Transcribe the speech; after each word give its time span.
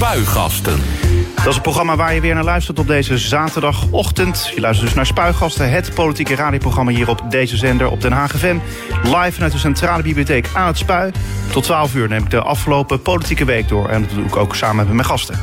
Spuigasten. 0.00 1.07
Dat 1.34 1.46
is 1.46 1.54
het 1.54 1.62
programma 1.62 1.96
waar 1.96 2.14
je 2.14 2.20
weer 2.20 2.34
naar 2.34 2.44
luistert 2.44 2.78
op 2.78 2.86
deze 2.86 3.18
zaterdagochtend. 3.18 4.52
Je 4.54 4.60
luistert 4.60 4.86
dus 4.86 4.96
naar 4.96 5.06
Spuigasten, 5.06 5.70
het 5.70 5.94
politieke 5.94 6.34
radioprogramma 6.34 6.92
hier 6.92 7.08
op 7.08 7.22
deze 7.30 7.56
zender 7.56 7.90
op 7.90 8.00
Den 8.00 8.12
Haag 8.12 8.38
FM. 8.38 8.56
Live 9.02 9.32
vanuit 9.32 9.52
de 9.52 9.58
Centrale 9.58 10.02
Bibliotheek 10.02 10.48
aan 10.52 10.66
het 10.66 10.78
Spui. 10.78 11.10
Tot 11.50 11.62
12 11.62 11.94
uur 11.94 12.08
neem 12.08 12.22
ik 12.22 12.30
de 12.30 12.40
afgelopen 12.42 13.02
politieke 13.02 13.44
week 13.44 13.68
door. 13.68 13.88
En 13.88 14.02
dat 14.02 14.10
doe 14.10 14.24
ik 14.24 14.36
ook 14.36 14.54
samen 14.54 14.86
met 14.86 14.94
mijn 14.94 15.06
gasten. 15.06 15.38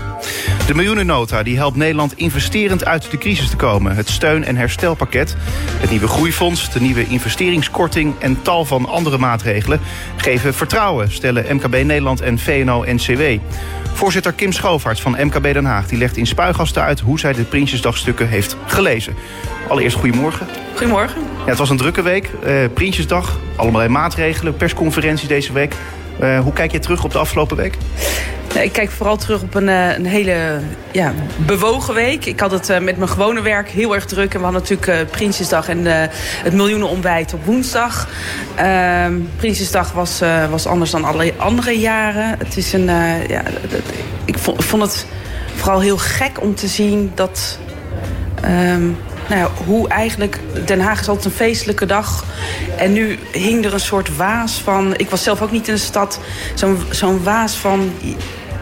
De 0.67 0.74
miljoenennota 0.74 1.44
die 1.44 1.58
helpt 1.58 1.78
Nederland 1.78 2.17
investerend 2.17 2.86
uit 2.86 3.12
de 3.12 3.17
crisis 3.17 3.49
te 3.49 3.56
komen. 3.56 3.96
Het 3.96 4.10
steun- 4.10 4.44
en 4.44 4.56
herstelpakket, 4.56 5.36
het 5.79 5.90
nieuwe 5.90 6.08
groeifonds, 6.08 6.72
de 6.72 6.81
nieuwe 6.81 7.08
investeringskorting 7.08 8.13
en 8.20 8.42
tal 8.42 8.65
van 8.65 8.86
andere 8.86 9.17
maatregelen 9.17 9.79
geven 10.15 10.54
vertrouwen, 10.54 11.12
stellen 11.12 11.56
MKB 11.56 11.74
Nederland 11.83 12.22
en 12.22 12.40
VNO-NCW. 12.40 13.22
Voorzitter 13.94 14.33
Kim 14.33 14.52
Schoofarts 14.52 15.02
van 15.02 15.17
MKB 15.20 15.54
Den 15.54 15.65
Haag 15.65 15.74
die 15.87 15.97
legt 15.97 16.17
in 16.17 16.27
spuigasten 16.27 16.81
uit 16.81 16.99
hoe 16.99 17.20
zij 17.20 17.34
de 17.34 17.43
Prinsjesdagstukken 17.43 18.27
heeft 18.27 18.55
gelezen. 18.66 19.16
Allereerst 19.67 19.97
goedemorgen. 19.97 20.47
Goedemorgen. 20.71 21.21
Ja, 21.21 21.49
het 21.49 21.57
was 21.57 21.70
een 21.70 21.77
drukke 21.77 22.02
week. 22.02 22.29
Eh, 22.43 22.55
Prinsjesdag, 22.73 23.39
allemaal 23.55 23.89
maatregelen, 23.89 24.57
persconferentie 24.57 25.27
deze 25.27 25.53
week. 25.53 25.73
Uh, 26.21 26.39
hoe 26.39 26.53
kijk 26.53 26.71
je 26.71 26.80
terug 26.80 27.03
op 27.03 27.11
de 27.11 27.17
afgelopen 27.17 27.57
week? 27.57 27.77
Ik 28.61 28.71
kijk 28.71 28.91
vooral 28.91 29.17
terug 29.17 29.41
op 29.41 29.55
een, 29.55 29.69
eh, 29.69 29.97
een 29.97 30.05
hele 30.05 30.59
ja, 30.91 31.13
bewogen 31.38 31.94
week. 31.94 32.25
Ik 32.25 32.39
had 32.39 32.52
het 32.52 32.69
uh, 32.69 32.80
met 32.80 32.97
mijn 32.97 33.09
gewone 33.09 33.41
werk 33.41 33.69
heel 33.69 33.95
erg 33.95 34.05
druk. 34.05 34.33
En 34.33 34.39
we 34.39 34.44
hadden 34.44 34.61
natuurlijk 34.61 34.88
uh, 34.88 35.11
Prinsjesdag 35.11 35.69
en 35.69 35.85
het 35.85 36.53
miljoenenontbijt 36.53 37.33
op 37.33 37.45
woensdag. 37.45 38.07
Ehm, 38.55 39.13
Prinsjesdag 39.35 39.91
was, 39.91 40.21
was 40.49 40.67
anders 40.67 40.91
dan 40.91 41.03
alle 41.03 41.33
andere 41.38 41.80
jaren. 41.80 42.35
Het 42.38 42.57
is 42.57 42.73
een, 42.73 42.85
ja, 43.27 43.44
ik 44.25 44.38
vond, 44.38 44.66
vond, 44.66 44.81
het 44.81 45.05
vooral 45.55 45.80
heel 45.80 45.98
gek 45.98 46.41
om 46.41 46.55
te 46.55 46.68
zien 46.68 47.12
dat... 47.16 47.59
Um, 48.45 48.98
nou 49.30 49.39
ja, 49.39 49.50
hoe 49.66 49.88
eigenlijk... 49.88 50.39
Den 50.66 50.80
Haag 50.80 51.00
is 51.00 51.08
altijd 51.08 51.25
een 51.25 51.31
feestelijke 51.31 51.86
dag. 51.86 52.25
En 52.78 52.94
nu 52.94 53.20
hing 53.31 53.66
er 53.66 53.73
een 53.73 53.80
soort 53.80 54.16
waas 54.16 54.62
van... 54.62 54.95
Ik 54.97 55.09
was 55.09 55.23
zelf 55.23 55.42
ook 55.42 55.52
niet 55.52 55.67
in 55.67 55.73
de 55.73 55.80
stad. 55.80 56.20
Zo'n 56.56 56.78
zo'n 56.89 57.23
waas 57.23 57.56
van... 57.56 57.92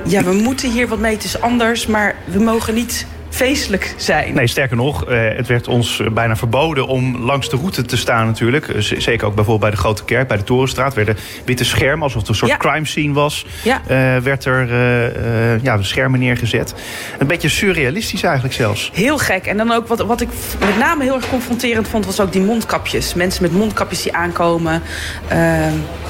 Ja, 0.05 0.23
we 0.23 0.33
moeten 0.33 0.71
hier 0.71 0.87
wat 0.87 0.99
mee, 0.99 1.13
het 1.13 1.23
is 1.23 1.41
anders. 1.41 1.87
Maar 1.87 2.15
we 2.25 2.39
mogen 2.39 2.73
niet 2.73 3.05
feestelijk 3.33 3.93
zijn. 3.97 4.33
Nee, 4.33 4.47
sterker 4.47 4.75
nog, 4.75 5.05
eh, 5.05 5.35
het 5.35 5.47
werd 5.47 5.67
ons 5.67 6.01
bijna 6.11 6.35
verboden 6.35 6.87
om 6.87 7.17
langs 7.17 7.49
de 7.49 7.57
route 7.57 7.85
te 7.85 7.97
staan 7.97 8.25
natuurlijk. 8.25 8.67
Eh, 8.67 8.81
zeker 8.81 9.27
ook 9.27 9.35
bijvoorbeeld 9.35 9.59
bij 9.59 9.71
de 9.71 9.77
Grote 9.77 10.03
Kerk, 10.03 10.27
bij 10.27 10.37
de 10.37 10.43
Torenstraat... 10.43 10.93
werden 10.93 11.17
witte 11.45 11.63
schermen, 11.63 12.03
alsof 12.03 12.19
het 12.19 12.29
een 12.29 12.35
soort 12.35 12.57
crime 12.57 12.85
scene 12.85 13.13
was... 13.13 13.45
Ja. 13.63 13.81
Uh, 13.81 14.17
werd 14.23 14.45
er 14.45 14.71
uh, 14.71 15.63
ja, 15.63 15.81
schermen 15.81 16.19
neergezet. 16.19 16.73
Een 17.19 17.27
beetje 17.27 17.49
surrealistisch 17.49 18.23
eigenlijk 18.23 18.55
zelfs. 18.55 18.91
Heel 18.93 19.17
gek. 19.17 19.45
En 19.45 19.57
dan 19.57 19.71
ook 19.71 19.87
wat, 19.87 19.99
wat 19.99 20.21
ik 20.21 20.29
met 20.59 20.77
name 20.77 21.03
heel 21.03 21.15
erg 21.15 21.29
confronterend 21.29 21.87
vond... 21.87 22.05
was 22.05 22.19
ook 22.19 22.31
die 22.31 22.41
mondkapjes. 22.41 23.13
Mensen 23.13 23.43
met 23.43 23.51
mondkapjes 23.51 24.01
die 24.01 24.13
aankomen. 24.13 24.81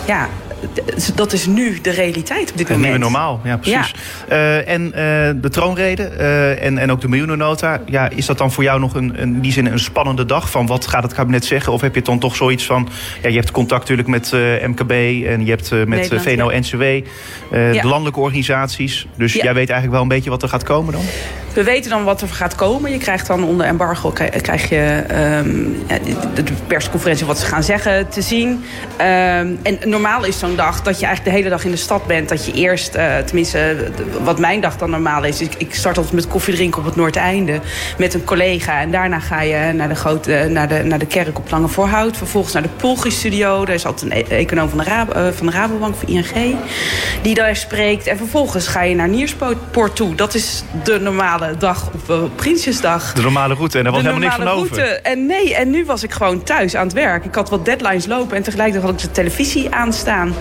ja, 0.06 0.30
dat 1.16 1.34
is 1.34 1.46
nu 1.46 1.80
de 1.82 1.90
realiteit 1.90 2.52
op 2.52 2.58
dit 2.58 2.70
moment. 2.70 2.70
Het 2.70 2.80
nieuwe 2.80 2.98
normaal, 2.98 3.40
ja 3.44 3.58
precies. 3.58 3.94
Uh, 4.30 4.68
en 4.70 4.86
uh, 4.86 4.92
de 5.42 5.50
troonrede 5.50 6.12
uh, 6.18 6.64
en, 6.64 6.78
en 6.78 6.92
ook 6.92 7.02
de 7.02 7.08
miljoenennota. 7.08 7.82
Ja, 7.86 8.10
is 8.10 8.26
dat 8.26 8.38
dan 8.38 8.52
voor 8.52 8.64
jou 8.64 8.80
nog 8.80 8.94
een, 8.94 9.22
een, 9.22 9.34
in 9.36 9.40
die 9.40 9.52
zin 9.52 9.66
een 9.66 9.80
spannende 9.80 10.26
dag? 10.26 10.50
Van 10.50 10.66
wat 10.66 10.88
gaat 10.88 11.04
het 11.04 11.14
kabinet 11.14 11.46
zeggen? 11.46 11.74
Of 11.74 11.82
heb 11.82 11.96
je 11.96 12.02
dan 12.02 12.20
toch 12.20 12.36
zoiets 12.36 12.66
van... 12.66 12.90
Ja, 13.22 13.30
je 13.30 13.36
hebt 13.36 13.52
contact 13.52 13.90
natuurlijk 13.90 14.08
met 14.08 14.32
MKB 14.68 14.92
en 15.26 15.46
je 15.46 15.50
hebt 15.50 15.88
met 15.88 16.10
VNO-NCW... 16.16 16.82
de 17.52 17.80
landelijke 17.84 18.20
organisaties. 18.20 19.08
Dus 19.16 19.34
jij 19.34 19.54
weet 19.54 19.70
eigenlijk 19.70 19.92
wel 19.92 20.02
een 20.02 20.08
beetje 20.08 20.30
wat 20.30 20.44
er 20.44 20.50
gaat 20.50 20.64
komen 20.64 20.94
dan? 20.94 21.04
We 21.54 21.64
weten 21.64 21.90
dan 21.90 22.04
wat 22.04 22.22
er 22.22 22.28
gaat 22.28 22.56
komen. 22.56 22.92
Je 22.92 22.98
krijgt 22.98 23.28
dan 23.28 23.44
onder 23.44 23.66
embargo 23.66 24.14
krijg 24.42 24.70
je 24.70 25.04
um, 25.46 25.78
de 26.34 26.44
persconferentie 26.68 27.26
wat 27.26 27.40
ze 27.40 27.46
gaan 27.46 27.64
zeggen 27.64 28.10
te 28.10 28.22
zien. 28.22 28.50
Um, 28.50 29.60
en 29.64 29.80
normaal 29.86 30.26
is 30.26 30.40
zo'n 30.40 30.53
dag 30.56 30.82
dat 30.82 31.00
je 31.00 31.06
eigenlijk 31.06 31.36
de 31.36 31.42
hele 31.42 31.56
dag 31.56 31.66
in 31.66 31.72
de 31.72 31.78
stad 31.78 32.08
bent. 32.08 32.30
Dat 32.30 32.46
je 32.46 32.52
eerst, 32.52 32.96
uh, 32.96 33.18
tenminste 33.18 33.92
wat 34.24 34.40
mijn 34.40 34.62
dag 34.62 34.78
dan 34.78 34.90
normaal 34.90 35.24
is. 35.24 35.42
Ik, 35.42 35.54
ik 35.58 35.76
start 35.76 35.98
altijd 35.98 36.16
met 36.16 36.28
koffie 36.28 36.54
drinken 36.54 36.80
op 36.80 36.86
het 36.86 36.96
Noordeinde 36.96 37.60
met 37.98 38.14
een 38.14 38.24
collega. 38.24 38.82
En 38.82 38.92
daarna 38.92 39.20
ga 39.20 39.42
je 39.42 39.74
naar 39.74 39.88
de, 39.88 39.96
grote, 39.96 40.48
naar 40.50 40.68
de, 40.68 40.84
naar 40.84 41.00
de 41.00 41.06
kerk 41.06 41.38
op 41.38 41.52
Lange 41.52 41.68
Voorhout. 41.68 42.18
Vervolgens 42.18 42.54
naar 42.54 42.64
de 42.64 42.70
Polgi-studio. 42.70 43.66
Daar 43.66 43.76
is 43.76 43.86
altijd 43.86 44.12
een 44.12 44.18
e-, 44.18 44.36
econoom 44.36 44.70
van 44.70 44.78
de, 44.78 44.84
Rabo, 44.84 45.14
uh, 45.16 45.28
van 45.32 45.46
de 45.46 45.52
Rabobank, 45.52 45.96
van 45.96 46.08
ING. 46.08 46.56
Die 47.22 47.36
daar 47.36 47.56
spreekt. 47.56 48.08
En 48.08 48.18
vervolgens 48.18 48.68
ga 48.68 48.82
je 48.82 48.96
naar 48.96 49.10
Nierspoort 49.10 49.96
toe. 49.96 50.16
Dat 50.16 50.34
is 50.34 50.64
de 50.84 51.00
normale 51.00 51.58
dag 51.58 51.90
op 51.94 52.10
uh, 52.10 52.18
Prinsjesdag. 52.36 53.14
De 53.14 53.22
normale 53.22 53.54
route 53.54 53.78
en 53.78 53.84
daar 53.84 53.94
was 53.94 54.02
helemaal 54.02 54.24
niks 54.24 54.36
van 54.36 54.46
route. 54.48 54.72
over. 54.72 55.02
En 55.02 55.26
nee, 55.26 55.56
en 55.56 55.70
nu 55.70 55.86
was 55.86 56.04
ik 56.04 56.12
gewoon 56.12 56.44
thuis 56.44 56.76
aan 56.76 56.86
het 56.86 56.94
werk. 56.94 57.26
Ik 57.26 57.36
had 57.36 57.50
wat 57.50 57.66
deadlines 57.66 58.06
lopen 58.06 58.38
en 58.38 58.44
tegelijkertijd 58.44 58.92
had 58.92 59.02
ik 59.02 59.08
de 59.08 59.12
televisie 59.12 59.76
aanstaan. 59.76 60.34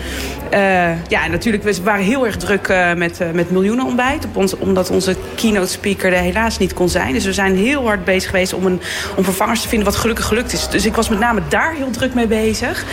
Uh, 0.54 1.08
ja, 1.08 1.26
natuurlijk, 1.26 1.62
we 1.62 1.82
waren 1.82 2.04
heel 2.04 2.26
erg 2.26 2.36
druk 2.36 2.68
uh, 2.68 2.92
met, 2.92 3.20
uh, 3.20 3.30
met 3.30 3.50
miljoenenontbijt. 3.50 4.24
Op 4.24 4.36
ons, 4.36 4.56
omdat 4.56 4.90
onze 4.90 5.16
keynote 5.34 5.70
speaker 5.70 6.12
er 6.12 6.18
helaas 6.18 6.58
niet 6.58 6.74
kon 6.74 6.88
zijn. 6.88 7.12
Dus 7.12 7.24
we 7.24 7.32
zijn 7.32 7.56
heel 7.56 7.86
hard 7.86 8.04
bezig 8.04 8.30
geweest 8.30 8.52
om, 8.52 8.66
een, 8.66 8.80
om 9.16 9.24
vervangers 9.24 9.62
te 9.62 9.68
vinden 9.68 9.86
wat 9.86 9.96
gelukkig 9.96 10.24
gelukt 10.24 10.52
is. 10.52 10.68
Dus 10.68 10.86
ik 10.86 10.94
was 10.94 11.08
met 11.08 11.18
name 11.18 11.40
daar 11.48 11.74
heel 11.74 11.90
druk 11.90 12.14
mee 12.14 12.26
bezig. 12.26 12.84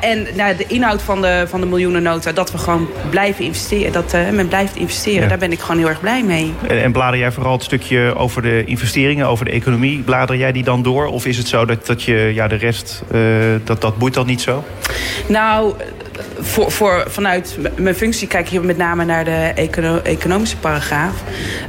en 0.00 0.26
nou, 0.34 0.56
de 0.56 0.64
inhoud 0.66 1.02
van 1.02 1.20
de, 1.20 1.44
van 1.48 1.60
de 1.60 1.66
miljoenennota, 1.66 2.32
dat 2.32 2.52
we 2.52 2.58
gewoon 2.58 2.88
blijven 3.10 3.44
investeren. 3.44 3.92
Dat 3.92 4.16
men 4.32 4.48
blijft 4.48 4.76
investeren, 4.76 5.22
ja. 5.22 5.28
daar 5.28 5.38
ben 5.38 5.52
ik 5.52 5.60
gewoon 5.60 5.78
heel 5.78 5.88
erg 5.88 6.00
blij 6.00 6.22
mee. 6.22 6.52
En, 6.68 6.82
en 6.82 6.92
blader 6.92 7.18
jij 7.18 7.32
vooral 7.32 7.52
het 7.52 7.62
stukje 7.62 8.14
over 8.16 8.42
de 8.42 8.64
investeringen, 8.64 9.26
over 9.26 9.44
de 9.44 9.50
economie. 9.50 10.02
Blader 10.02 10.36
jij 10.36 10.52
die 10.52 10.64
dan 10.64 10.82
door? 10.82 11.06
Of 11.06 11.26
is 11.26 11.36
het 11.36 11.48
zo 11.48 11.64
dat, 11.64 11.86
dat 11.86 12.02
je 12.02 12.30
ja, 12.34 12.48
de 12.48 12.56
rest, 12.56 13.02
uh, 13.12 13.20
dat, 13.64 13.80
dat 13.80 13.98
boeit 13.98 14.14
dan 14.14 14.26
niet 14.26 14.40
zo? 14.40 14.64
Nou, 15.26 15.74
voor, 16.38 16.70
voor, 16.70 17.04
vanuit 17.08 17.58
mijn 17.76 17.94
functie 17.94 18.28
kijk 18.28 18.48
je 18.48 18.60
met 18.60 18.76
name 18.76 19.04
naar 19.04 19.24
de 19.24 19.52
econo 19.54 20.00
economische 20.02 20.56
paragraaf. 20.56 21.22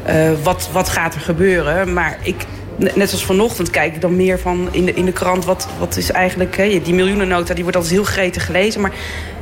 Uh, 0.07 0.31
wat, 0.43 0.69
wat 0.71 0.89
gaat 0.89 1.15
er 1.15 1.21
gebeuren? 1.21 1.93
Maar 1.93 2.17
ik, 2.21 2.45
net 2.77 3.11
als 3.11 3.25
vanochtend 3.25 3.69
kijk 3.69 3.95
ik 3.95 4.01
dan 4.01 4.15
meer 4.15 4.39
van 4.39 4.67
in 4.71 4.85
de, 4.85 4.93
in 4.93 5.05
de 5.05 5.11
krant... 5.11 5.45
wat, 5.45 5.67
wat 5.79 5.97
is 5.97 6.11
eigenlijk... 6.11 6.57
Hè, 6.57 6.81
die 6.83 6.93
miljoenennota 6.93 7.53
die 7.53 7.63
wordt 7.63 7.77
altijd 7.77 7.95
heel 7.95 8.03
gretig 8.03 8.45
gelezen... 8.45 8.81
maar 8.81 8.91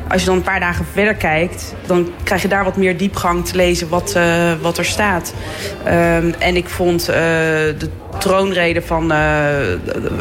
als 0.09 0.21
je 0.21 0.27
dan 0.27 0.37
een 0.37 0.43
paar 0.43 0.59
dagen 0.59 0.85
verder 0.91 1.15
kijkt, 1.15 1.73
dan 1.85 2.11
krijg 2.23 2.41
je 2.41 2.47
daar 2.47 2.63
wat 2.63 2.77
meer 2.77 2.97
diepgang 2.97 3.45
te 3.45 3.55
lezen 3.55 3.89
wat, 3.89 4.13
uh, 4.17 4.53
wat 4.61 4.77
er 4.77 4.85
staat. 4.85 5.33
Um, 5.85 6.33
en 6.39 6.55
ik 6.55 6.69
vond 6.69 7.01
uh, 7.01 7.15
de 7.15 7.89
troonrede 8.17 8.81
van, 8.81 9.11
uh, 9.11 9.45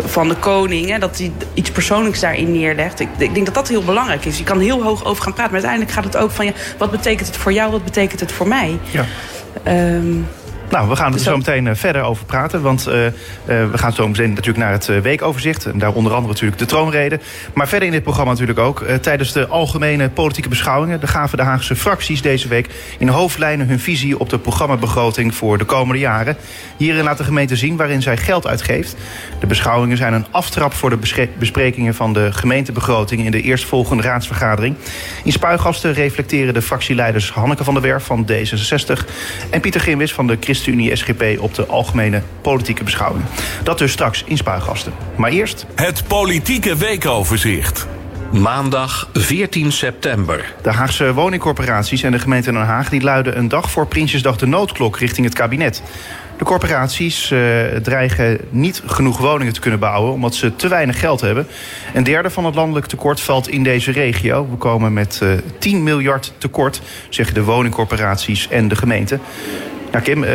van 0.05 0.28
de 0.28 0.34
koning, 0.34 0.89
hè, 0.89 0.99
dat 0.99 1.19
hij 1.19 1.33
iets 1.55 1.71
persoonlijks 1.71 2.21
daarin 2.21 2.53
neerlegt. 2.53 3.01
Ik, 3.01 3.09
ik, 3.19 3.34
denk 3.34 3.47
dat 3.47 3.55
dat 3.55 3.69
heel 3.69 3.83
belangrijk 3.83 4.25
is. 4.25 4.39
Je 4.39 4.45
kan 4.45 4.61
heel 4.61 4.83
hoog 4.83 5.05
over 5.05 5.22
gaan 5.22 5.34
praten, 5.34 5.53
maar 5.53 5.62
uiteindelijk 5.62 5.93
gaat 5.93 6.05
het 6.05 6.17
ook 6.17 6.31
van 6.31 6.45
ja, 6.45 6.53
wat 6.78 6.91
betekent 6.91 7.27
het 7.27 7.37
voor 7.37 7.53
jou, 7.53 7.71
wat 7.71 7.84
betekent 7.84 8.21
het 8.21 8.33
voor 8.33 8.49
mij? 8.49 8.78
Ja. 8.91 9.05
Um, 9.95 10.27
nou, 10.72 10.88
we 10.88 10.97
gaan 10.97 11.12
er 11.12 11.19
zo 11.19 11.37
meteen 11.37 11.66
eh, 11.66 11.75
verder 11.75 12.03
over 12.03 12.25
praten. 12.25 12.62
Want 12.62 12.88
uh, 12.88 13.05
uh, 13.05 13.10
we 13.44 13.78
gaan 13.78 13.93
zo 13.93 14.09
meteen 14.09 14.28
natuurlijk 14.28 14.59
naar 14.59 14.72
het 14.72 15.03
weekoverzicht. 15.03 15.66
En 15.66 15.78
daar 15.78 15.93
onder 15.93 16.12
andere 16.12 16.33
natuurlijk 16.33 16.59
de 16.59 16.66
troonrede. 16.66 17.21
Maar 17.55 17.69
verder 17.69 17.87
in 17.87 17.94
dit 17.94 18.03
programma 18.03 18.31
natuurlijk 18.31 18.59
ook. 18.59 18.84
tijdens 19.00 19.33
de 19.33 19.47
algemene 19.47 20.10
politieke 20.10 20.49
beschouwingen... 20.49 21.00
de 21.00 21.06
gaven 21.06 21.38
de 21.38 21.44
Haagse 21.44 21.77
fracties 21.77 22.22
deze 22.22 22.49
week 22.49 22.69
in 22.99 23.09
hoofdlijnen 23.09 23.69
hun 23.69 23.81
visie... 23.81 24.19
op 24.19 24.31
de 24.31 24.38
programmabegroting 24.38 25.34
voor 25.34 25.59
de 25.59 25.65
komende 25.65 26.00
jaren. 26.00 26.37
Hierin 26.77 27.04
laat 27.04 27.19
de 27.19 27.25
gemeente 27.25 27.56
zien 27.56 27.77
waarin 27.77 28.03
zij 28.03 28.16
geld 28.16 28.47
uitgeeft. 28.47 28.97
De 29.41 29.47
beschouwingen 29.47 29.97
zijn 29.97 30.12
een 30.12 30.27
aftrap 30.31 30.72
voor 30.72 30.91
de 30.91 31.28
besprekingen... 31.39 31.94
van 31.94 32.12
de 32.12 32.33
gemeentebegroting 32.33 33.25
in 33.25 33.31
de 33.31 33.43
eerstvolgende 33.43 34.03
raadsvergadering. 34.03 34.77
In 35.25 35.33
Spuigasten 35.33 35.93
reflecteren 35.93 36.54
de 36.54 36.62
fractieleiders 36.62 37.31
Hanneke 37.31 37.65
van 37.65 37.75
der 37.75 37.83
Werf 37.83 38.04
van 38.04 38.27
D66... 38.33 39.06
en 39.50 39.60
Pieter 39.60 39.81
Grimwis 39.81 40.12
van 40.12 40.27
de 40.27 40.36
Christen 40.41 40.61
ChristenUnie 40.62 40.97
SGP 40.97 41.41
op 41.41 41.54
de 41.54 41.66
algemene 41.66 42.22
politieke 42.41 42.84
beschouwing. 42.84 43.24
Dat 43.62 43.78
dus 43.78 43.92
straks 43.92 44.24
in 44.26 44.36
Spuigasten. 44.36 44.92
Maar 45.16 45.30
eerst... 45.30 45.66
Het 45.74 46.04
politieke 46.06 46.76
weekoverzicht. 46.76 47.86
Maandag 48.32 49.09
14 49.12 49.72
september. 49.72 50.54
De 50.62 50.70
Haagse 50.70 51.14
woningcorporaties 51.14 52.03
en 52.03 52.12
de 52.12 52.18
gemeente 52.18 52.53
Den 52.53 52.60
Haag... 52.60 52.88
die 52.88 53.00
luiden 53.00 53.38
een 53.38 53.48
dag 53.48 53.70
voor 53.70 53.86
Prinsjesdag 53.86 54.36
de 54.36 54.47
noodklok 54.47 54.98
richting 54.98 55.26
het 55.26 55.34
kabinet. 55.34 55.82
De 56.38 56.44
corporaties 56.44 57.30
uh, 57.30 57.41
dreigen 57.82 58.38
niet 58.50 58.82
genoeg 58.86 59.18
woningen 59.18 59.53
te 59.53 59.60
kunnen 59.60 59.80
bouwen... 59.80 60.12
omdat 60.12 60.34
ze 60.34 60.56
te 60.56 60.68
weinig 60.68 61.00
geld 61.00 61.20
hebben. 61.20 61.47
Een 61.94 62.04
derde 62.04 62.30
van 62.30 62.44
het 62.44 62.54
landelijk 62.54 62.86
tekort 62.86 63.20
valt 63.20 63.48
in 63.48 63.62
deze 63.62 63.92
regio. 63.92 64.48
We 64.50 64.56
komen 64.56 64.92
met 64.92 65.20
uh, 65.22 65.32
10 65.59 65.82
miljard 65.82 66.32
tekort, 66.38 66.80
zeggen 67.09 67.34
de 67.34 67.42
woningcorporaties 67.42 68.48
en 68.48 68.68
de 68.68 68.76
gemeente. 68.76 69.18
Nou 69.92 70.04
Kim, 70.04 70.22
uh, 70.22 70.30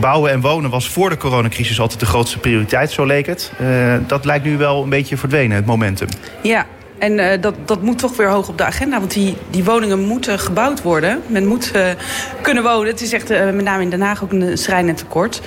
bouwen 0.00 0.30
en 0.30 0.40
wonen 0.40 0.70
was 0.70 0.88
voor 0.88 1.10
de 1.10 1.16
coronacrisis 1.16 1.80
altijd 1.80 2.00
de 2.00 2.06
grootste 2.06 2.38
prioriteit, 2.38 2.90
zo 2.90 3.04
leek 3.04 3.26
het. 3.26 3.52
Uh, 3.60 3.94
dat 4.06 4.24
lijkt 4.24 4.44
nu 4.44 4.56
wel 4.56 4.82
een 4.82 4.88
beetje 4.88 5.16
verdwenen, 5.16 5.56
het 5.56 5.66
momentum. 5.66 6.08
Ja, 6.42 6.66
En 6.98 7.18
uh, 7.18 7.30
dat, 7.40 7.54
dat 7.64 7.82
moet 7.82 7.98
toch 7.98 8.16
weer 8.16 8.28
hoog 8.28 8.48
op 8.48 8.58
de 8.58 8.64
agenda. 8.64 8.98
Want 8.98 9.12
die, 9.12 9.36
die 9.50 9.64
woningen 9.64 10.00
moeten 10.00 10.38
gebouwd 10.38 10.82
worden. 10.82 11.22
Men 11.26 11.46
moet 11.46 11.72
kunnen 12.42 12.62
wonen. 12.62 12.86
Het 12.86 13.00
is 13.00 13.12
echt 13.12 13.28
met 13.28 13.64
name 13.64 13.82
in 13.82 13.90
Den 13.90 14.00
Haag 14.00 14.22
ook 14.22 14.32
een 14.32 14.58
schrijnend 14.58 14.98
tekort. 14.98 15.40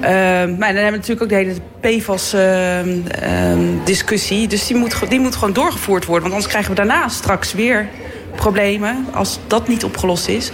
maar 0.00 0.48
dan 0.48 0.58
hebben 0.58 0.84
we 0.84 0.90
natuurlijk 0.90 1.22
ook 1.22 1.28
de 1.28 1.34
hele 1.34 1.54
PFAS-discussie. 1.80 4.48
dus 4.48 4.66
die 4.66 4.76
moet, 4.76 5.10
die 5.10 5.20
moet 5.20 5.34
gewoon 5.34 5.54
doorgevoerd 5.54 6.04
worden. 6.04 6.22
Want 6.22 6.34
anders 6.34 6.52
krijgen 6.52 6.70
we 6.70 6.76
daarna 6.76 7.08
straks 7.08 7.52
weer 7.52 7.88
problemen. 8.36 9.06
Als 9.12 9.38
dat 9.46 9.68
niet 9.68 9.84
opgelost 9.84 10.28
is 10.28 10.50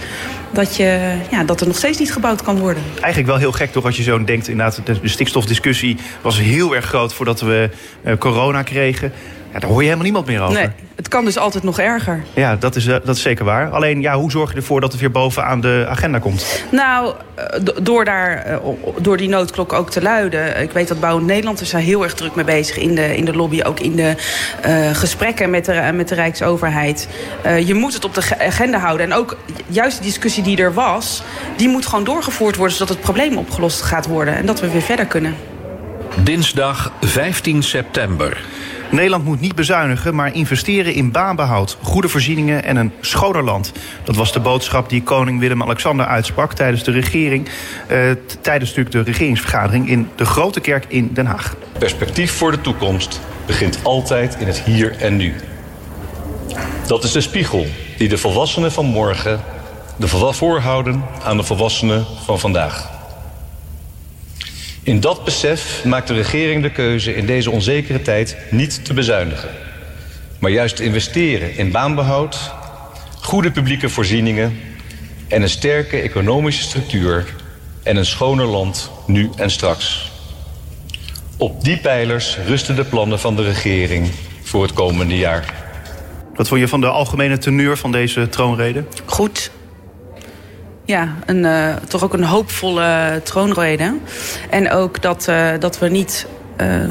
dat, 0.51 0.75
je, 0.75 1.17
ja, 1.31 1.43
dat 1.43 1.61
er 1.61 1.67
nog 1.67 1.77
steeds 1.77 1.99
niet 1.99 2.13
gebouwd 2.13 2.41
kan 2.41 2.59
worden. 2.59 2.83
Eigenlijk 2.93 3.27
wel 3.27 3.37
heel 3.37 3.51
gek 3.51 3.71
toch 3.71 3.85
als 3.85 3.97
je 3.97 4.03
zo 4.03 4.23
denkt. 4.23 4.47
Inderdaad, 4.47 4.81
de 4.85 5.07
stikstofdiscussie 5.07 5.97
was 6.21 6.39
heel 6.39 6.75
erg 6.75 6.85
groot 6.85 7.13
voordat 7.13 7.41
we 7.41 7.69
uh, 8.03 8.17
corona 8.17 8.63
kregen. 8.63 9.11
Ja, 9.53 9.59
daar 9.59 9.69
hoor 9.69 9.79
je 9.79 9.83
helemaal 9.83 10.03
niemand 10.03 10.25
meer 10.25 10.41
over. 10.41 10.53
Nee, 10.53 10.69
het 10.95 11.07
kan 11.07 11.25
dus 11.25 11.37
altijd 11.37 11.63
nog 11.63 11.79
erger. 11.79 12.23
Ja, 12.33 12.55
dat 12.55 12.75
is, 12.75 12.85
uh, 12.85 12.95
dat 13.03 13.15
is 13.15 13.21
zeker 13.21 13.45
waar. 13.45 13.69
Alleen, 13.69 14.01
ja, 14.01 14.15
hoe 14.15 14.31
zorg 14.31 14.51
je 14.51 14.55
ervoor 14.55 14.81
dat 14.81 14.91
het 14.91 15.01
weer 15.01 15.11
bovenaan 15.11 15.61
de 15.61 15.85
agenda 15.89 16.19
komt? 16.19 16.63
Nou, 16.71 17.13
uh, 17.37 17.73
door, 17.81 18.05
daar, 18.05 18.51
uh, 18.51 18.57
door 19.01 19.17
die 19.17 19.29
noodklok 19.29 19.73
ook 19.73 19.89
te 19.89 20.01
luiden. 20.01 20.61
Ik 20.61 20.71
weet 20.71 20.87
dat 20.87 20.99
Bouw 20.99 21.19
Nederland 21.19 21.61
is 21.61 21.69
daar 21.69 21.81
heel 21.81 22.03
erg 22.03 22.13
druk 22.13 22.35
mee 22.35 22.45
bezig 22.45 22.77
in 22.77 22.95
de, 22.95 23.17
in 23.17 23.25
de 23.25 23.35
lobby. 23.35 23.61
Ook 23.63 23.79
in 23.79 23.95
de 23.95 24.15
gesprekken 24.93 25.49
met 25.49 25.65
de, 25.65 25.91
met 25.93 26.07
de 26.07 26.15
Rijksoverheid. 26.15 27.07
je 27.65 27.73
moet 27.73 27.93
het 27.93 28.05
op 28.05 28.13
de 28.13 28.39
agenda 28.39 28.77
houden. 28.77 29.05
En 29.05 29.13
ook 29.13 29.37
juist 29.67 29.97
de 29.97 30.03
discussie 30.03 30.43
die 30.43 30.57
er 30.57 30.73
was... 30.73 31.23
die 31.57 31.69
moet 31.69 31.85
gewoon 31.85 32.03
doorgevoerd 32.03 32.55
worden... 32.55 32.77
zodat 32.77 32.95
het 32.95 33.03
probleem 33.03 33.37
opgelost 33.37 33.81
gaat 33.81 34.07
worden. 34.07 34.35
En 34.35 34.45
dat 34.45 34.59
we 34.59 34.71
weer 34.71 34.81
verder 34.81 35.05
kunnen. 35.05 35.35
Dinsdag 36.23 36.91
15 37.01 37.63
september. 37.63 38.43
Nederland 38.91 39.25
moet 39.25 39.39
niet 39.39 39.55
bezuinigen, 39.55 40.15
maar 40.15 40.35
investeren 40.35 40.93
in 40.93 41.11
baanbehoud, 41.11 41.77
goede 41.81 42.09
voorzieningen 42.09 42.63
en 42.63 42.75
een 42.75 42.91
schoner 43.01 43.43
land. 43.43 43.71
Dat 44.03 44.15
was 44.15 44.33
de 44.33 44.39
boodschap 44.39 44.89
die 44.89 45.03
koning 45.03 45.39
Willem-Alexander 45.39 46.05
uitsprak 46.05 46.53
tijdens 46.53 46.83
de 46.83 46.91
regering, 46.91 47.49
eh, 47.87 47.97
tijdens 48.41 48.69
natuurlijk 48.69 49.05
de 49.05 49.11
regeringsvergadering 49.11 49.89
in 49.89 50.09
de 50.15 50.25
Grote 50.25 50.59
Kerk 50.59 50.85
in 50.87 51.09
Den 51.13 51.25
Haag. 51.25 51.55
Perspectief 51.77 52.31
voor 52.31 52.51
de 52.51 52.61
toekomst 52.61 53.21
begint 53.45 53.79
altijd 53.83 54.37
in 54.39 54.47
het 54.47 54.61
hier 54.61 54.95
en 54.97 55.17
nu. 55.17 55.35
Dat 56.87 57.03
is 57.03 57.11
de 57.11 57.21
spiegel 57.21 57.65
die 57.97 58.09
de 58.09 58.17
volwassenen 58.17 58.71
van 58.71 58.85
morgen 58.85 59.39
de 59.95 60.07
voorhouden 60.07 61.03
aan 61.23 61.37
de 61.37 61.43
volwassenen 61.43 62.05
van 62.25 62.39
vandaag. 62.39 63.00
In 64.83 64.99
dat 64.99 65.23
besef 65.23 65.85
maakt 65.85 66.07
de 66.07 66.13
regering 66.13 66.63
de 66.63 66.71
keuze 66.71 67.15
in 67.15 67.25
deze 67.25 67.51
onzekere 67.51 68.01
tijd 68.01 68.37
niet 68.49 68.85
te 68.85 68.93
bezuinigen, 68.93 69.49
maar 70.39 70.51
juist 70.51 70.75
te 70.75 70.83
investeren 70.83 71.55
in 71.55 71.71
baanbehoud, 71.71 72.51
goede 73.21 73.51
publieke 73.51 73.89
voorzieningen 73.89 74.59
en 75.27 75.41
een 75.41 75.49
sterke 75.49 75.97
economische 75.97 76.63
structuur 76.63 77.35
en 77.83 77.95
een 77.95 78.05
schoner 78.05 78.45
land 78.45 78.91
nu 79.05 79.29
en 79.35 79.51
straks. 79.51 80.11
Op 81.37 81.63
die 81.63 81.77
pijlers 81.77 82.37
rusten 82.45 82.75
de 82.75 82.85
plannen 82.85 83.19
van 83.19 83.35
de 83.35 83.43
regering 83.43 84.09
voor 84.41 84.61
het 84.61 84.73
komende 84.73 85.17
jaar. 85.17 85.53
Wat 86.35 86.47
vond 86.47 86.61
je 86.61 86.67
van 86.67 86.81
de 86.81 86.87
algemene 86.87 87.37
teneur 87.37 87.77
van 87.77 87.91
deze 87.91 88.29
troonrede? 88.29 88.83
Goed 89.05 89.51
ja, 90.91 91.15
een, 91.25 91.43
uh, 91.43 91.75
toch 91.87 92.03
ook 92.03 92.13
een 92.13 92.23
hoopvolle 92.23 93.21
troonrede. 93.23 93.97
En 94.49 94.71
ook 94.71 95.01
dat, 95.01 95.27
uh, 95.29 95.51
dat 95.59 95.79
we 95.79 95.87
niet 95.87 96.27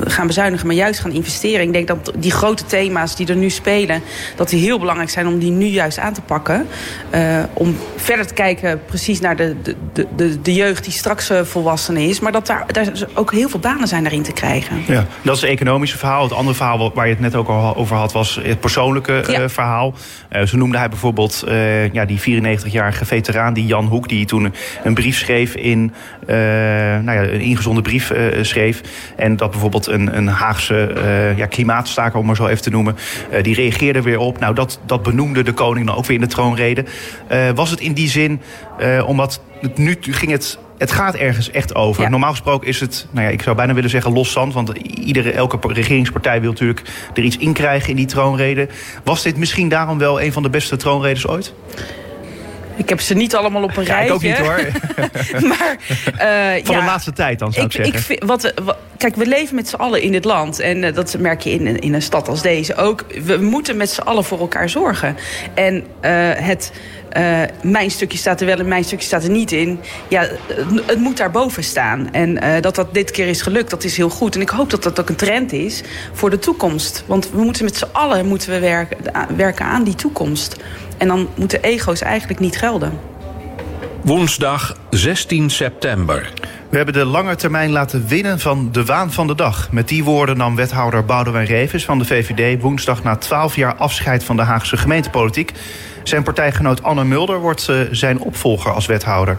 gaan 0.04 0.26
bezuinigen, 0.26 0.66
maar 0.66 0.76
juist 0.76 1.00
gaan 1.00 1.12
investeren. 1.12 1.66
Ik 1.66 1.72
denk 1.72 1.88
dat 1.88 2.12
die 2.18 2.30
grote 2.30 2.64
thema's 2.64 3.16
die 3.16 3.26
er 3.26 3.36
nu 3.36 3.50
spelen, 3.50 4.02
dat 4.36 4.48
die 4.48 4.60
heel 4.60 4.78
belangrijk 4.78 5.10
zijn 5.10 5.26
om 5.26 5.38
die 5.38 5.50
nu 5.50 5.66
juist 5.66 5.98
aan 5.98 6.12
te 6.12 6.20
pakken. 6.20 6.66
Uh, 7.14 7.42
om 7.52 7.76
verder 7.96 8.26
te 8.26 8.34
kijken 8.34 8.80
precies 8.84 9.20
naar 9.20 9.36
de, 9.36 9.56
de, 9.62 10.06
de, 10.16 10.40
de 10.42 10.54
jeugd 10.54 10.84
die 10.84 10.92
straks 10.92 11.30
uh, 11.30 11.42
volwassenen 11.42 12.02
is. 12.02 12.20
Maar 12.20 12.32
dat 12.32 12.46
daar, 12.46 12.64
daar 12.66 12.92
ook 13.14 13.32
heel 13.32 13.48
veel 13.48 13.60
banen 13.60 13.88
zijn 13.88 14.02
daarin 14.02 14.22
te 14.22 14.32
krijgen. 14.32 14.82
Ja, 14.86 15.06
dat 15.22 15.36
is 15.36 15.42
het 15.42 15.50
economische 15.50 15.98
verhaal. 15.98 16.22
Het 16.22 16.32
andere 16.32 16.56
verhaal 16.56 16.92
waar 16.94 17.06
je 17.06 17.12
het 17.12 17.22
net 17.22 17.34
ook 17.34 17.48
al 17.48 17.76
over 17.76 17.96
had, 17.96 18.12
was 18.12 18.38
het 18.42 18.60
persoonlijke 18.60 19.24
ja. 19.26 19.48
verhaal. 19.48 19.94
zo 20.44 20.56
noemde 20.56 20.78
hij 20.78 20.88
bijvoorbeeld 20.88 21.44
ja, 21.92 22.04
die 22.04 22.20
94-jarige 22.20 23.04
veteraan, 23.04 23.54
die 23.54 23.66
Jan 23.66 23.86
Hoek, 23.86 24.08
die 24.08 24.26
toen 24.26 24.54
een 24.84 24.94
brief 24.94 25.18
schreef 25.18 25.54
in, 25.54 25.92
nou 26.26 27.12
ja, 27.12 27.22
een 27.22 27.40
ingezonden 27.40 27.82
brief 27.82 28.12
schreef. 28.42 28.80
En 29.16 29.36
dat 29.36 29.50
bijvoorbeeld 29.60 29.86
een, 29.86 30.16
een 30.16 30.28
Haagse 30.28 30.92
uh, 30.96 31.38
ja, 31.38 31.46
klimaatstaker, 31.46 32.18
om 32.18 32.26
maar 32.26 32.36
zo 32.36 32.46
even 32.46 32.62
te 32.62 32.70
noemen, 32.70 32.96
uh, 33.32 33.42
die 33.42 33.54
reageerde 33.54 34.02
weer 34.02 34.18
op. 34.18 34.38
Nou, 34.38 34.54
dat, 34.54 34.80
dat 34.86 35.02
benoemde 35.02 35.42
de 35.42 35.52
koning 35.52 35.86
dan 35.86 35.96
ook 35.96 36.06
weer 36.06 36.16
in 36.16 36.22
de 36.22 36.30
troonrede. 36.30 36.84
Uh, 37.32 37.50
was 37.54 37.70
het 37.70 37.80
in 37.80 37.92
die 37.92 38.08
zin, 38.08 38.40
omdat 39.06 39.40
het, 39.60 39.78
nu 39.78 39.96
ging 40.00 40.30
het 40.30 40.58
het 40.80 40.92
gaat 40.92 41.14
ergens 41.14 41.50
echt 41.50 41.74
over. 41.74 42.02
Ja. 42.02 42.08
Normaal 42.08 42.30
gesproken 42.30 42.68
is 42.68 42.80
het, 42.80 43.06
nou 43.10 43.26
ja, 43.26 43.32
ik 43.32 43.42
zou 43.42 43.56
bijna 43.56 43.74
willen 43.74 43.90
zeggen 43.90 44.12
los 44.12 44.32
zand. 44.32 44.54
Want 44.54 44.76
iedere, 44.78 45.32
elke 45.32 45.58
regeringspartij 45.72 46.40
wil 46.40 46.50
natuurlijk 46.50 46.82
er 47.14 47.22
iets 47.22 47.36
in 47.36 47.52
krijgen 47.52 47.90
in 47.90 47.96
die 47.96 48.06
troonrede. 48.06 48.68
Was 49.04 49.22
dit 49.22 49.36
misschien 49.36 49.68
daarom 49.68 49.98
wel 49.98 50.20
een 50.20 50.32
van 50.32 50.42
de 50.42 50.50
beste 50.50 50.76
troonredes 50.76 51.26
ooit? 51.26 51.54
Ik 52.80 52.88
heb 52.88 53.00
ze 53.00 53.14
niet 53.14 53.34
allemaal 53.34 53.62
op 53.62 53.76
een 53.76 53.84
ja, 53.84 53.94
rijtje. 53.94 54.06
Ik 54.06 54.14
ook 54.14 54.22
niet 54.22 54.36
hoor. 54.36 54.60
maar, 55.50 55.76
uh, 56.14 56.64
Van 56.64 56.74
ja, 56.74 56.80
de 56.80 56.86
laatste 56.86 57.12
tijd 57.12 57.38
dan 57.38 57.52
zou 57.52 57.66
ik, 57.66 57.72
ik 57.72 57.76
zeggen. 57.76 57.98
Ik 57.98 58.04
vind, 58.04 58.24
wat, 58.24 58.52
wat, 58.64 58.76
kijk, 58.96 59.16
we 59.16 59.26
leven 59.26 59.54
met 59.54 59.68
z'n 59.68 59.76
allen 59.76 60.02
in 60.02 60.12
dit 60.12 60.24
land. 60.24 60.60
En 60.60 60.82
uh, 60.82 60.94
dat 60.94 61.16
merk 61.18 61.40
je 61.40 61.50
in, 61.50 61.78
in 61.78 61.94
een 61.94 62.02
stad 62.02 62.28
als 62.28 62.42
deze 62.42 62.74
ook. 62.74 63.04
We 63.24 63.36
moeten 63.36 63.76
met 63.76 63.90
z'n 63.90 64.00
allen 64.00 64.24
voor 64.24 64.38
elkaar 64.38 64.68
zorgen. 64.68 65.16
En 65.54 65.74
uh, 65.74 65.82
het... 66.34 66.72
Uh, 67.16 67.40
mijn 67.62 67.90
stukje 67.90 68.18
staat 68.18 68.40
er 68.40 68.46
wel 68.46 68.58
en 68.58 68.68
mijn 68.68 68.84
stukje 68.84 69.06
staat 69.06 69.24
er 69.24 69.30
niet 69.30 69.52
in. 69.52 69.80
Ja, 70.08 70.20
het, 70.20 70.86
het 70.86 70.98
moet 70.98 71.16
daarboven 71.16 71.64
staan. 71.64 72.12
En 72.12 72.44
uh, 72.44 72.60
dat 72.60 72.74
dat 72.74 72.94
dit 72.94 73.10
keer 73.10 73.26
is 73.26 73.42
gelukt, 73.42 73.70
dat 73.70 73.84
is 73.84 73.96
heel 73.96 74.10
goed. 74.10 74.34
En 74.34 74.40
ik 74.40 74.48
hoop 74.48 74.70
dat 74.70 74.82
dat 74.82 75.00
ook 75.00 75.08
een 75.08 75.16
trend 75.16 75.52
is 75.52 75.82
voor 76.12 76.30
de 76.30 76.38
toekomst. 76.38 77.04
Want 77.06 77.30
we 77.30 77.42
moeten 77.42 77.64
met 77.64 77.76
z'n 77.76 77.88
allen 77.92 78.26
moeten 78.26 78.50
we 78.50 78.58
werken, 78.58 78.96
werken 79.36 79.64
aan 79.64 79.84
die 79.84 79.94
toekomst. 79.94 80.56
En 80.98 81.08
dan 81.08 81.28
moeten 81.34 81.62
ego's 81.62 82.00
eigenlijk 82.00 82.40
niet 82.40 82.56
gelden. 82.56 82.98
Woensdag 84.00 84.76
16 84.90 85.50
september. 85.50 86.32
We 86.68 86.76
hebben 86.76 86.94
de 86.94 87.04
lange 87.04 87.36
termijn 87.36 87.70
laten 87.70 88.06
winnen 88.06 88.40
van 88.40 88.68
de 88.72 88.84
waan 88.84 89.12
van 89.12 89.26
de 89.26 89.34
dag. 89.34 89.72
Met 89.72 89.88
die 89.88 90.04
woorden 90.04 90.36
nam 90.36 90.56
wethouder 90.56 91.04
Boudewijn 91.04 91.46
Revis 91.46 91.84
van 91.84 91.98
de 91.98 92.04
VVD... 92.04 92.60
woensdag 92.62 93.02
na 93.02 93.16
12 93.16 93.56
jaar 93.56 93.74
afscheid 93.74 94.24
van 94.24 94.36
de 94.36 94.42
Haagse 94.42 94.76
gemeentepolitiek. 94.76 95.52
Zijn 96.02 96.22
partijgenoot 96.22 96.82
Anne 96.82 97.04
Mulder 97.04 97.38
wordt 97.38 97.68
uh, 97.70 97.80
zijn 97.90 98.18
opvolger 98.18 98.72
als 98.72 98.86
wethouder. 98.86 99.38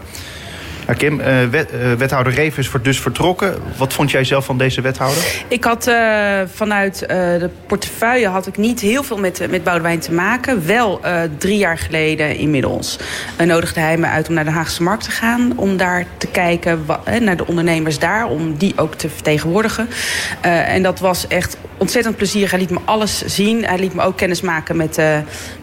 Nou, 0.86 0.98
Kim, 0.98 1.16
wet, 1.50 1.72
uh, 1.72 1.92
wethouder 1.92 2.32
Revis 2.32 2.70
wordt 2.70 2.86
dus 2.86 3.00
vertrokken. 3.00 3.54
Wat 3.76 3.92
vond 3.92 4.10
jij 4.10 4.24
zelf 4.24 4.44
van 4.44 4.58
deze 4.58 4.80
wethouder? 4.80 5.44
Ik 5.48 5.64
had 5.64 5.88
uh, 5.88 6.40
vanuit 6.54 6.98
de 6.98 7.50
portefeuille 7.66 8.28
had 8.28 8.46
ik 8.46 8.56
niet 8.56 8.80
heel 8.80 9.02
veel 9.02 9.18
met, 9.18 9.50
met 9.50 9.64
Boudewijn 9.64 9.98
te 9.98 10.12
maken. 10.12 10.66
Wel 10.66 11.00
drie 11.38 11.58
jaar 11.58 11.78
geleden 11.78 12.36
inmiddels 12.36 12.98
nodigde 13.44 13.80
hij 13.80 13.96
me 13.96 14.06
uit 14.06 14.28
om 14.28 14.34
naar 14.34 14.44
de 14.44 14.50
Haagse 14.50 14.82
Markt 14.82 15.04
te 15.04 15.10
gaan. 15.10 15.52
Om 15.56 15.76
daar 15.76 16.06
te 16.16 16.26
kijken 16.26 16.86
naar 17.20 17.36
de 17.36 17.46
ondernemers 17.46 17.98
daar. 17.98 18.26
Om 18.26 18.56
die 18.56 18.72
ook 18.76 18.94
te 18.94 19.08
vertegenwoordigen. 19.08 19.88
en 20.40 20.82
dat 20.82 21.00
was 21.00 21.26
echt 21.26 21.56
ontzettend 21.76 22.16
plezierig. 22.16 22.50
Hij 22.50 22.60
liet 22.60 22.70
me 22.70 22.80
alles 22.84 23.24
zien. 23.24 23.64
Hij 23.64 23.78
liet 23.78 23.94
me 23.94 24.02
ook 24.02 24.16
kennis 24.16 24.40
maken 24.40 24.76
met, 24.76 25.02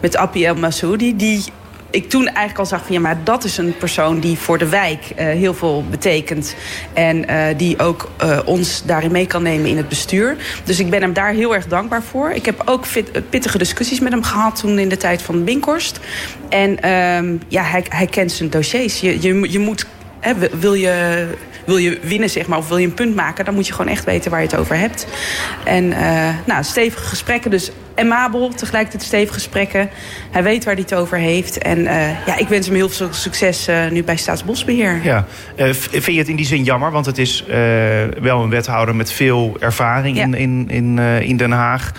met 0.00 0.16
Appie 0.16 0.46
El 0.46 0.54
Masoudi. 0.54 1.16
Die 1.16 1.44
ik 1.90 2.08
toen 2.08 2.24
eigenlijk 2.24 2.58
al 2.58 2.66
zag 2.66 2.84
van 2.84 2.92
ja, 2.94 3.00
maar 3.00 3.24
dat 3.24 3.44
is 3.44 3.56
een 3.56 3.76
persoon 3.76 4.20
die 4.20 4.38
voor 4.38 4.58
de 4.58 4.68
wijk 4.68 5.04
uh, 5.10 5.16
heel 5.16 5.54
veel 5.54 5.84
betekent. 5.90 6.54
En 6.92 7.30
uh, 7.30 7.44
die 7.56 7.78
ook 7.78 8.10
uh, 8.22 8.38
ons 8.44 8.82
daarin 8.84 9.12
mee 9.12 9.26
kan 9.26 9.42
nemen 9.42 9.66
in 9.66 9.76
het 9.76 9.88
bestuur. 9.88 10.36
Dus 10.64 10.78
ik 10.78 10.90
ben 10.90 11.00
hem 11.00 11.12
daar 11.12 11.32
heel 11.32 11.54
erg 11.54 11.66
dankbaar 11.66 12.02
voor. 12.02 12.30
Ik 12.30 12.44
heb 12.46 12.62
ook 12.64 12.84
pittige 13.30 13.58
discussies 13.58 14.00
met 14.00 14.12
hem 14.12 14.22
gehad 14.22 14.60
toen 14.60 14.78
in 14.78 14.88
de 14.88 14.96
tijd 14.96 15.22
van 15.22 15.44
Binkhorst. 15.44 16.00
En 16.48 16.90
um, 16.90 17.40
ja, 17.48 17.62
hij, 17.62 17.84
hij 17.88 18.06
kent 18.06 18.32
zijn 18.32 18.50
dossiers. 18.50 19.00
Je, 19.00 19.22
je, 19.22 19.52
je 19.52 19.58
moet, 19.58 19.86
hè, 20.20 20.32
wil 20.58 20.74
je 20.74 21.26
wil 21.64 21.76
je 21.76 21.98
winnen, 22.02 22.30
zeg 22.30 22.46
maar, 22.46 22.58
of 22.58 22.68
wil 22.68 22.76
je 22.76 22.86
een 22.86 22.94
punt 22.94 23.14
maken, 23.14 23.44
dan 23.44 23.54
moet 23.54 23.66
je 23.66 23.72
gewoon 23.72 23.92
echt 23.92 24.04
weten 24.04 24.30
waar 24.30 24.40
je 24.40 24.46
het 24.46 24.56
over 24.56 24.76
hebt. 24.76 25.06
En 25.64 25.84
uh, 25.84 26.28
nou, 26.46 26.64
stevige 26.64 27.04
gesprekken, 27.04 27.50
dus 27.50 27.70
en 27.94 28.08
Mabel, 28.08 28.48
tegelijkertijd 28.48 29.02
stevige 29.02 29.32
gesprekken. 29.32 29.90
Hij 30.30 30.42
weet 30.42 30.64
waar 30.64 30.74
hij 30.74 30.82
het 30.82 30.94
over 30.94 31.18
heeft. 31.18 31.58
En 31.58 31.78
uh, 31.78 32.26
ja, 32.26 32.36
ik 32.36 32.48
wens 32.48 32.66
hem 32.66 32.74
heel 32.74 32.88
veel 32.88 33.08
succes 33.10 33.68
uh, 33.68 33.88
nu 33.88 34.04
bij 34.04 34.16
Staatsbosbeheer. 34.16 35.00
Ja. 35.02 35.26
Vind 35.56 36.04
je 36.04 36.18
het 36.18 36.28
in 36.28 36.36
die 36.36 36.46
zin 36.46 36.64
jammer? 36.64 36.90
Want 36.90 37.06
het 37.06 37.18
is 37.18 37.44
wel 38.20 38.42
een 38.42 38.50
wethouder 38.50 38.96
met 38.96 39.12
veel 39.12 39.56
ervaring 39.58 40.16
ja. 40.16 40.22
in, 40.22 40.34
in, 40.34 40.66
in, 40.68 40.98
in 40.98 41.36
Den 41.36 41.52
Haag. 41.52 41.92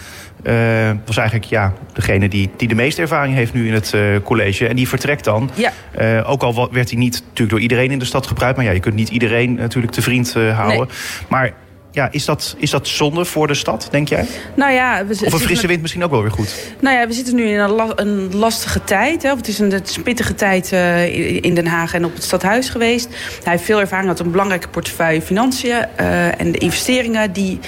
Uh, 0.43 0.91
was 1.05 1.17
eigenlijk 1.17 1.50
ja, 1.50 1.74
degene 1.93 2.29
die, 2.29 2.50
die 2.57 2.67
de 2.67 2.75
meeste 2.75 3.01
ervaring 3.01 3.36
heeft 3.36 3.53
nu 3.53 3.67
in 3.67 3.74
het 3.74 3.91
uh, 3.95 4.01
college. 4.24 4.67
En 4.67 4.75
die 4.75 4.88
vertrekt 4.88 5.24
dan. 5.24 5.50
Ja. 5.53 5.71
Uh, 6.00 6.29
ook 6.29 6.43
al 6.43 6.69
werd 6.71 6.89
hij 6.89 7.00
niet 7.00 7.13
natuurlijk 7.21 7.50
door 7.50 7.60
iedereen 7.60 7.91
in 7.91 8.00
de 8.00 8.05
stad 8.05 8.27
gebruikt. 8.27 8.57
Maar 8.57 8.65
ja, 8.65 8.71
je 8.71 8.79
kunt 8.79 8.95
niet 8.95 9.10
iedereen 9.10 9.53
natuurlijk 9.53 9.93
te 9.93 10.01
vriend 10.01 10.33
houden. 10.33 10.88
Nee. 10.88 11.27
Maar 11.27 11.53
ja, 11.91 12.07
is, 12.12 12.25
dat, 12.25 12.55
is 12.57 12.69
dat 12.69 12.88
zonde 12.88 13.25
voor 13.25 13.48
de 13.48 13.53
stad, 13.53 13.88
denk 13.91 14.10
jij? 14.10 14.25
Nou 14.55 14.71
ja, 14.71 15.05
we, 15.05 15.25
of 15.25 15.33
een 15.33 15.39
frisse 15.39 15.67
wind 15.67 15.81
misschien 15.81 16.03
ook 16.03 16.12
wel 16.12 16.21
weer 16.21 16.31
goed? 16.31 16.74
Nou 16.79 16.98
ja, 16.98 17.07
we 17.07 17.13
zitten 17.13 17.36
nu 17.36 17.43
in 17.43 17.60
een, 17.60 17.91
een 17.95 18.36
lastige 18.36 18.83
tijd. 18.83 19.24
Hè. 19.24 19.29
Het 19.29 19.48
is 19.48 19.60
een, 19.60 19.71
een 19.71 20.03
pittige 20.03 20.36
tijd 20.36 20.71
uh, 20.71 21.43
in 21.43 21.55
Den 21.55 21.67
Haag 21.67 21.93
en 21.93 22.05
op 22.05 22.13
het 22.13 22.24
stadhuis 22.24 22.69
geweest. 22.69 23.07
Hij 23.43 23.51
heeft 23.51 23.63
veel 23.63 23.79
ervaring, 23.79 24.07
had 24.07 24.19
een 24.19 24.31
belangrijke 24.31 24.67
portefeuille 24.67 25.21
financiën... 25.21 25.86
Uh, 26.00 26.39
en 26.39 26.51
de 26.51 26.57
investeringen, 26.57 27.31
die, 27.31 27.60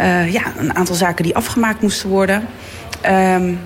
uh, 0.00 0.32
ja, 0.32 0.42
een 0.58 0.74
aantal 0.74 0.94
zaken 0.94 1.24
die 1.24 1.36
afgemaakt 1.36 1.82
moesten 1.82 2.08
worden... 2.08 2.46
Um, 3.06 3.58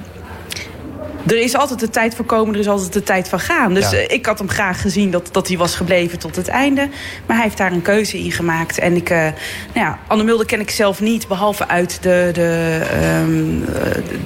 er 1.26 1.40
is 1.40 1.57
altijd 1.57 1.81
de 1.81 1.90
tijd 1.90 2.14
voor 2.14 2.25
komen, 2.25 2.54
er 2.54 2.61
is 2.61 2.69
altijd 2.69 2.93
de 2.93 3.02
tijd 3.02 3.28
van 3.28 3.40
gaan. 3.40 3.75
Dus 3.75 3.90
ja. 3.90 3.99
ik 4.09 4.26
had 4.26 4.38
hem 4.38 4.49
graag 4.49 4.81
gezien 4.81 5.11
dat, 5.11 5.28
dat 5.33 5.49
hij 5.49 5.57
was 5.57 5.75
gebleven 5.75 6.19
tot 6.19 6.37
het 6.37 6.49
einde. 6.49 6.88
Maar 7.26 7.37
hij 7.37 7.45
heeft 7.45 7.59
daar 7.59 7.73
een 7.73 7.83
keuze 7.83 8.19
in 8.19 8.33
gemaakt. 8.33 8.78
En 8.78 8.97
ik, 8.97 9.11
uh, 9.11 9.19
nou 9.19 9.33
ja, 9.73 9.99
Anne 10.07 10.25
Mulder 10.25 10.47
ken 10.47 10.61
ik 10.61 10.71
zelf 10.71 11.00
niet, 11.00 11.28
behalve 11.28 11.69
uit 11.69 12.02
de, 12.02 12.31
de, 12.33 12.81
um, 13.23 13.64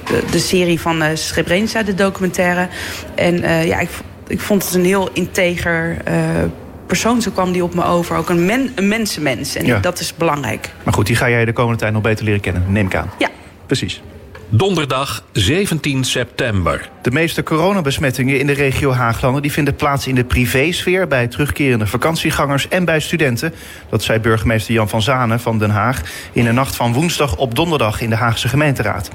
de, 0.05 0.23
de, 0.31 0.39
serie 0.39 0.79
van 0.79 1.03
uh, 1.03 1.07
Srebrenica, 1.13 1.83
de 1.83 1.95
documentaire. 1.95 2.67
En 3.15 3.35
uh, 3.43 3.65
ja, 3.65 3.79
ik, 3.79 3.89
ik 4.27 4.39
vond 4.39 4.65
het 4.65 4.73
een 4.73 4.85
heel 4.85 5.09
integer 5.13 5.97
persoon. 6.85 7.21
Zo 7.21 7.31
kwam 7.31 7.51
die 7.51 7.63
op 7.63 7.75
me 7.75 7.85
over. 7.85 8.17
Ook 8.17 8.29
een, 8.29 8.45
men, 8.45 8.71
een 8.75 8.87
mensenmens. 8.87 9.55
En 9.55 9.65
ja. 9.65 9.79
dat 9.79 9.99
is 9.99 10.15
belangrijk. 10.15 10.69
Maar 10.83 10.93
goed, 10.93 11.07
die 11.07 11.15
ga 11.15 11.29
jij 11.29 11.45
de 11.45 11.53
komende 11.53 11.79
tijd 11.79 11.93
nog 11.93 12.01
beter 12.01 12.25
leren 12.25 12.41
kennen, 12.41 12.63
neem 12.67 12.85
ik 12.85 12.95
aan. 12.95 13.09
Ja. 13.17 13.29
Precies. 13.65 14.01
Donderdag 14.51 15.23
17 15.31 16.03
september. 16.03 16.89
De 17.01 17.11
meeste 17.11 17.43
coronabesmettingen 17.43 18.39
in 18.39 18.47
de 18.47 18.53
regio 18.53 18.91
Haaglanden 18.91 19.41
die 19.41 19.51
vinden 19.51 19.75
plaats 19.75 20.07
in 20.07 20.15
de 20.15 20.23
privésfeer 20.23 21.07
bij 21.07 21.27
terugkerende 21.27 21.87
vakantiegangers 21.87 22.67
en 22.67 22.85
bij 22.85 22.99
studenten. 22.99 23.53
Dat 23.89 24.03
zei 24.03 24.19
burgemeester 24.19 24.73
Jan 24.73 24.89
van 24.89 25.01
Zanen 25.01 25.39
van 25.39 25.59
Den 25.59 25.69
Haag 25.69 26.01
in 26.33 26.43
de 26.43 26.51
nacht 26.51 26.75
van 26.75 26.93
woensdag 26.93 27.35
op 27.35 27.55
donderdag 27.55 28.01
in 28.01 28.09
de 28.09 28.15
Haagse 28.15 28.47
gemeenteraad. 28.47 29.09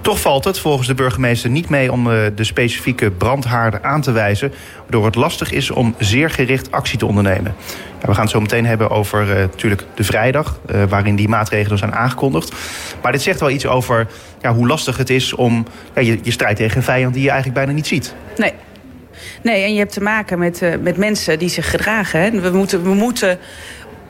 Toch 0.00 0.20
valt 0.20 0.44
het 0.44 0.58
volgens 0.58 0.88
de 0.88 0.94
burgemeester 0.94 1.50
niet 1.50 1.68
mee 1.68 1.92
om 1.92 2.04
de 2.04 2.44
specifieke 2.44 3.10
brandhaarden 3.10 3.84
aan 3.84 4.00
te 4.00 4.12
wijzen, 4.12 4.52
waardoor 4.80 5.04
het 5.04 5.14
lastig 5.14 5.52
is 5.52 5.70
om 5.70 5.94
zeer 5.98 6.30
gericht 6.30 6.70
actie 6.70 6.98
te 6.98 7.06
ondernemen. 7.06 7.54
We 8.00 8.14
gaan 8.14 8.22
het 8.22 8.30
zo 8.30 8.40
meteen 8.40 8.66
hebben 8.66 8.90
over 8.90 9.28
uh, 9.28 9.34
natuurlijk 9.34 9.84
de 9.94 10.04
vrijdag, 10.04 10.60
uh, 10.70 10.82
waarin 10.88 11.16
die 11.16 11.28
maatregelen 11.28 11.78
zijn 11.78 11.94
aangekondigd. 11.94 12.52
Maar 13.02 13.12
dit 13.12 13.22
zegt 13.22 13.40
wel 13.40 13.50
iets 13.50 13.66
over 13.66 14.06
ja, 14.40 14.54
hoe 14.54 14.66
lastig 14.66 14.96
het 14.96 15.10
is 15.10 15.34
om 15.34 15.66
je, 15.94 16.18
je 16.22 16.30
strijd 16.30 16.56
tegen 16.56 16.76
een 16.76 16.82
vijand 16.82 17.14
die 17.14 17.22
je 17.22 17.30
eigenlijk 17.30 17.58
bijna 17.58 17.72
niet 17.72 17.86
ziet. 17.86 18.14
Nee. 18.36 18.52
Nee, 19.42 19.64
en 19.64 19.72
je 19.72 19.78
hebt 19.78 19.92
te 19.92 20.02
maken 20.02 20.38
met, 20.38 20.62
uh, 20.62 20.74
met 20.80 20.96
mensen 20.96 21.38
die 21.38 21.48
zich 21.48 21.70
gedragen. 21.70 22.20
Hè. 22.20 22.30
We 22.30 22.50
moeten, 22.50 22.82
we 22.82 22.94
moeten 22.94 23.38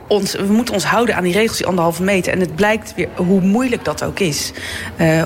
ons, 0.06 0.34
we 0.34 0.52
moeten 0.52 0.74
ons 0.74 0.84
houden 0.84 1.16
aan 1.16 1.22
die 1.22 1.32
regels, 1.32 1.56
die 1.56 1.66
anderhalve 1.66 2.02
meter. 2.02 2.32
En 2.32 2.40
het 2.40 2.54
blijkt 2.54 2.94
weer 2.94 3.08
hoe 3.14 3.40
moeilijk 3.40 3.84
dat 3.84 4.04
ook 4.04 4.18
is 4.18 4.52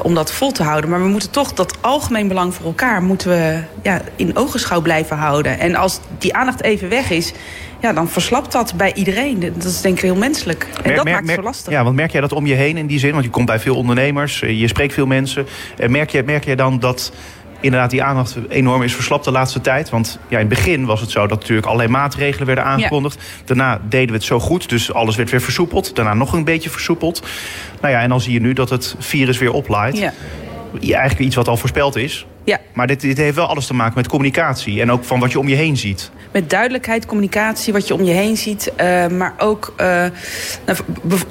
om 0.02 0.14
dat 0.14 0.32
vol 0.32 0.52
te 0.52 0.62
houden. 0.62 0.90
Maar 0.90 1.02
we 1.02 1.08
moeten 1.08 1.30
toch 1.30 1.52
dat 1.52 1.76
algemeen 1.80 2.28
belang 2.28 2.54
voor 2.54 2.66
elkaar 2.66 3.02
moeten 3.02 3.30
we, 3.30 3.62
ja, 3.82 4.00
in 4.16 4.36
ogenschouw 4.36 4.80
blijven 4.80 5.16
houden. 5.16 5.58
En 5.58 5.74
als 5.74 6.00
die 6.18 6.34
aandacht 6.34 6.62
even 6.62 6.88
weg 6.88 7.10
is, 7.10 7.32
ja, 7.82 7.92
dan 7.92 8.08
verslapt 8.08 8.52
dat 8.52 8.74
bij 8.76 8.94
iedereen. 8.94 9.40
Dat 9.40 9.64
is 9.64 9.80
denk 9.80 9.96
ik 9.96 10.02
heel 10.02 10.16
menselijk. 10.16 10.66
En 10.82 10.94
dat 10.94 11.04
maakt 11.04 11.26
het 11.26 11.36
zo 11.36 11.42
lastig. 11.42 11.72
Ja, 11.72 11.84
want 11.84 11.96
merk 11.96 12.12
jij 12.12 12.20
dat 12.20 12.32
om 12.32 12.46
je 12.46 12.54
heen 12.54 12.76
in 12.76 12.86
die 12.86 12.98
zin? 12.98 13.12
Want 13.12 13.24
je 13.24 13.30
komt 13.30 13.46
bij 13.46 13.58
veel 13.58 13.76
ondernemers, 13.76 14.42
eh, 14.42 14.60
je 14.60 14.68
spreekt 14.68 14.94
veel 14.94 15.06
mensen. 15.06 15.46
En 15.76 15.90
merk 15.90 16.10
jij, 16.10 16.22
merk 16.22 16.44
jij 16.44 16.56
dan 16.56 16.78
dat 16.78 17.12
inderdaad 17.60 17.90
die 17.90 18.02
aandacht 18.02 18.36
enorm 18.48 18.82
is 18.82 18.94
verslapt 18.94 19.24
de 19.24 19.30
laatste 19.30 19.60
tijd? 19.60 19.90
Want 19.90 20.18
ja, 20.28 20.38
in 20.38 20.46
het 20.46 20.54
begin 20.54 20.84
was 20.84 21.00
het 21.00 21.10
zo 21.10 21.26
dat 21.26 21.40
natuurlijk 21.40 21.66
allerlei 21.66 21.90
maatregelen 21.90 22.46
werden 22.46 22.64
aangekondigd. 22.64 23.22
Daarna 23.44 23.80
deden 23.88 24.08
we 24.08 24.14
het 24.14 24.24
zo 24.24 24.40
goed, 24.40 24.68
dus 24.68 24.92
alles 24.92 25.16
werd 25.16 25.30
weer 25.30 25.40
versoepeld. 25.40 25.94
Daarna 25.96 26.14
nog 26.14 26.32
een 26.32 26.44
beetje 26.44 26.70
versoepeld. 26.70 27.22
Nou 27.80 27.94
ja, 27.94 28.00
en 28.00 28.08
dan 28.08 28.20
zie 28.20 28.32
je 28.32 28.40
nu 28.40 28.52
dat 28.52 28.70
het 28.70 28.94
virus 28.98 29.38
weer 29.38 29.52
oplaait. 29.52 29.98
Ja. 29.98 30.12
Ja, 30.80 30.98
eigenlijk 30.98 31.26
iets 31.26 31.36
wat 31.36 31.48
al 31.48 31.56
voorspeld 31.56 31.96
is. 31.96 32.26
Ja. 32.44 32.58
Maar 32.72 32.86
dit, 32.86 33.00
dit 33.00 33.16
heeft 33.16 33.36
wel 33.36 33.46
alles 33.46 33.66
te 33.66 33.74
maken 33.74 33.94
met 33.94 34.08
communicatie. 34.08 34.80
En 34.80 34.90
ook 34.90 35.04
van 35.04 35.20
wat 35.20 35.32
je 35.32 35.38
om 35.38 35.48
je 35.48 35.54
heen 35.54 35.76
ziet. 35.76 36.10
Met 36.32 36.50
duidelijkheid, 36.50 37.06
communicatie, 37.06 37.72
wat 37.72 37.88
je 37.88 37.94
om 37.94 38.02
je 38.02 38.12
heen 38.12 38.36
ziet. 38.36 38.72
Uh, 38.80 39.06
maar 39.06 39.34
ook, 39.38 39.74
uh, 39.80 39.86
nou, 40.66 40.78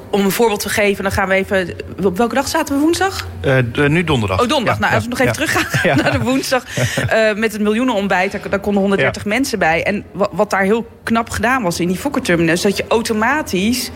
om 0.09 0.25
een 0.25 0.31
voorbeeld 0.31 0.59
te 0.59 0.69
geven, 0.69 1.03
dan 1.03 1.11
gaan 1.11 1.27
we 1.27 1.33
even... 1.33 1.75
Op 2.03 2.17
welke 2.17 2.35
dag 2.35 2.47
zaten 2.47 2.75
we 2.75 2.81
woensdag? 2.81 3.27
Uh, 3.45 3.57
de, 3.73 3.89
nu 3.89 4.03
donderdag. 4.03 4.41
Oh, 4.41 4.47
donderdag. 4.47 4.75
Ja, 4.75 4.81
nou, 4.81 4.93
als 4.93 5.03
we 5.03 5.09
nog 5.09 5.19
even 5.19 5.33
teruggaan 5.33 5.97
naar 6.03 6.11
de 6.11 6.19
woensdag. 6.19 6.63
met 7.35 7.51
het 7.51 7.61
miljoenenontbijt, 7.61 8.31
daar, 8.31 8.49
daar 8.49 8.59
konden 8.59 8.81
130 8.81 9.25
mensen 9.25 9.59
bij. 9.59 9.83
En 9.83 10.05
wat, 10.11 10.29
wat, 10.31 10.49
daar 10.49 10.63
heel 10.63 10.87
knap 11.03 11.29
gedaan 11.29 11.63
was 11.63 11.79
in 11.79 11.87
die 11.87 11.97
Fokkerterminus... 11.97 12.61
dat 12.61 12.77
je 12.77 12.85
automatisch 12.87 13.91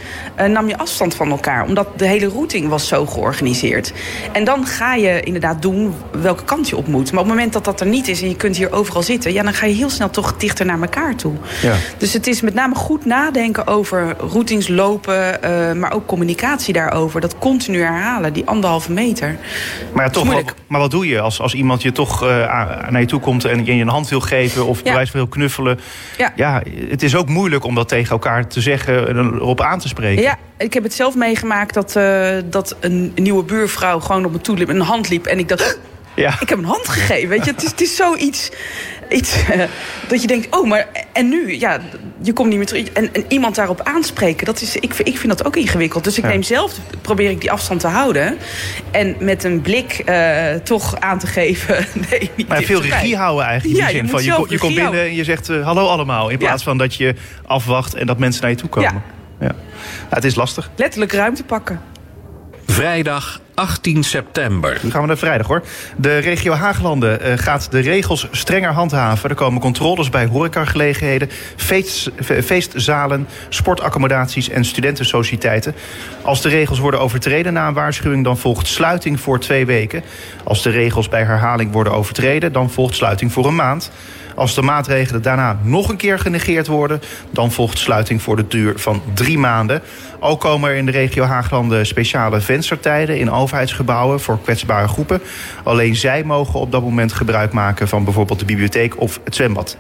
nam 0.48 0.68
je 0.68 0.78
afstand 0.78 1.16
van 1.16 1.30
elkaar. 1.30 1.66
Omdat 1.66 2.00
de 2.00 2.08
hele 2.08 2.28
routing 2.28 2.68
was 2.68 2.88
zo 2.88 3.06
georganiseerd. 3.06 3.94
En 4.32 4.44
dan 4.44 4.66
ga 4.66 4.96
je 4.96 5.20
inderdaad 5.20 5.62
doen 5.62 5.94
welke 6.12 6.44
kant 6.44 6.70
je 6.70 6.78
op 6.78 6.88
moet. 6.88 7.05
Maar 7.12 7.22
op 7.22 7.28
het 7.28 7.36
moment 7.36 7.54
dat 7.54 7.66
dat 7.66 7.80
er 7.80 7.88
niet 7.88 8.08
is 8.08 8.22
en 8.22 8.30
je 8.30 8.36
kunt 8.36 8.58
hier 8.58 8.72
overal 8.72 9.04
zitten... 9.04 9.34
ja, 9.34 9.44
dan 9.44 9.54
ga 9.54 9.66
je 9.66 9.74
heel 9.74 9.90
snel 9.90 10.10
toch 10.10 10.38
dichter 10.38 10.66
naar 10.66 10.82
elkaar 10.82 11.16
toe. 11.16 11.34
Ja. 11.62 11.74
Dus 11.98 12.14
het 12.14 12.28
is 12.28 12.42
met 12.42 12.54
name 12.54 12.76
goed 12.76 13.06
nadenken 13.06 13.68
over 13.68 14.16
routings 14.32 14.68
lopen... 14.68 15.40
Uh, 15.44 15.72
maar 15.72 15.94
ook 15.94 16.06
communicatie 16.06 16.74
daarover. 16.74 17.22
Dat 17.22 17.38
continu 17.38 17.82
herhalen, 17.82 18.34
die 18.34 18.46
anderhalve 18.46 18.92
meter. 18.92 19.38
Maar, 19.94 20.06
ja, 20.06 20.12
toch, 20.12 20.34
wat, 20.34 20.54
maar 20.68 20.80
wat 20.80 20.92
doe 20.92 21.08
je 21.08 21.20
als, 21.20 21.42
als 21.42 21.54
iemand 21.54 21.82
je 21.82 21.92
toch 21.92 22.24
uh, 22.24 22.30
naar 22.90 23.00
je 23.00 23.08
toe 23.08 23.20
komt... 23.20 23.46
en 23.46 23.66
je 23.66 23.72
een 23.72 23.88
hand 23.88 24.10
wil 24.10 24.20
geven 24.20 24.66
of 24.66 24.78
Ja. 24.78 24.84
bij 24.84 24.94
wijze 24.94 25.12
van 25.12 25.20
heel 25.20 25.30
knuffelen? 25.30 25.80
Ja. 26.18 26.34
ja, 26.36 26.62
het 26.90 27.04
is 27.04 27.16
ook 27.16 27.28
moeilijk 27.28 27.64
om 27.64 27.76
dat 27.76 27.88
tegen 27.88 28.12
elkaar 28.12 28.48
te 28.48 28.62
zeggen... 28.62 29.08
en 29.08 29.18
erop 29.18 29.62
aan 29.62 29.80
te 29.80 29.88
spreken. 29.88 30.24
Ja, 30.24 30.38
ik 30.58 30.74
heb 30.74 30.84
het 30.84 30.94
zelf 30.94 31.16
meegemaakt 31.16 31.74
dat, 31.74 31.96
uh, 31.98 32.28
dat 32.46 32.76
een 32.80 33.12
nieuwe 33.16 33.44
buurvrouw 33.44 34.00
gewoon 34.00 34.26
op 34.26 34.32
me 34.32 34.42
toe 34.42 34.58
liep, 34.58 34.70
een 34.70 34.82
hand 34.82 35.10
liep. 35.10 35.26
En 35.26 35.40
ik 35.40 35.48
dacht, 35.48 35.80
Ja. 36.16 36.38
ik 36.40 36.50
heb 36.50 36.58
een 36.58 36.66
hand 36.66 36.88
gegeven. 36.90 37.30
Weet 37.30 37.46
je, 37.46 37.52
het 37.52 37.64
is, 37.64 37.70
het 37.72 37.82
is 37.82 37.96
zoiets 37.96 38.50
iets, 39.10 39.36
uh, 39.56 39.64
dat 40.08 40.22
je 40.22 40.28
denkt, 40.28 40.56
oh, 40.56 40.68
maar 40.68 40.88
en 41.14 41.30
nu? 41.30 41.60
Ja, 41.60 41.80
je 42.22 42.34
komt 42.34 42.48
niet 42.50 42.58
meer 42.58 42.68
terug. 42.68 42.88
En, 42.90 43.14
en 43.14 43.26
iemand 43.28 43.56
daarop 43.56 43.82
aanspreken, 43.84 44.46
dat 44.46 44.62
is, 44.62 44.76
ik, 44.76 44.94
ik 44.98 45.18
vind 45.18 45.38
dat 45.38 45.46
ook 45.46 45.56
ingewikkeld. 45.56 46.04
Dus 46.04 46.18
ik 46.18 46.24
Ja. 46.24 46.30
neem 46.30 46.44
zelf, 46.44 46.74
probeer 47.02 47.30
ik 47.30 47.42
die 47.42 47.52
afstand 47.52 47.80
te 47.80 47.88
houden. 47.88 48.38
En 48.92 49.16
met 49.20 49.44
een 49.44 49.62
blik 49.62 50.02
uh, 50.06 50.54
toch 50.54 51.00
aan 51.00 51.20
te 51.20 51.28
geven, 51.28 51.86
nee, 52.10 52.32
niet 52.36 52.48
Maar 52.48 52.62
veel 52.64 52.82
regie 52.82 53.18
houden 53.18 53.46
eigenlijk. 53.46 53.80
In 53.80 53.86
Ja, 53.86 53.92
die 53.92 54.02
je 54.02 54.08
zin 54.08 54.12
moet 54.12 54.24
van, 54.36 54.44
je, 54.46 54.52
je 54.54 54.60
komt 54.60 54.76
binnen 54.76 55.02
en 55.02 55.16
je 55.16 55.24
zegt 55.24 55.50
uh, 55.50 55.64
hallo 55.66 55.88
allemaal. 55.88 56.30
In 56.30 56.40
Ja. 56.40 56.46
plaats 56.46 56.64
van 56.64 56.78
dat 56.78 56.96
je 56.96 57.16
afwacht 57.46 57.94
en 57.94 58.06
dat 58.06 58.18
mensen 58.20 58.42
naar 58.42 58.52
je 58.52 58.58
toe 58.58 58.70
komen. 58.70 58.94
Ja. 59.40 59.46
Ja. 59.48 59.56
Ja, 60.10 60.16
het 60.16 60.24
is 60.24 60.36
lastig. 60.36 60.70
Letterlijk 60.76 61.12
ruimte 61.12 61.44
pakken. 61.44 61.82
Vrijdag 62.68 63.40
18 63.56 64.04
september. 64.04 64.80
Nu 64.82 64.92
gaan 64.92 65.02
we 65.02 65.08
naar 65.08 65.18
vrijdag 65.18 65.48
hoor. 65.48 65.64
De 65.98 66.18
regio 66.18 66.54
Haaglanden 66.54 67.22
eh, 67.22 67.38
gaat 67.38 67.72
de 67.72 67.80
regels 67.80 68.28
strenger 68.32 68.72
handhaven. 68.72 69.30
Er 69.30 69.36
komen 69.36 69.62
controles 69.62 70.10
bij 70.10 70.26
horecagelegenheden, 70.26 71.30
feest, 71.56 72.12
fe- 72.24 72.44
feestzalen, 72.44 73.28
sportaccommodaties 73.50 74.50
en 74.50 74.66
studentensociëteiten. 74.66 75.76
Als 76.22 76.42
de 76.42 76.50
regels 76.50 76.80
worden 76.80 77.00
overtreden 77.00 77.54
na 77.54 77.68
een 77.68 77.74
waarschuwing, 77.74 78.24
dan 78.24 78.38
volgt 78.38 78.68
sluiting 78.68 79.20
voor 79.20 79.40
twee 79.40 79.66
weken. 79.66 80.04
Als 80.44 80.64
de 80.64 80.70
regels 80.70 81.10
bij 81.10 81.24
herhaling 81.24 81.72
worden 81.72 81.94
overtreden, 81.94 82.52
dan 82.54 82.70
volgt 82.70 82.96
sluiting 82.96 83.32
voor 83.32 83.46
een 83.48 83.56
maand. 83.56 83.92
Als 84.36 84.56
de 84.56 84.62
maatregelen 84.62 85.22
daarna 85.22 85.60
nog 85.64 85.90
een 85.90 85.98
keer 85.98 86.20
genegeerd 86.20 86.68
worden, 86.68 87.02
dan 87.32 87.52
volgt 87.52 87.78
sluiting 87.78 88.22
voor 88.22 88.36
de 88.36 88.48
duur 88.48 88.74
van 88.80 89.02
drie 89.14 89.38
maanden. 89.38 89.82
Ook 90.20 90.40
komen 90.40 90.70
er 90.70 90.76
in 90.76 90.86
de 90.86 90.92
regio 90.92 91.24
Haaglanden 91.24 91.86
speciale 91.86 92.42
venstertijden 92.42 93.20
in 93.20 93.32
overheidsgebouwen 93.32 94.20
voor 94.20 94.40
kwetsbare 94.42 94.88
groepen. 94.88 95.22
Alleen 95.64 95.96
zij 95.96 96.24
mogen 96.24 96.60
op 96.60 96.72
dat 96.72 96.82
moment 96.82 97.14
gebruik 97.14 97.52
maken 97.52 97.88
van 97.88 98.04
bijvoorbeeld 98.04 98.40
de 98.40 98.46
bibliotheek 98.46 99.02
of 99.02 99.20
het 99.24 99.36
zwembad. 99.36 99.78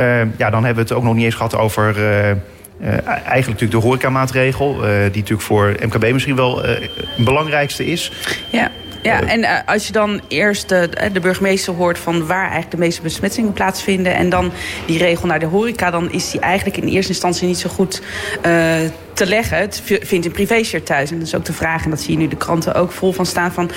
Uh, 0.00 0.20
ja, 0.36 0.50
dan 0.50 0.64
hebben 0.64 0.74
we 0.74 0.88
het 0.90 0.92
ook 0.92 1.02
nog 1.02 1.14
niet 1.14 1.24
eens 1.24 1.34
gehad 1.34 1.56
over. 1.56 1.98
Uh, 1.98 2.30
uh, 2.30 2.88
eigenlijk 3.06 3.46
natuurlijk 3.46 3.70
de 3.70 3.76
horecamaatregel, 3.76 4.74
uh, 4.74 4.82
die 4.82 5.00
natuurlijk 5.00 5.40
voor 5.40 5.74
MKB 5.80 6.12
misschien 6.12 6.36
wel 6.36 6.64
uh, 6.64 6.70
het 7.16 7.24
belangrijkste 7.24 7.86
is. 7.86 8.12
Ja. 8.50 8.70
Ja, 9.02 9.20
en 9.20 9.40
uh, 9.40 9.58
als 9.66 9.86
je 9.86 9.92
dan 9.92 10.20
eerst 10.28 10.68
de, 10.68 10.88
de 11.12 11.20
burgemeester 11.20 11.74
hoort 11.74 11.98
van 11.98 12.26
waar 12.26 12.42
eigenlijk 12.42 12.70
de 12.70 12.76
meeste 12.76 13.02
besmettingen 13.02 13.52
plaatsvinden 13.52 14.14
en 14.14 14.28
dan 14.28 14.52
die 14.86 14.98
regel 14.98 15.26
naar 15.26 15.40
de 15.40 15.46
horeca, 15.46 15.90
dan 15.90 16.12
is 16.12 16.30
die 16.30 16.40
eigenlijk 16.40 16.76
in 16.76 16.88
eerste 16.88 17.12
instantie 17.12 17.46
niet 17.46 17.58
zo 17.58 17.68
goed 17.68 18.02
uh, 18.46 18.74
te 19.12 19.26
leggen. 19.26 19.58
Het 19.58 19.82
vindt 19.84 20.26
een 20.26 20.32
privésfeer 20.32 20.82
thuis. 20.82 21.10
En 21.10 21.18
dat 21.18 21.26
is 21.26 21.34
ook 21.34 21.44
de 21.44 21.52
vraag, 21.52 21.84
en 21.84 21.90
dat 21.90 22.00
zie 22.00 22.12
je 22.12 22.18
nu 22.18 22.28
de 22.28 22.36
kranten 22.36 22.74
ook 22.74 22.92
vol 22.92 23.12
van 23.12 23.26
staan 23.26 23.52
van. 23.52 23.70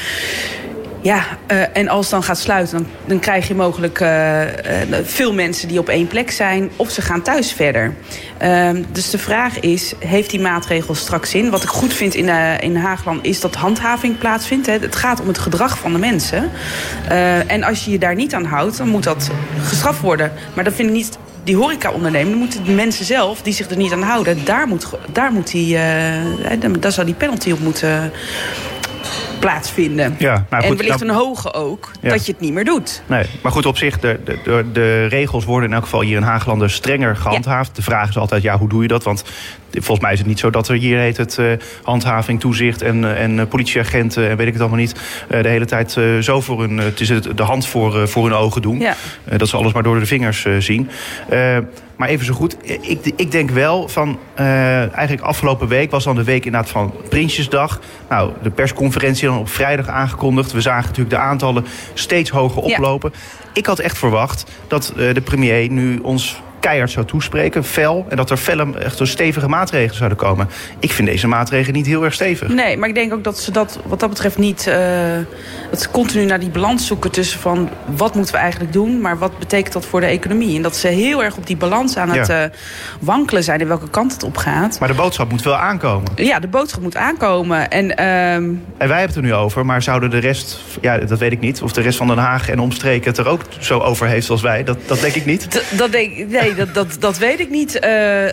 Ja, 1.06 1.24
uh, 1.52 1.78
en 1.78 1.88
als 1.88 2.02
het 2.02 2.12
dan 2.12 2.24
gaat 2.24 2.38
sluiten, 2.38 2.78
dan, 2.78 2.88
dan 3.06 3.20
krijg 3.20 3.48
je 3.48 3.56
mogelijk 3.56 4.00
uh, 4.00 4.42
uh, 4.42 4.48
veel 5.04 5.34
mensen 5.34 5.68
die 5.68 5.80
op 5.80 5.90
één 5.90 6.08
plek 6.08 6.32
zijn, 6.32 6.70
of 6.76 6.90
ze 6.90 7.02
gaan 7.02 7.22
thuis 7.22 7.52
verder. 7.52 7.94
dus 8.92 9.10
de 9.10 9.18
vraag 9.18 9.60
is, 9.60 9.94
heeft 10.00 10.30
die 10.30 10.40
maatregel 10.40 10.96
straks 10.96 11.30
zin? 11.30 11.50
Wat 11.50 11.64
ik 11.64 11.70
goed 11.70 11.94
vind 11.94 12.16
in, 12.16 12.30
in 12.60 12.76
Haagland 12.76 13.26
is 13.26 13.40
dat 13.40 13.56
handhaving 13.56 14.18
plaatsvindt. 14.18 14.66
Hè. 14.66 14.74
Het 14.74 14.96
gaat 14.96 15.22
om 15.22 15.28
het 15.28 15.38
gedrag 15.38 15.78
van 15.78 15.92
de 15.94 16.00
mensen. 16.00 16.52
en 17.48 17.64
als 17.64 17.86
je 17.86 17.92
je 17.92 18.00
daar 18.00 18.16
niet 18.16 18.34
aan 18.34 18.46
houdt, 18.46 18.78
dan 18.78 18.88
moet 18.88 19.04
dat 19.04 19.30
gestraft 19.64 20.02
worden. 20.02 20.32
Maar 20.54 20.64
dat 20.64 20.74
vind 20.74 20.90
ik 20.90 20.96
niet 20.96 21.18
die 21.44 21.56
horeca 21.56 21.92
ondernemen, 21.92 22.38
moeten 22.38 22.64
de 22.64 22.72
mensen 22.72 23.06
zelf 23.06 23.42
die 23.42 23.54
zich 23.54 23.70
er 23.70 23.78
niet 23.78 23.92
aan 23.92 24.02
houden, 24.02 24.46
daar 24.46 24.68
moet, 24.68 24.88
daar 25.12 25.32
moet 25.32 25.52
die, 25.52 25.78
daar 26.80 26.92
zou 26.92 27.06
die 27.06 27.16
penalty 27.16 27.52
op 27.52 27.60
moeten 27.60 28.12
plaatsvinden. 29.46 30.16
Ja, 30.20 30.36
goed, 30.36 30.64
en 30.64 30.78
wellicht 30.78 31.00
nou, 31.00 31.12
een 31.12 31.16
hoge 31.16 31.54
ook, 31.54 31.92
dat 32.02 32.26
je 32.26 32.32
het 32.32 32.42
niet 32.42 32.54
meer 32.54 32.66
doet. 32.66 33.02
Nee, 33.08 33.26
maar 33.44 33.52
goed, 33.52 33.66
op 33.66 33.78
zich, 33.78 34.00
de, 34.00 34.20
de, 34.44 34.66
de, 34.74 35.06
regels 35.06 35.46
worden 35.46 35.70
in 35.70 35.76
elk 35.76 35.84
geval 35.84 36.02
hier 36.02 36.18
in 36.18 36.24
Haaglanden 36.24 36.70
strenger 36.70 37.16
gehandhaafd. 37.16 37.76
De 37.76 37.82
vraag 37.82 38.10
is 38.10 38.18
altijd, 38.18 38.42
ja, 38.42 38.58
hoe 38.58 38.70
doe 38.70 38.82
je 38.82 38.88
dat? 38.88 39.04
Want 39.04 39.24
volgens 39.76 40.00
mij 40.00 40.12
is 40.12 40.20
het 40.20 40.28
niet 40.28 40.40
zo 40.40 40.50
dat 40.50 40.68
er 40.68 40.76
hier 40.76 41.00
heet 41.00 41.18
het 41.18 41.38
uh, 41.40 41.52
handhaving, 41.84 42.40
toezicht 42.40 42.82
en, 42.82 43.04
uh, 43.04 43.22
en 43.22 43.48
politieagenten 43.48 44.30
en 44.30 44.38
weet 44.38 44.48
ik 44.48 44.54
het 44.54 44.62
allemaal 44.62 44.80
niet, 44.80 44.96
de 45.28 45.48
hele 45.48 45.66
tijd 45.66 45.98
zo 46.22 46.42
voor 46.42 46.62
hun, 46.62 46.78
het 46.78 47.00
is 47.00 47.08
de 47.36 47.44
hand 47.44 47.68
voor, 47.68 48.08
voor 48.08 48.24
hun 48.24 48.34
ogen 48.34 48.62
doen. 48.62 48.80
Ja. 48.80 48.96
dat 49.38 49.48
ze 49.48 49.58
alles 49.58 49.74
maar 49.74 49.84
door 49.84 50.00
de 50.00 50.06
vingers 50.06 50.46
zien. 50.60 50.90
Maar 51.96 52.08
even 52.10 52.26
zo 52.26 52.34
goed, 52.34 52.58
ik, 52.82 53.14
ik 53.16 53.32
denk 53.32 53.50
wel 53.50 53.88
van... 53.88 54.20
Uh, 54.40 54.96
eigenlijk 54.96 55.22
afgelopen 55.22 55.68
week 55.68 55.92
was 55.92 56.04
dan 56.04 56.16
de 56.16 56.24
week 56.24 56.46
inderdaad 56.46 56.70
van 56.70 56.94
Prinsjesdag. 57.10 57.80
Nou, 58.10 58.32
de 58.42 58.50
persconferentie 58.50 59.28
dan 59.28 59.38
op 59.38 59.50
vrijdag 59.50 59.88
aangekondigd. 59.88 60.52
We 60.52 60.62
zagen 60.62 60.84
natuurlijk 60.88 61.16
de 61.16 61.22
aantallen 61.22 61.66
steeds 61.94 62.30
hoger 62.30 62.62
oplopen. 62.62 63.14
Ik 63.54 63.66
had 63.66 63.80
echt 63.80 63.98
verwacht 63.98 64.52
dat 64.68 64.94
uh, 64.98 65.14
de 65.14 65.22
premier 65.22 65.70
nu 65.70 65.98
ons 65.98 66.42
keihard 66.66 66.92
zou 66.92 67.06
toespreken, 67.06 67.64
fel. 67.64 68.06
En 68.10 68.18
dat 68.18 68.30
er 68.30 68.38
felle, 68.38 68.78
echt 68.80 68.98
zo 68.98 69.06
stevige 69.06 69.48
maatregelen 69.48 69.96
zouden 69.96 70.18
komen. 70.18 70.50
Ik 70.80 70.92
vind 70.92 71.08
deze 71.08 71.28
maatregelen 71.28 71.76
niet 71.76 71.86
heel 71.86 72.04
erg 72.04 72.14
stevig. 72.14 72.48
Nee, 72.48 72.78
maar 72.78 72.90
ik 72.90 72.96
denk 72.96 73.14
ook 73.14 73.24
dat 73.24 73.40
ze 73.40 73.52
dat 73.52 73.80
wat 73.86 74.00
dat 74.00 74.10
betreft 74.10 74.38
niet... 74.38 74.68
Uh, 74.68 74.76
dat 75.70 75.82
ze 75.82 75.90
continu 75.92 76.26
naar 76.26 76.40
die 76.40 76.50
balans 76.50 76.88
zoeken 76.88 77.12
tussen 77.12 77.40
van... 77.40 77.70
wat 77.86 78.16
moeten 78.16 78.34
we 78.34 78.40
eigenlijk 78.40 78.74
doen, 78.74 79.02
maar 79.02 79.18
wat 79.18 79.40
betekent 79.40 79.74
dat 79.74 79.86
voor 79.86 80.00
de 80.00 80.06
economie? 80.06 80.56
En 80.56 80.62
dat 80.62 80.76
ze 80.76 80.88
heel 80.88 81.24
erg 81.24 81.38
op 81.38 81.48
die 81.48 81.58
balans 81.58 81.98
aan 81.98 82.10
het 82.10 82.30
uh, 82.30 82.44
wankelen 83.00 83.44
zijn... 83.44 83.60
in 83.60 83.68
welke 83.68 83.90
kant 83.90 84.14
het 84.14 84.24
op 84.24 84.38
gaat. 84.38 84.80
Maar 84.80 84.88
de 84.88 84.94
boodschap 84.94 85.32
moet 85.32 85.44
wel 85.44 85.56
aankomen. 85.56 86.12
Ja, 86.16 86.40
de 86.40 86.48
boodschap 86.48 86.82
moet 86.82 86.96
aankomen. 86.96 87.70
En, 87.70 87.86
uh, 87.86 88.34
en 88.34 88.64
wij 88.78 88.88
hebben 88.88 89.08
het 89.08 89.16
er 89.16 89.22
nu 89.22 89.34
over, 89.34 89.66
maar 89.66 89.82
zouden 89.82 90.10
de 90.10 90.18
rest... 90.18 90.60
ja, 90.82 90.98
dat 90.98 91.20
weet 91.20 91.32
ik 91.32 91.40
niet, 91.40 91.62
of 91.62 91.72
de 91.72 91.82
rest 91.82 91.98
van 91.98 92.08
Den 92.08 92.18
Haag 92.18 92.50
en 92.50 92.60
omstreken... 92.60 93.10
het 93.10 93.18
er 93.18 93.28
ook 93.28 93.42
zo 93.60 93.80
over 93.80 94.08
heeft 94.08 94.30
als 94.30 94.42
wij, 94.42 94.64
dat, 94.64 94.78
dat 94.86 95.02
denk 95.02 95.14
ik 95.14 95.26
niet. 95.26 95.52
D 95.52 95.78
dat 95.78 95.92
denk, 95.92 96.30
nee, 96.30 96.55
dat, 96.56 96.74
dat, 96.74 96.96
dat 97.00 97.18
weet 97.18 97.40
ik 97.40 97.50
niet. 97.50 97.76
Uh, 97.76 98.26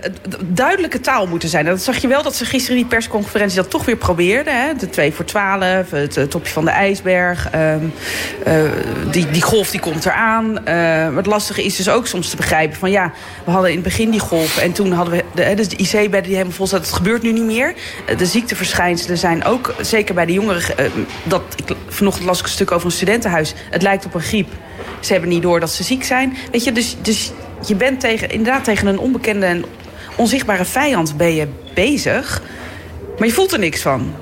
duidelijke 0.44 1.00
taal 1.00 1.26
moeten 1.26 1.48
zijn. 1.48 1.64
Dat 1.64 1.82
zag 1.82 1.96
je 1.96 2.08
wel 2.08 2.22
dat 2.22 2.34
ze 2.34 2.44
gisteren 2.44 2.76
die 2.76 2.86
persconferentie 2.86 3.56
dat 3.56 3.70
toch 3.70 3.84
weer 3.84 3.96
probeerden. 3.96 4.62
Hè? 4.62 4.74
De 4.74 4.90
2 4.90 5.12
voor 5.12 5.24
12, 5.24 5.90
het, 5.90 6.14
het 6.14 6.30
topje 6.30 6.52
van 6.52 6.64
de 6.64 6.70
ijsberg. 6.70 7.54
Uh, 7.54 7.74
uh, 7.74 8.70
die, 9.10 9.30
die 9.30 9.42
golf 9.42 9.70
die 9.70 9.80
komt 9.80 10.04
eraan. 10.04 10.52
maar 10.52 11.16
het 11.16 11.26
lastige 11.26 11.64
is 11.64 11.76
dus 11.76 11.88
ook 11.88 12.06
soms 12.06 12.30
te 12.30 12.36
begrijpen 12.36 12.78
van 12.78 12.90
ja, 12.90 13.12
we 13.44 13.50
hadden 13.50 13.70
in 13.70 13.76
het 13.76 13.84
begin 13.84 14.10
die 14.10 14.20
golf. 14.20 14.58
En 14.58 14.72
toen 14.72 14.92
hadden 14.92 15.14
we 15.14 15.24
de, 15.34 15.54
dus 15.54 15.68
de 15.68 15.76
IC-bedden 15.76 16.22
die 16.22 16.32
helemaal 16.32 16.52
vol 16.52 16.66
zaten. 16.66 16.86
Het 16.86 16.96
gebeurt 16.96 17.22
nu 17.22 17.32
niet 17.32 17.44
meer. 17.44 17.74
de 18.16 18.26
ziekteverschijnselen 18.26 19.18
zijn 19.18 19.44
ook, 19.44 19.74
zeker 19.80 20.14
bij 20.14 20.26
de 20.26 20.32
jongeren... 20.32 20.92
dat, 21.24 21.42
ik, 21.56 21.76
vanochtend 21.88 22.26
las 22.26 22.38
ik 22.38 22.44
een 22.44 22.50
stuk 22.50 22.70
over 22.70 22.86
een 22.86 22.92
studentenhuis. 22.92 23.54
Het 23.70 23.82
lijkt 23.82 24.04
op 24.04 24.14
een 24.14 24.20
griep. 24.20 24.48
Ze 25.00 25.12
hebben 25.12 25.30
niet 25.30 25.42
door 25.42 25.60
dat 25.60 25.70
ze 25.70 25.82
ziek 25.82 26.04
zijn. 26.04 26.36
Weet 26.50 26.64
je, 26.64 26.72
dus, 26.72 26.96
dus 27.02 27.32
je 27.66 27.76
bent 27.76 28.00
tegen, 28.00 28.30
inderdaad 28.30 28.64
tegen 28.64 28.86
een 28.86 28.98
onbekende 28.98 29.46
en 29.46 29.64
onzichtbare 30.16 30.64
vijand 30.64 31.16
ben 31.16 31.34
je 31.34 31.48
bezig. 31.74 32.42
Maar 33.18 33.26
je 33.26 33.34
voelt 33.34 33.52
er 33.52 33.58
niks 33.58 33.82
van. 33.82 34.14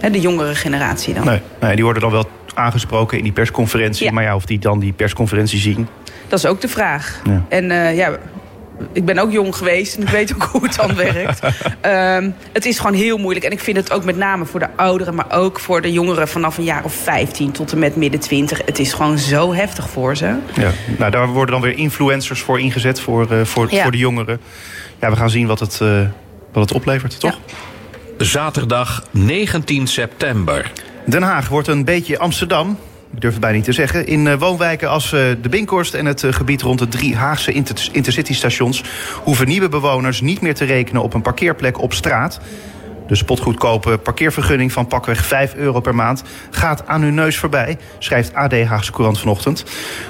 de 0.00 0.20
jongere 0.20 0.54
generatie 0.54 1.14
dan. 1.14 1.24
Nee, 1.24 1.40
nee, 1.60 1.74
die 1.74 1.84
worden 1.84 2.02
dan 2.02 2.10
wel 2.10 2.28
aangesproken 2.54 3.18
in 3.18 3.24
die 3.24 3.32
persconferentie. 3.32 4.12
Maar 4.12 4.22
ja, 4.22 4.34
of 4.34 4.44
die 4.44 4.58
dan 4.58 4.78
die 4.78 4.92
persconferentie 4.92 5.58
zien. 5.58 5.88
Dat 6.28 6.38
is 6.38 6.46
ook 6.46 6.60
de 6.60 6.68
vraag. 6.68 7.20
Ja. 7.24 7.44
En 7.48 7.64
uh, 7.70 7.96
ja, 7.96 8.18
ik 8.92 9.04
ben 9.04 9.18
ook 9.18 9.32
jong 9.32 9.56
geweest 9.56 9.96
en 9.96 10.02
ik 10.02 10.08
weet 10.08 10.34
ook 10.34 10.42
hoe 10.52 10.62
het 10.62 10.74
dan 10.74 10.94
werkt. 10.94 11.42
Um, 11.82 12.34
het 12.52 12.66
is 12.66 12.78
gewoon 12.78 12.94
heel 12.94 13.18
moeilijk. 13.18 13.44
En 13.44 13.52
ik 13.52 13.60
vind 13.60 13.76
het 13.76 13.92
ook 13.92 14.04
met 14.04 14.16
name 14.16 14.44
voor 14.44 14.60
de 14.60 14.68
ouderen, 14.76 15.14
maar 15.14 15.32
ook 15.32 15.60
voor 15.60 15.80
de 15.80 15.92
jongeren 15.92 16.28
vanaf 16.28 16.58
een 16.58 16.64
jaar 16.64 16.84
of 16.84 16.94
15 16.94 17.50
tot 17.50 17.72
en 17.72 17.78
met 17.78 17.96
midden 17.96 18.20
20. 18.20 18.60
Het 18.64 18.78
is 18.78 18.92
gewoon 18.92 19.18
zo 19.18 19.54
heftig 19.54 19.90
voor 19.90 20.16
ze. 20.16 20.36
Ja, 20.54 20.70
nou, 20.98 21.10
daar 21.10 21.26
worden 21.26 21.52
dan 21.52 21.62
weer 21.62 21.78
influencers 21.78 22.40
voor 22.40 22.60
ingezet 22.60 23.00
voor, 23.00 23.32
uh, 23.32 23.44
voor, 23.44 23.66
ja. 23.70 23.82
voor 23.82 23.92
de 23.92 23.98
jongeren. 23.98 24.40
Ja, 25.00 25.10
we 25.10 25.16
gaan 25.16 25.30
zien 25.30 25.46
wat 25.46 25.60
het, 25.60 25.80
uh, 25.82 26.00
wat 26.52 26.68
het 26.68 26.72
oplevert, 26.72 27.20
toch? 27.20 27.38
Ja. 27.46 28.24
Zaterdag 28.24 29.04
19 29.10 29.86
september. 29.86 30.72
Den 31.04 31.22
Haag 31.22 31.48
wordt 31.48 31.68
een 31.68 31.84
beetje 31.84 32.18
Amsterdam 32.18 32.78
ik 33.12 33.20
durf 33.20 33.32
het 33.32 33.42
bijna 33.42 33.56
niet 33.56 33.64
te 33.64 33.72
zeggen. 33.72 34.06
In 34.06 34.26
uh, 34.26 34.34
woonwijken 34.34 34.88
als 34.90 35.12
uh, 35.12 35.20
de 35.42 35.48
Binkhorst 35.48 35.94
en 35.94 36.06
het 36.06 36.22
uh, 36.22 36.32
gebied 36.32 36.62
rond 36.62 36.78
de 36.78 36.88
drie 36.88 37.16
Haagse 37.16 37.52
inter 37.52 37.88
intercity-stations... 37.92 38.82
hoeven 39.22 39.48
nieuwe 39.48 39.68
bewoners 39.68 40.20
niet 40.20 40.40
meer 40.40 40.54
te 40.54 40.64
rekenen 40.64 41.02
op 41.02 41.14
een 41.14 41.22
parkeerplek 41.22 41.80
op 41.80 41.92
straat. 41.92 42.40
De 43.06 43.14
spotgoedkope 43.14 43.98
parkeervergunning 43.98 44.72
van 44.72 44.86
pakweg 44.86 45.24
5 45.24 45.54
euro 45.54 45.80
per 45.80 45.94
maand 45.94 46.22
gaat 46.50 46.86
aan 46.86 47.02
hun 47.02 47.14
neus 47.14 47.36
voorbij, 47.36 47.78
schrijft 47.98 48.34
AD 48.34 48.62
Haagse 48.62 48.92
Courant 48.92 49.18
vanochtend. 49.18 49.64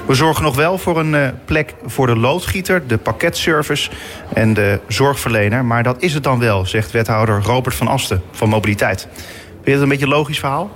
We 0.06 0.14
zorgen 0.14 0.44
nog 0.44 0.56
wel 0.56 0.78
voor 0.78 0.98
een 0.98 1.34
plek 1.44 1.74
voor 1.87 2.06
de 2.06 2.16
loodgieter, 2.16 2.87
de 2.87 2.98
pakketservice 2.98 3.90
en 4.34 4.54
de 4.54 4.80
zorgverlener. 4.88 5.64
Maar 5.64 5.82
dat 5.82 6.02
is 6.02 6.14
het 6.14 6.22
dan 6.22 6.38
wel, 6.38 6.66
zegt 6.66 6.90
wethouder 6.90 7.42
Robert 7.42 7.74
van 7.74 7.88
Asten 7.88 8.22
van 8.32 8.48
Mobiliteit. 8.48 9.08
Vind 9.12 9.64
je 9.64 9.72
dat 9.72 9.82
een 9.82 9.88
beetje 9.88 10.04
een 10.04 10.11
logisch 10.11 10.38
verhaal? 10.38 10.70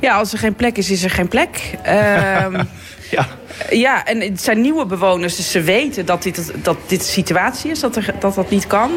Ja, 0.00 0.16
als 0.16 0.32
er 0.32 0.38
geen 0.38 0.54
plek 0.54 0.76
is, 0.76 0.90
is 0.90 1.04
er 1.04 1.10
geen 1.10 1.28
plek. 1.28 1.74
Um, 1.86 2.56
ja. 3.16 3.26
Ja, 3.70 4.04
en 4.06 4.20
het 4.20 4.42
zijn 4.42 4.60
nieuwe 4.60 4.86
bewoners, 4.86 5.36
dus 5.36 5.50
ze 5.50 5.60
weten 5.60 6.06
dat 6.06 6.22
dit, 6.22 6.52
dat 6.62 6.76
dit 6.86 7.04
situatie 7.04 7.70
is, 7.70 7.80
dat, 7.80 7.96
er, 7.96 8.14
dat 8.18 8.34
dat 8.34 8.50
niet 8.50 8.66
kan. 8.66 8.90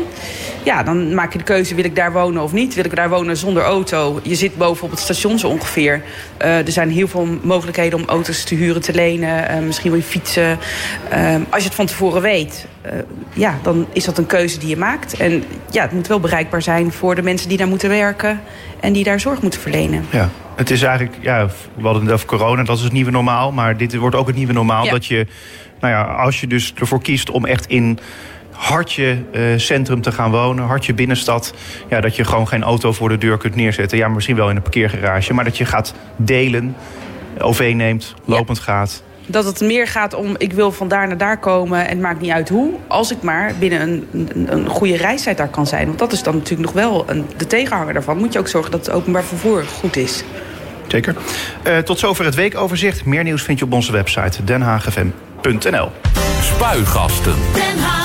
Ja, 0.64 0.84
dan 0.84 1.16
maak 1.16 1.32
je 1.32 1.38
de 1.38 1.44
keuze, 1.44 1.76
wil 1.76 1.84
ik 1.84 1.96
daar 1.96 2.12
wonen 2.12 2.44
of 2.44 2.52
niet? 2.52 2.74
Wil 2.74 2.86
ik 2.86 2.96
daar 2.96 3.10
wonen 3.10 3.38
zonder 3.38 3.64
auto? 3.64 4.20
Je 4.24 4.36
zit 4.36 4.58
boven 4.58 4.84
op 4.84 4.92
het 4.92 5.00
station 5.00 5.40
zo 5.40 5.48
ongeveer. 5.48 6.02
Uh, 6.42 6.58
er 6.58 6.72
zijn 6.72 6.92
heel 6.92 7.08
veel 7.08 7.28
mogelijkheden 7.42 8.00
om 8.00 8.06
auto's 8.08 8.44
te 8.44 8.56
huren, 8.56 8.82
te 8.82 8.94
lenen. 8.94 9.52
Uh, 9.52 9.66
misschien 9.66 9.92
wil 9.92 10.00
je 10.00 10.06
fietsen. 10.06 10.60
Uh, 11.14 11.36
als 11.50 11.62
je 11.62 11.68
het 11.68 11.76
van 11.76 11.86
tevoren 11.86 12.22
weet, 12.22 12.66
ja, 13.34 13.60
dan 13.64 13.88
is 13.94 14.06
dat 14.06 14.18
een 14.18 14.26
keuze 14.26 14.60
die 14.60 14.70
je 14.70 14.78
maakt. 14.78 15.18
En 15.18 15.44
ja, 15.72 15.82
het 15.82 15.92
moet 15.92 16.08
wel 16.08 16.20
bereikbaar 16.20 16.62
zijn 16.62 16.92
voor 16.92 17.16
de 17.16 17.22
mensen 17.22 17.50
die 17.50 17.58
daar 17.58 17.68
moeten 17.68 17.90
werken... 17.90 18.42
en 18.80 18.94
die 18.94 19.04
daar 19.04 19.20
zorg 19.20 19.42
moeten 19.42 19.60
verlenen. 19.60 20.06
Ja. 20.10 20.30
Het 20.56 20.70
is 20.70 20.82
eigenlijk, 20.82 21.18
ja, 21.22 21.48
we 21.76 21.84
hadden 21.84 22.04
het 22.04 22.12
over 22.12 22.28
corona, 22.28 22.64
dat 22.64 22.78
is 22.78 22.84
het 22.84 22.94
nieuwe 22.94 23.12
normaal. 23.12 23.52
Maar 23.52 23.78
dit 23.78 23.96
wordt 23.96 24.16
ook 24.16 24.28
het 24.28 24.36
nieuwe 24.36 24.54
normaal. 24.54 24.90
Dat 24.90 25.06
je, 25.06 25.28
nou 25.80 25.94
ja, 25.94 26.04
als 26.04 26.42
je 26.42 26.48
dus 26.48 26.74
ervoor 26.76 27.02
kiest 27.02 27.30
om 27.30 27.46
echt 27.46 27.66
in 27.66 28.00
hartje 28.52 29.24
uh, 29.32 29.42
centrum 29.58 30.02
te 30.02 30.12
gaan 30.12 30.32
wonen, 30.32 30.66
hartje 30.66 30.94
binnenstad. 30.94 31.54
Ja, 31.90 32.02
dat 32.02 32.16
je 32.16 32.24
gewoon 32.24 32.48
geen 32.48 32.64
auto 32.64 32.92
voor 32.92 33.10
de 33.10 33.18
deur 33.18 33.38
kunt 33.38 33.56
neerzetten. 33.56 33.98
Ja, 33.98 34.08
misschien 34.08 34.36
wel 34.36 34.50
in 34.50 34.56
een 34.56 34.62
parkeergarage. 34.62 35.34
Maar 35.34 35.44
dat 35.44 35.58
je 35.58 35.66
gaat 35.66 35.94
delen, 36.16 36.76
OV 37.38 37.72
neemt, 37.76 38.14
lopend 38.26 38.60
gaat. 38.60 39.04
Dat 39.26 39.46
het 39.46 39.62
meer 39.62 39.88
gaat 39.88 40.14
om, 40.14 40.36
ik 40.38 40.54
wil 40.54 40.72
van 40.72 40.88
daar 40.88 41.08
naar 41.08 41.18
daar 41.18 41.40
komen 41.40 41.82
en 41.82 41.90
het 41.90 42.00
maakt 42.00 42.22
niet 42.22 42.32
uit 42.32 42.50
hoe. 42.50 42.74
Als 42.88 43.12
ik 43.12 43.22
maar 43.22 43.54
binnen 43.60 43.82
een, 43.82 44.08
een, 44.12 44.54
een 44.54 44.68
goede 44.68 44.98
reistijd 44.98 45.38
daar 45.38 45.50
kan 45.50 45.68
zijn. 45.68 45.86
Want 45.88 46.00
dat 46.00 46.12
is 46.12 46.24
dan 46.24 46.36
natuurlijk 46.36 46.74
nog 46.74 46.84
wel 46.84 47.10
een, 47.10 47.26
de 47.38 47.48
tegenhanger 47.48 47.94
daarvan. 47.94 48.18
Moet 48.18 48.34
je 48.34 48.40
ook 48.40 48.48
zorgen 48.48 48.72
dat 48.72 48.86
het 48.86 48.96
openbaar 48.96 49.24
vervoer 49.24 49.64
goed 49.64 49.96
is. 49.96 50.24
Zeker. 50.88 51.16
Uh, 51.68 51.78
tot 51.78 52.00
zover 52.00 52.26
het 52.26 52.36
weekoverzicht. 52.36 53.06
Meer 53.06 53.24
nieuws 53.24 53.42
vind 53.42 53.60
je 53.60 53.66
op 53.66 53.74
onze 53.74 53.92
website 53.92 54.44
denhaagfm.nl. 54.44 55.92
Spuigasten. 56.42 57.36
Den 57.54 57.80
Haag. 57.80 58.03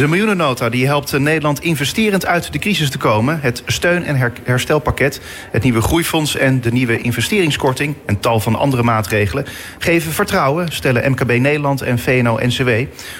De 0.00 0.08
miljoenennota 0.08 0.68
die 0.68 0.86
helpt 0.86 1.18
Nederland 1.18 1.60
investerend 1.60 2.26
uit 2.26 2.52
de 2.52 2.58
crisis 2.58 2.90
te 2.90 2.98
komen. 2.98 3.40
Het 3.40 3.62
steun- 3.66 4.04
en 4.04 4.32
herstelpakket, 4.44 5.20
het 5.50 5.62
nieuwe 5.62 5.80
groeifonds 5.80 6.36
en 6.36 6.60
de 6.60 6.72
nieuwe 6.72 7.00
investeringskorting 7.00 7.94
en 8.06 8.20
tal 8.20 8.40
van 8.40 8.54
andere 8.54 8.82
maatregelen 8.82 9.46
geven 9.78 10.12
vertrouwen, 10.12 10.72
stellen 10.72 11.10
MKB 11.10 11.28
Nederland 11.38 11.82
en 11.82 11.98
VNO-NCW. 11.98 12.70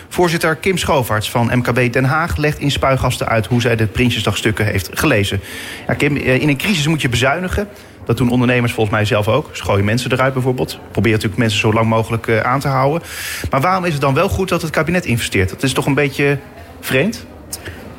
Voorzitter 0.08 0.56
Kim 0.56 0.78
Schoofarts 0.78 1.30
van 1.30 1.50
MKB 1.54 1.92
Den 1.92 2.04
Haag 2.04 2.36
legt 2.36 2.58
in 2.58 2.70
spuigasten 2.70 3.28
uit 3.28 3.46
hoe 3.46 3.60
zij 3.60 3.76
de 3.76 3.86
Prinsjesdagstukken 3.86 4.66
heeft 4.66 4.90
gelezen. 4.92 5.40
Ja, 5.86 5.94
Kim, 5.94 6.16
eh, 6.16 6.40
in 6.40 6.48
een 6.48 6.56
crisis 6.56 6.86
moet 6.86 7.02
je 7.02 7.08
bezuinigen. 7.08 7.68
Dat 8.04 8.16
doen 8.16 8.30
ondernemers 8.30 8.72
volgens 8.72 8.96
mij 8.96 9.04
zelf 9.04 9.28
ook. 9.28 9.48
Gooien 9.52 9.84
mensen 9.84 10.12
eruit 10.12 10.32
bijvoorbeeld. 10.32 10.78
Probeer 10.90 11.12
natuurlijk 11.12 11.40
mensen 11.40 11.60
zo 11.60 11.72
lang 11.72 11.88
mogelijk 11.88 12.26
uh, 12.26 12.40
aan 12.40 12.60
te 12.60 12.68
houden. 12.68 13.08
Maar 13.50 13.60
waarom 13.60 13.84
is 13.84 13.92
het 13.92 14.00
dan 14.00 14.14
wel 14.14 14.28
goed 14.28 14.48
dat 14.48 14.62
het 14.62 14.70
kabinet 14.70 15.04
investeert? 15.04 15.50
Dat 15.50 15.62
is 15.62 15.72
toch 15.72 15.86
een 15.86 15.94
beetje 15.94 16.38
vreemd? 16.80 17.26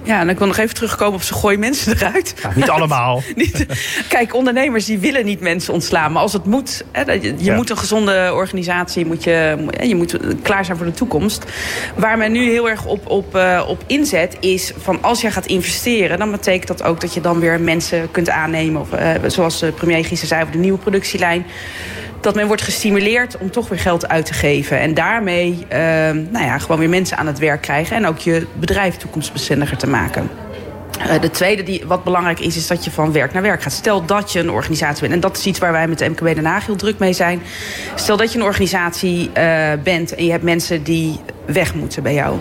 Ja, 0.03 0.19
en 0.19 0.29
ik 0.29 0.37
wil 0.37 0.47
nog 0.47 0.57
even 0.57 0.75
terugkomen 0.75 1.13
op 1.13 1.21
ze 1.21 1.33
gooien 1.33 1.59
mensen 1.59 1.93
eruit. 1.97 2.33
Ja, 2.41 2.51
niet 2.55 2.69
allemaal. 2.69 3.23
niet, 3.35 3.65
kijk, 4.07 4.35
ondernemers 4.35 4.85
die 4.85 4.99
willen 4.99 5.25
niet 5.25 5.39
mensen 5.39 5.73
ontslaan. 5.73 6.11
Maar 6.11 6.21
als 6.21 6.33
het 6.33 6.45
moet, 6.45 6.83
hè, 6.91 7.11
je, 7.11 7.35
je 7.37 7.51
moet 7.51 7.69
een 7.69 7.77
gezonde 7.77 8.31
organisatie, 8.33 9.05
moet 9.05 9.23
je, 9.23 9.65
je 9.83 9.95
moet 9.95 10.17
klaar 10.41 10.65
zijn 10.65 10.77
voor 10.77 10.85
de 10.85 10.91
toekomst. 10.91 11.45
Waar 11.95 12.17
men 12.17 12.31
nu 12.31 12.49
heel 12.49 12.69
erg 12.69 12.85
op, 12.85 13.09
op, 13.09 13.35
uh, 13.35 13.65
op 13.67 13.83
inzet 13.87 14.37
is 14.39 14.73
van 14.77 14.97
als 15.01 15.21
jij 15.21 15.31
gaat 15.31 15.45
investeren... 15.45 16.19
dan 16.19 16.31
betekent 16.31 16.67
dat 16.67 16.83
ook 16.83 17.01
dat 17.01 17.13
je 17.13 17.21
dan 17.21 17.39
weer 17.39 17.59
mensen 17.59 18.11
kunt 18.11 18.29
aannemen. 18.29 18.81
Of, 18.81 18.93
uh, 18.93 19.09
zoals 19.27 19.59
de 19.59 19.71
premier 19.71 19.97
gisteren 19.97 20.27
zei 20.27 20.41
over 20.41 20.53
de 20.53 20.59
nieuwe 20.59 20.77
productielijn 20.77 21.45
dat 22.21 22.35
men 22.35 22.47
wordt 22.47 22.61
gestimuleerd 22.61 23.37
om 23.37 23.51
toch 23.51 23.69
weer 23.69 23.79
geld 23.79 24.07
uit 24.07 24.25
te 24.25 24.33
geven. 24.33 24.79
En 24.79 24.93
daarmee 24.93 25.51
uh, 25.51 25.77
nou 26.29 26.45
ja, 26.45 26.57
gewoon 26.57 26.79
weer 26.79 26.89
mensen 26.89 27.17
aan 27.17 27.27
het 27.27 27.39
werk 27.39 27.61
krijgen. 27.61 27.95
En 27.95 28.07
ook 28.07 28.17
je 28.17 28.47
bedrijf 28.53 28.95
toekomstbestendiger 28.95 29.77
te 29.77 29.87
maken. 29.87 30.29
Uh, 30.99 31.21
de 31.21 31.29
tweede 31.29 31.63
die 31.63 31.83
wat 31.85 32.03
belangrijk 32.03 32.39
is, 32.39 32.57
is 32.57 32.67
dat 32.67 32.83
je 32.83 32.91
van 32.91 33.11
werk 33.11 33.33
naar 33.33 33.41
werk 33.41 33.61
gaat. 33.61 33.71
Stel 33.71 34.05
dat 34.05 34.31
je 34.31 34.39
een 34.39 34.51
organisatie 34.51 35.01
bent, 35.01 35.13
en 35.13 35.19
dat 35.19 35.37
is 35.37 35.45
iets 35.45 35.59
waar 35.59 35.71
wij 35.71 35.87
met 35.87 35.97
de 35.97 36.09
MKB 36.09 36.35
Den 36.35 36.45
Haag 36.45 36.65
heel 36.65 36.75
druk 36.75 36.99
mee 36.99 37.13
zijn. 37.13 37.41
Stel 37.95 38.17
dat 38.17 38.31
je 38.31 38.39
een 38.39 38.45
organisatie 38.45 39.29
uh, 39.37 39.69
bent 39.83 40.15
en 40.15 40.25
je 40.25 40.31
hebt 40.31 40.43
mensen 40.43 40.83
die 40.83 41.19
weg 41.45 41.75
moeten 41.75 42.03
bij 42.03 42.13
jou 42.13 42.37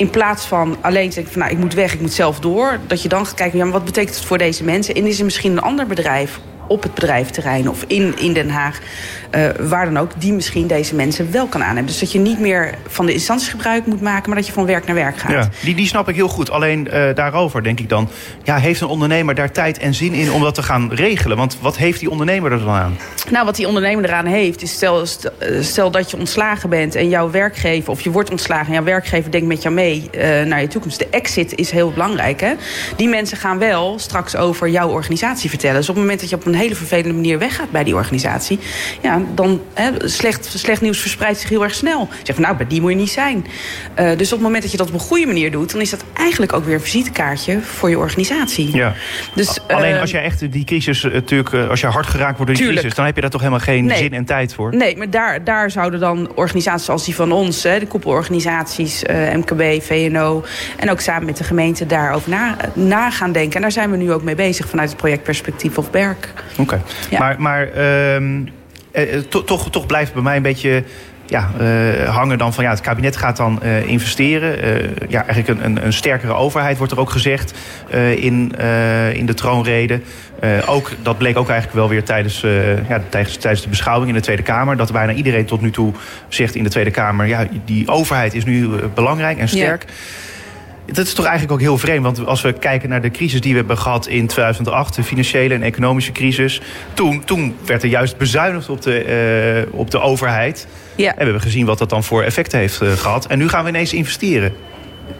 in 0.00 0.10
plaats 0.10 0.46
van 0.46 0.76
alleen 0.80 1.08
te 1.08 1.14
denken 1.14 1.32
van 1.32 1.42
nou, 1.42 1.54
ik 1.54 1.58
moet 1.58 1.74
weg, 1.74 1.94
ik 1.94 2.00
moet 2.00 2.12
zelf 2.12 2.40
door. 2.40 2.78
Dat 2.86 3.02
je 3.02 3.08
dan 3.08 3.26
gaat 3.26 3.34
kijken, 3.34 3.58
ja, 3.58 3.64
maar 3.64 3.72
wat 3.72 3.84
betekent 3.84 4.14
het 4.14 4.24
voor 4.24 4.38
deze 4.38 4.64
mensen? 4.64 4.94
En 4.94 5.06
is 5.06 5.18
er 5.18 5.24
misschien 5.24 5.52
een 5.52 5.60
ander 5.60 5.86
bedrijf 5.86 6.40
op 6.70 6.82
het 6.82 6.94
bedrijfterrein 6.94 7.68
of 7.68 7.84
in, 7.86 8.14
in 8.18 8.32
Den 8.32 8.50
Haag, 8.50 8.78
uh, 9.34 9.48
waar 9.60 9.84
dan 9.84 9.98
ook, 9.98 10.10
die 10.18 10.32
misschien 10.32 10.66
deze 10.66 10.94
mensen 10.94 11.32
wel 11.32 11.46
kan 11.46 11.62
aannemen. 11.62 11.86
Dus 11.86 11.98
dat 11.98 12.12
je 12.12 12.18
niet 12.18 12.40
meer 12.40 12.74
van 12.86 13.06
de 13.06 13.12
instanties 13.12 13.48
gebruik 13.48 13.86
moet 13.86 14.00
maken, 14.00 14.28
maar 14.28 14.38
dat 14.38 14.46
je 14.46 14.52
van 14.52 14.66
werk 14.66 14.86
naar 14.86 14.94
werk 14.94 15.18
gaat. 15.18 15.30
Ja, 15.30 15.48
die, 15.62 15.74
die 15.74 15.86
snap 15.86 16.08
ik 16.08 16.14
heel 16.14 16.28
goed. 16.28 16.50
Alleen 16.50 16.88
uh, 16.92 17.14
daarover 17.14 17.62
denk 17.62 17.80
ik 17.80 17.88
dan, 17.88 18.08
ja, 18.42 18.56
heeft 18.56 18.80
een 18.80 18.88
ondernemer 18.88 19.34
daar 19.34 19.52
tijd 19.52 19.78
en 19.78 19.94
zin 19.94 20.12
in 20.12 20.32
om 20.32 20.42
dat 20.42 20.54
te 20.54 20.62
gaan 20.62 20.92
regelen? 20.92 21.36
Want 21.36 21.56
wat 21.60 21.76
heeft 21.76 22.00
die 22.00 22.10
ondernemer 22.10 22.52
er 22.52 22.58
dan 22.58 22.74
aan? 22.74 22.98
Nou, 23.30 23.44
wat 23.44 23.56
die 23.56 23.66
ondernemer 23.66 24.04
eraan 24.04 24.26
heeft, 24.26 24.62
is 24.62 24.72
stel, 24.72 25.06
stel 25.60 25.90
dat 25.90 26.10
je 26.10 26.16
ontslagen 26.16 26.68
bent 26.68 26.94
en 26.94 27.08
jouw 27.08 27.30
werkgever, 27.30 27.90
of 27.90 28.00
je 28.00 28.10
wordt 28.10 28.30
ontslagen 28.30 28.66
en 28.66 28.72
jouw 28.72 28.84
werkgever 28.84 29.30
denkt 29.30 29.46
met 29.46 29.62
jou 29.62 29.74
mee 29.74 30.10
uh, 30.14 30.42
naar 30.42 30.60
je 30.60 30.68
toekomst. 30.68 30.98
De 30.98 31.08
exit 31.10 31.54
is 31.54 31.70
heel 31.70 31.90
belangrijk. 31.90 32.40
Hè? 32.40 32.52
Die 32.96 33.08
mensen 33.08 33.36
gaan 33.36 33.58
wel 33.58 33.98
straks 33.98 34.36
over 34.36 34.68
jouw 34.68 34.88
organisatie 34.88 35.50
vertellen. 35.50 35.76
Dus 35.76 35.88
op 35.88 35.94
het 35.94 36.04
moment 36.04 36.20
dat 36.20 36.30
je 36.30 36.36
op 36.36 36.46
een 36.46 36.54
hele 36.60 36.74
vervelende 36.74 37.14
manier 37.14 37.38
weggaat 37.38 37.70
bij 37.70 37.84
die 37.84 37.94
organisatie, 37.94 38.58
ja, 39.02 39.22
dan 39.34 39.60
hè, 39.74 40.08
slecht, 40.08 40.52
slecht 40.58 40.80
nieuws 40.80 40.98
verspreidt 40.98 41.38
zich 41.38 41.48
heel 41.48 41.62
erg 41.62 41.74
snel. 41.74 42.00
Je 42.10 42.16
zegt 42.22 42.38
van 42.38 42.42
nou, 42.42 42.56
bij 42.56 42.66
die 42.66 42.80
moet 42.80 42.90
je 42.90 42.96
niet 42.96 43.10
zijn. 43.10 43.46
Uh, 43.98 44.16
dus 44.16 44.26
op 44.26 44.38
het 44.38 44.40
moment 44.40 44.62
dat 44.62 44.70
je 44.70 44.76
dat 44.76 44.88
op 44.88 44.94
een 44.94 45.00
goede 45.00 45.26
manier 45.26 45.50
doet, 45.50 45.72
dan 45.72 45.80
is 45.80 45.90
dat 45.90 46.04
eigenlijk 46.12 46.52
ook 46.52 46.64
weer 46.64 46.74
een 46.74 46.80
visitekaartje 46.80 47.60
voor 47.60 47.90
je 47.90 47.98
organisatie. 47.98 48.76
Ja. 48.76 48.94
Dus, 49.34 49.58
Alleen 49.68 49.94
uh, 49.94 50.00
als 50.00 50.10
jij 50.10 50.22
echt 50.22 50.52
die 50.52 50.64
crisis 50.64 51.02
natuurlijk, 51.02 51.54
als 51.70 51.80
je 51.80 51.86
hard 51.86 52.06
geraakt 52.06 52.36
wordt 52.36 52.46
door 52.46 52.46
die 52.46 52.56
tuurlijk. 52.56 52.78
crisis, 52.78 52.96
dan 52.96 53.04
heb 53.04 53.14
je 53.14 53.20
daar 53.20 53.30
toch 53.30 53.40
helemaal 53.40 53.64
geen 53.64 53.84
nee. 53.84 53.96
zin 53.96 54.12
en 54.12 54.24
tijd 54.24 54.54
voor. 54.54 54.76
Nee, 54.76 54.96
maar 54.96 55.10
daar, 55.10 55.44
daar 55.44 55.70
zouden 55.70 56.00
dan 56.00 56.30
organisaties 56.34 56.88
als 56.88 57.04
die 57.04 57.14
van 57.14 57.32
ons, 57.32 57.62
hè, 57.62 57.78
de 57.78 57.86
koepelorganisaties, 57.86 59.04
uh, 59.04 59.34
MKB, 59.34 59.82
VNO 59.82 60.44
en 60.76 60.90
ook 60.90 61.00
samen 61.00 61.24
met 61.24 61.36
de 61.36 61.44
gemeente 61.44 61.86
daarover 61.86 62.30
na, 62.30 62.56
na 62.74 63.10
gaan 63.10 63.32
denken. 63.32 63.54
En 63.54 63.60
daar 63.60 63.72
zijn 63.72 63.90
we 63.90 63.96
nu 63.96 64.12
ook 64.12 64.22
mee 64.22 64.34
bezig 64.34 64.68
vanuit 64.68 64.88
het 64.88 64.98
project 64.98 65.22
Perspectief 65.22 65.78
of 65.78 65.90
Berk. 65.90 66.32
Oké. 66.50 66.60
Okay. 66.60 66.80
Ja. 67.10 67.18
Maar, 67.18 67.40
maar 67.40 67.68
uh, 67.76 68.16
eh, 68.90 69.22
to, 69.28 69.44
toch, 69.44 69.70
toch 69.70 69.86
blijft 69.86 70.12
bij 70.12 70.22
mij 70.22 70.36
een 70.36 70.42
beetje 70.42 70.84
ja, 71.26 71.50
uh, 71.60 72.08
hangen 72.08 72.38
dan 72.38 72.54
van 72.54 72.64
ja, 72.64 72.70
het 72.70 72.80
kabinet 72.80 73.16
gaat 73.16 73.36
dan 73.36 73.60
uh, 73.62 73.86
investeren. 73.86 74.64
Uh, 74.64 74.90
ja, 75.08 75.26
eigenlijk 75.26 75.48
een, 75.48 75.64
een, 75.64 75.84
een, 75.84 75.92
sterkere 75.92 76.32
overheid 76.32 76.76
wordt 76.76 76.92
er 76.92 77.00
ook 77.00 77.10
gezegd 77.10 77.54
in, 78.16 78.54
in 79.12 79.26
de 79.26 79.34
troonrede. 79.34 80.00
ook, 80.66 80.90
dat 81.02 81.18
bleek 81.18 81.36
ook 81.38 81.48
eigenlijk 81.48 81.78
wel 81.78 81.88
weer 81.88 82.04
tijdens, 82.04 82.40
ja, 82.88 83.02
tijdens, 83.08 83.36
tijdens 83.36 83.62
de 83.62 83.68
beschouwing 83.68 84.08
in 84.08 84.14
de 84.14 84.22
Tweede 84.22 84.42
Kamer. 84.42 84.76
Dat 84.76 84.92
bijna 84.92 85.12
iedereen 85.12 85.44
tot 85.44 85.60
nu 85.60 85.70
toe 85.70 85.92
zegt 86.28 86.54
in 86.54 86.62
de 86.62 86.70
Tweede 86.70 86.90
Kamer... 86.90 87.26
ja, 87.26 87.46
die 87.64 87.88
overheid 87.88 88.34
is 88.34 88.44
nu 88.44 88.68
belangrijk 88.94 89.38
en 89.38 89.48
sterk. 89.48 89.84
Ja. 89.86 89.94
Dat 90.92 91.06
is 91.06 91.14
toch 91.14 91.24
eigenlijk 91.24 91.54
ook 91.54 91.60
heel 91.60 91.78
vreemd. 91.78 92.04
Want 92.04 92.26
als 92.26 92.42
we 92.42 92.52
kijken 92.52 92.88
naar 92.88 93.02
de 93.02 93.10
crisis 93.10 93.40
die 93.40 93.52
we 93.52 93.58
hebben 93.58 93.78
gehad 93.78 94.06
in 94.06 94.26
2008, 94.26 94.94
de 94.94 95.02
financiële 95.02 95.54
en 95.54 95.62
economische 95.62 96.12
crisis. 96.12 96.60
Toen, 96.94 97.24
toen 97.24 97.56
werd 97.64 97.82
er 97.82 97.88
juist 97.88 98.16
bezuinigd 98.16 98.68
op 98.68 98.82
de, 98.82 99.66
uh, 99.68 99.78
op 99.78 99.90
de 99.90 100.00
overheid. 100.00 100.66
Ja. 100.96 101.10
En 101.10 101.16
we 101.16 101.22
hebben 101.22 101.42
gezien 101.42 101.66
wat 101.66 101.78
dat 101.78 101.90
dan 101.90 102.04
voor 102.04 102.22
effecten 102.22 102.58
heeft 102.58 102.82
uh, 102.82 102.92
gehad. 102.92 103.26
En 103.26 103.38
nu 103.38 103.48
gaan 103.48 103.62
we 103.62 103.68
ineens 103.68 103.92
investeren. 103.92 104.52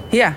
Ja, 0.08 0.36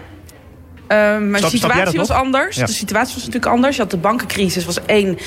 Uh, 0.87 1.17
maar 1.19 1.41
de 1.41 1.47
situatie 1.47 1.99
was 1.99 2.09
anders. 2.09 2.55
Ja. 2.55 2.65
De 2.65 2.71
situatie 2.71 3.13
was 3.13 3.25
natuurlijk 3.25 3.51
anders. 3.51 3.75
Je 3.75 3.81
had 3.81 3.91
de 3.91 3.97
bankencrisis, 3.97 4.65
was 4.65 4.85
één. 4.85 5.17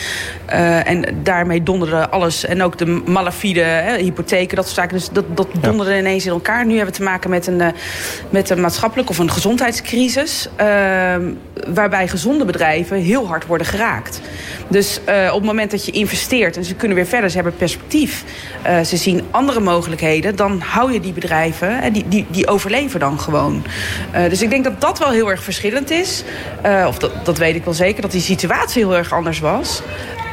Uh, 0.50 0.88
en 0.88 1.04
daarmee 1.22 1.62
donderde 1.62 2.08
alles. 2.08 2.44
En 2.44 2.62
ook 2.62 2.78
de 2.78 2.86
malafide 2.86 3.60
hè, 3.60 3.96
hypotheken, 3.96 4.56
dat 4.56 4.64
soort 4.64 4.76
zaken. 4.76 4.96
Dus 4.96 5.08
dat, 5.08 5.36
dat 5.36 5.48
donderde 5.60 5.92
ja. 5.92 5.98
ineens 5.98 6.26
in 6.26 6.32
elkaar. 6.32 6.66
Nu 6.66 6.74
hebben 6.76 6.92
we 6.92 6.98
te 6.98 7.04
maken 7.04 7.30
met 7.30 7.46
een, 7.46 7.60
uh, 7.60 7.68
met 8.30 8.50
een 8.50 8.60
maatschappelijke 8.60 9.10
of 9.10 9.18
een 9.18 9.30
gezondheidscrisis. 9.30 10.48
Ehm, 10.56 11.32
waarbij 11.66 12.08
gezonde 12.08 12.44
bedrijven 12.44 12.96
heel 12.96 13.26
hard 13.26 13.46
worden 13.46 13.66
geraakt. 13.66 14.20
Dus 14.68 15.00
uh, 15.08 15.26
op 15.28 15.38
het 15.38 15.44
moment 15.44 15.70
dat 15.70 15.84
je 15.84 15.92
investeert 15.92 16.56
en 16.56 16.64
ze 16.64 16.74
kunnen 16.74 16.96
weer 16.96 17.06
verder, 17.06 17.30
ze 17.30 17.36
hebben 17.36 17.56
perspectief. 17.56 18.24
Ze 18.84 18.96
zien 18.96 19.22
andere 19.30 19.60
mogelijkheden, 19.60 20.36
dan 20.36 20.60
hou 20.60 20.92
je 20.92 21.00
die 21.00 21.12
bedrijven, 21.12 21.82
en 21.82 21.92
die, 21.92 22.04
die, 22.08 22.26
die 22.28 22.46
overleven 22.48 23.00
dan 23.00 23.20
gewoon. 23.20 23.64
Dus 24.28 24.42
ik 24.42 24.50
denk 24.50 24.64
dat 24.64 24.80
dat 24.80 24.98
wel 24.98 25.10
heel 25.10 25.30
erg 25.30 25.42
verschillend 25.46 25.90
is. 25.90 26.24
of 26.86 26.98
dat, 26.98 27.24
dat 27.24 27.38
weet 27.38 27.54
ik 27.54 27.64
wel 27.64 27.74
zeker, 27.74 28.02
dat 28.02 28.10
die 28.10 28.20
situatie 28.20 28.82
heel 28.82 28.96
erg 28.96 29.12
anders 29.12 29.38
was. 29.38 29.82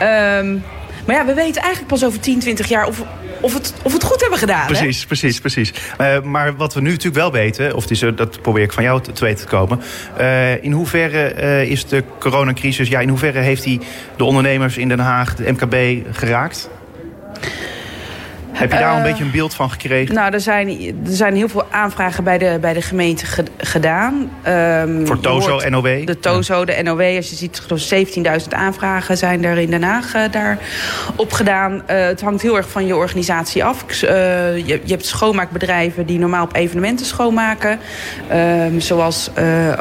Um, 0.01 0.63
maar 1.05 1.15
ja, 1.15 1.25
we 1.25 1.33
weten 1.33 1.61
eigenlijk 1.61 1.87
pas 1.87 2.05
over 2.05 2.19
10, 2.19 2.39
20 2.39 2.67
jaar 2.67 2.87
of, 2.87 3.03
of, 3.41 3.53
het, 3.53 3.73
of 3.83 3.93
het 3.93 4.03
goed 4.03 4.21
hebben 4.21 4.39
gedaan. 4.39 4.65
Precies, 4.65 4.99
hè? 4.99 5.05
precies, 5.05 5.39
precies. 5.39 5.73
Uh, 6.01 6.21
maar 6.21 6.55
wat 6.55 6.73
we 6.73 6.81
nu 6.81 6.89
natuurlijk 6.89 7.15
wel 7.15 7.31
weten, 7.31 7.75
of 7.75 7.89
is, 7.89 7.99
dat 7.99 8.41
probeer 8.41 8.63
ik 8.63 8.71
van 8.71 8.83
jou 8.83 9.01
te, 9.01 9.11
te 9.11 9.23
weten 9.25 9.45
te 9.45 9.51
komen. 9.51 9.81
Uh, 10.19 10.63
in 10.63 10.71
hoeverre 10.71 11.33
uh, 11.35 11.71
is 11.71 11.85
de 11.85 12.03
coronacrisis, 12.19 12.87
ja, 12.87 12.99
in 12.99 13.09
hoeverre 13.09 13.39
heeft 13.39 13.63
die 13.63 13.79
de 14.17 14.23
ondernemers 14.23 14.77
in 14.77 14.87
Den 14.87 14.99
Haag, 14.99 15.35
de 15.35 15.51
MKB, 15.51 16.07
geraakt? 16.15 16.69
Heb 18.53 18.71
je 18.71 18.77
daar 18.77 18.97
een 18.97 19.03
beetje 19.03 19.23
een 19.23 19.31
beeld 19.31 19.53
van 19.53 19.71
gekregen? 19.71 20.15
Nou, 20.15 20.33
er 20.33 20.41
zijn, 20.41 20.67
er 21.05 21.15
zijn 21.15 21.35
heel 21.35 21.49
veel 21.49 21.65
aanvragen 21.71 22.23
bij 22.23 22.37
de, 22.37 22.57
bij 22.61 22.73
de 22.73 22.81
gemeente 22.81 23.25
ge, 23.25 23.43
gedaan. 23.57 24.31
Um, 24.47 25.07
Voor 25.07 25.19
TOZO, 25.19 25.69
NOW? 25.69 26.05
De 26.05 26.19
TOZO, 26.19 26.65
de 26.65 26.83
NOW. 26.83 27.15
Als 27.15 27.29
je 27.29 27.35
ziet, 27.35 27.61
17.000 28.41 28.47
aanvragen 28.49 29.17
zijn 29.17 29.43
er 29.43 29.57
in 29.57 29.69
Den 29.69 29.83
Haag 29.83 30.15
uh, 30.15 30.21
daar 30.31 30.57
op 31.15 31.31
gedaan. 31.31 31.73
Uh, 31.73 31.81
het 31.87 32.21
hangt 32.21 32.41
heel 32.41 32.57
erg 32.57 32.69
van 32.69 32.85
je 32.85 32.95
organisatie 32.95 33.63
af. 33.63 33.85
je, 33.99 34.63
je, 34.65 34.81
hebt 34.85 35.05
schoonmaakbedrijven 35.05 36.05
die 36.05 36.19
normaal 36.19 36.43
op 36.43 36.55
evenementen 36.55 37.05
schoonmaken. 37.05 37.79
Um, 38.31 38.79
zoals 38.81 39.29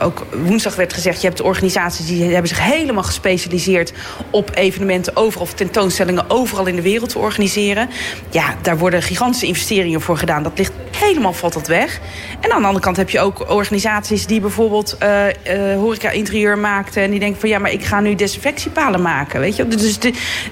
ook 0.01 0.27
woensdag 0.45 0.75
werd 0.75 0.93
gezegd, 0.93 1.21
je 1.21 1.27
hebt 1.27 1.41
organisaties 1.41 2.07
die 2.07 2.25
hebben 2.25 2.49
zich 2.49 2.65
helemaal 2.65 3.03
gespecialiseerd 3.03 3.93
op 4.31 4.51
evenementen 4.55 5.17
overal 5.17 5.43
of 5.43 5.55
tentoonstellingen 5.55 6.31
overal 6.31 6.67
in 6.67 6.77
de 6.77 6.83
wereld 6.83 7.11
te 7.11 7.19
organiseren. 7.19 7.89
Ja, 8.31 8.55
daar 8.65 8.79
worden 8.79 9.03
gigantische 9.03 9.47
investeringen 9.47 10.01
voor 10.01 10.17
gedaan. 10.17 10.43
Dat 10.43 10.59
ligt 10.59 10.73
helemaal 10.97 11.33
valt 11.33 11.53
dat 11.53 11.67
weg. 11.67 12.01
En 12.41 12.53
aan 12.53 12.61
de 12.61 12.67
andere 12.67 12.85
kant 12.85 12.97
heb 12.97 13.11
je 13.11 13.21
ook 13.21 13.51
organisaties 13.51 14.27
die 14.27 14.41
bijvoorbeeld 14.41 14.97
uh, 15.03 15.27
uh, 15.27 15.75
horeca-interieur 15.75 16.59
maakten. 16.59 17.03
En 17.03 17.11
die 17.11 17.21
denken 17.21 17.41
van 17.41 17.49
ja, 17.49 17.59
maar 17.59 17.73
ik 17.73 17.85
ga 17.85 18.01
nu 18.01 18.15
desinfectiepalen 18.15 19.03
maken. 19.03 19.41
Weet 19.41 19.57
je? 19.57 19.69
Dus 19.69 19.99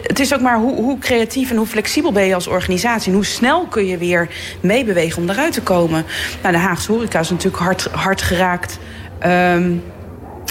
het 0.03 0.21
is 0.21 0.35
ook 0.35 0.41
maar 0.41 0.59
hoe, 0.59 0.75
hoe 0.75 0.99
creatief 0.99 1.51
en 1.51 1.57
hoe 1.57 1.67
flexibel 1.67 2.13
ben 2.13 2.25
je 2.25 2.35
als 2.35 2.47
organisatie. 2.47 3.09
En 3.09 3.15
hoe 3.15 3.25
snel 3.25 3.67
kun 3.67 3.87
je 3.87 3.99
weer 3.99 4.29
meebewegen 4.61 5.23
om 5.23 5.31
eruit 5.31 5.53
te 5.53 5.63
komen. 5.63 6.07
Nou, 6.43 6.55
de 6.55 6.61
Haagse 6.61 6.93
horeca 6.93 7.21
is 7.21 7.31
natuurlijk 7.31 7.63
hard, 7.63 7.89
hard 7.93 8.23
geraakt. 8.23 8.79
Um, 9.27 9.83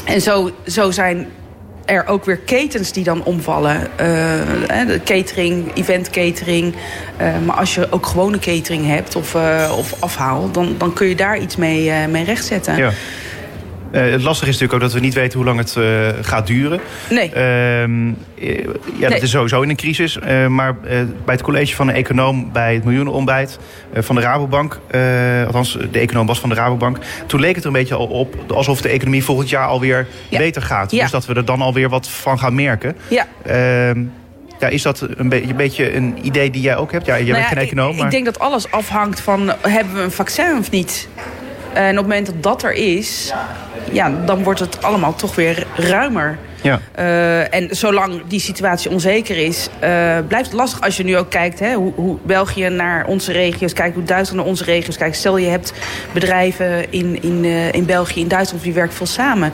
en 0.05 0.21
zo, 0.21 0.51
zo 0.65 0.91
zijn 0.91 1.27
er 1.89 2.07
ook 2.07 2.25
weer 2.25 2.37
ketens 2.37 2.91
die 2.91 3.03
dan 3.03 3.23
omvallen. 3.23 3.87
De 4.67 5.01
catering, 5.03 5.71
event 5.73 6.09
catering. 6.09 6.75
Uh, 7.21 7.27
maar 7.45 7.55
als 7.55 7.75
je 7.75 7.91
ook 7.91 8.05
gewone 8.05 8.39
catering 8.39 8.85
hebt 8.85 9.15
of, 9.15 9.33
uh, 9.33 9.73
of 9.77 9.93
afhaal... 9.99 10.51
Dan, 10.51 10.75
dan 10.77 10.93
kun 10.93 11.07
je 11.07 11.15
daar 11.15 11.37
iets 11.37 11.55
mee, 11.55 12.07
mee 12.07 12.23
rechtzetten. 12.23 12.77
Ja. 12.77 12.91
Uh, 13.91 14.01
het 14.11 14.21
lastige 14.21 14.49
is 14.49 14.59
natuurlijk 14.59 14.73
ook 14.73 14.79
dat 14.79 14.93
we 14.93 14.99
niet 14.99 15.13
weten 15.13 15.37
hoe 15.37 15.47
lang 15.47 15.59
het 15.59 15.75
uh, 15.77 16.07
gaat 16.21 16.47
duren. 16.47 16.79
Nee. 17.09 17.29
Uh, 17.29 17.39
ja, 17.39 17.85
nee. 18.99 19.09
dat 19.09 19.21
is 19.21 19.29
sowieso 19.29 19.61
in 19.61 19.69
een 19.69 19.75
crisis. 19.75 20.19
maar 20.49 20.75
bij 20.79 21.09
het 21.25 21.41
college 21.41 21.75
van 21.75 21.87
de 21.87 21.93
econoom 21.93 22.51
bij 22.51 22.73
het 22.73 22.83
miljoenenontbijt 22.83 23.59
van 23.93 24.15
de 24.15 24.21
Rabobank... 24.21 24.79
althans, 25.45 25.77
de 25.91 25.99
econoom 25.99 26.25
was 26.25 26.39
van 26.39 26.49
de 26.49 26.55
Rabobank... 26.55 26.97
toen 27.25 27.39
leek 27.39 27.55
het 27.55 27.63
er 27.63 27.69
een 27.69 27.75
beetje 27.75 27.95
al 27.95 28.07
op 28.07 28.35
alsof 28.47 28.81
de 28.81 28.89
economie 28.89 29.23
volgend 29.23 29.49
jaar 29.49 29.67
alweer 29.67 30.07
ja. 30.29 30.37
beter 30.37 30.61
gaat. 30.61 30.91
Ja. 30.91 31.01
Dus 31.01 31.11
dat 31.11 31.25
we 31.25 31.33
er 31.33 31.45
dan 31.45 31.61
alweer 31.61 31.89
wat 31.89 32.09
van 32.09 32.39
gaan 32.39 32.55
merken. 32.55 32.95
Ja. 33.07 33.27
Ehm, 33.45 34.03
ja, 34.59 34.67
is 34.67 34.81
dat 34.81 35.07
een, 35.15 35.29
be 35.29 35.43
een, 35.43 35.55
beetje 35.55 35.95
een 35.95 36.17
idee 36.21 36.49
die 36.51 36.61
jij 36.61 36.77
ook 36.77 36.91
hebt? 36.91 37.05
Ja, 37.05 37.13
jij 37.13 37.25
nou 37.25 37.35
bent 37.35 37.47
geen 37.47 37.57
econoom. 37.57 37.91
Ik, 37.91 37.95
maar... 37.95 38.05
ik 38.05 38.11
denk 38.11 38.25
dat 38.25 38.39
alles 38.39 38.71
afhangt 38.71 39.19
van, 39.19 39.53
hebben 39.61 39.93
we 39.93 40.01
een 40.01 40.11
vaccin 40.11 40.57
of 40.57 40.71
niet? 40.71 41.07
En 41.73 41.89
op 41.89 41.95
het 41.97 42.07
moment 42.07 42.25
dat 42.25 42.43
dat 42.43 42.63
er 42.63 42.73
is, 42.73 43.33
ja, 43.91 44.11
dan 44.25 44.43
wordt 44.43 44.59
het 44.59 44.83
allemaal 44.83 45.15
toch 45.15 45.35
weer 45.35 45.65
ruimer. 45.75 46.37
Ja. 46.61 46.79
Uh, 46.99 47.53
en 47.53 47.75
zolang 47.75 48.21
die 48.27 48.39
situatie 48.39 48.91
onzeker 48.91 49.37
is, 49.37 49.69
uh, 49.83 50.17
blijft 50.27 50.45
het 50.45 50.53
lastig 50.53 50.81
als 50.81 50.97
je 50.97 51.03
nu 51.03 51.17
ook 51.17 51.29
kijkt 51.29 51.59
hè, 51.59 51.73
hoe, 51.73 51.93
hoe 51.95 52.17
België 52.23 52.69
naar 52.69 53.05
onze 53.05 53.31
regio's 53.31 53.73
kijkt, 53.73 53.95
hoe 53.95 54.03
Duitsland 54.03 54.41
naar 54.41 54.49
onze 54.49 54.63
regio's 54.63 54.97
kijkt. 54.97 55.15
Stel 55.15 55.37
je 55.37 55.47
hebt 55.47 55.73
bedrijven 56.13 56.91
in, 56.91 57.23
in, 57.23 57.43
uh, 57.43 57.71
in 57.71 57.85
België, 57.85 58.19
in 58.19 58.27
Duitsland, 58.27 58.63
die 58.63 58.73
werken 58.73 58.95
veel 58.95 59.05
samen. 59.05 59.53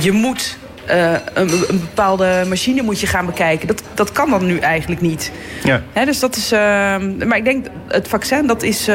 je 0.00 0.12
moet 0.12 0.56
een, 0.86 1.50
een, 1.68 1.80
bepaalde 1.80 2.44
machine 2.48 2.82
moet 2.82 3.00
je 3.00 3.06
gaan 3.06 3.26
bekijken. 3.26 3.66
Dat, 3.66 3.82
dat 3.94 4.12
kan 4.12 4.30
dan 4.30 4.46
nu 4.46 4.58
eigenlijk 4.58 5.00
niet. 5.00 5.32
Ja. 5.64 6.04
dus 6.04 6.20
dat 6.20 6.36
is, 6.36 6.50
maar 7.26 7.36
ik 7.36 7.44
denk, 7.44 7.66
het 7.88 8.08
vaccin, 8.08 8.46
dat, 8.46 8.62
is, 8.62 8.88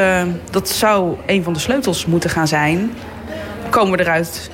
dat 0.49 0.69
zou 0.69 1.15
een 1.25 1.43
van 1.43 1.53
de 1.53 1.59
sleutels 1.59 2.05
moeten 2.05 2.29
gaan 2.29 2.47
zijn. 2.47 2.91
Komen 3.69 3.97
we 3.97 4.03
eruit 4.03 4.49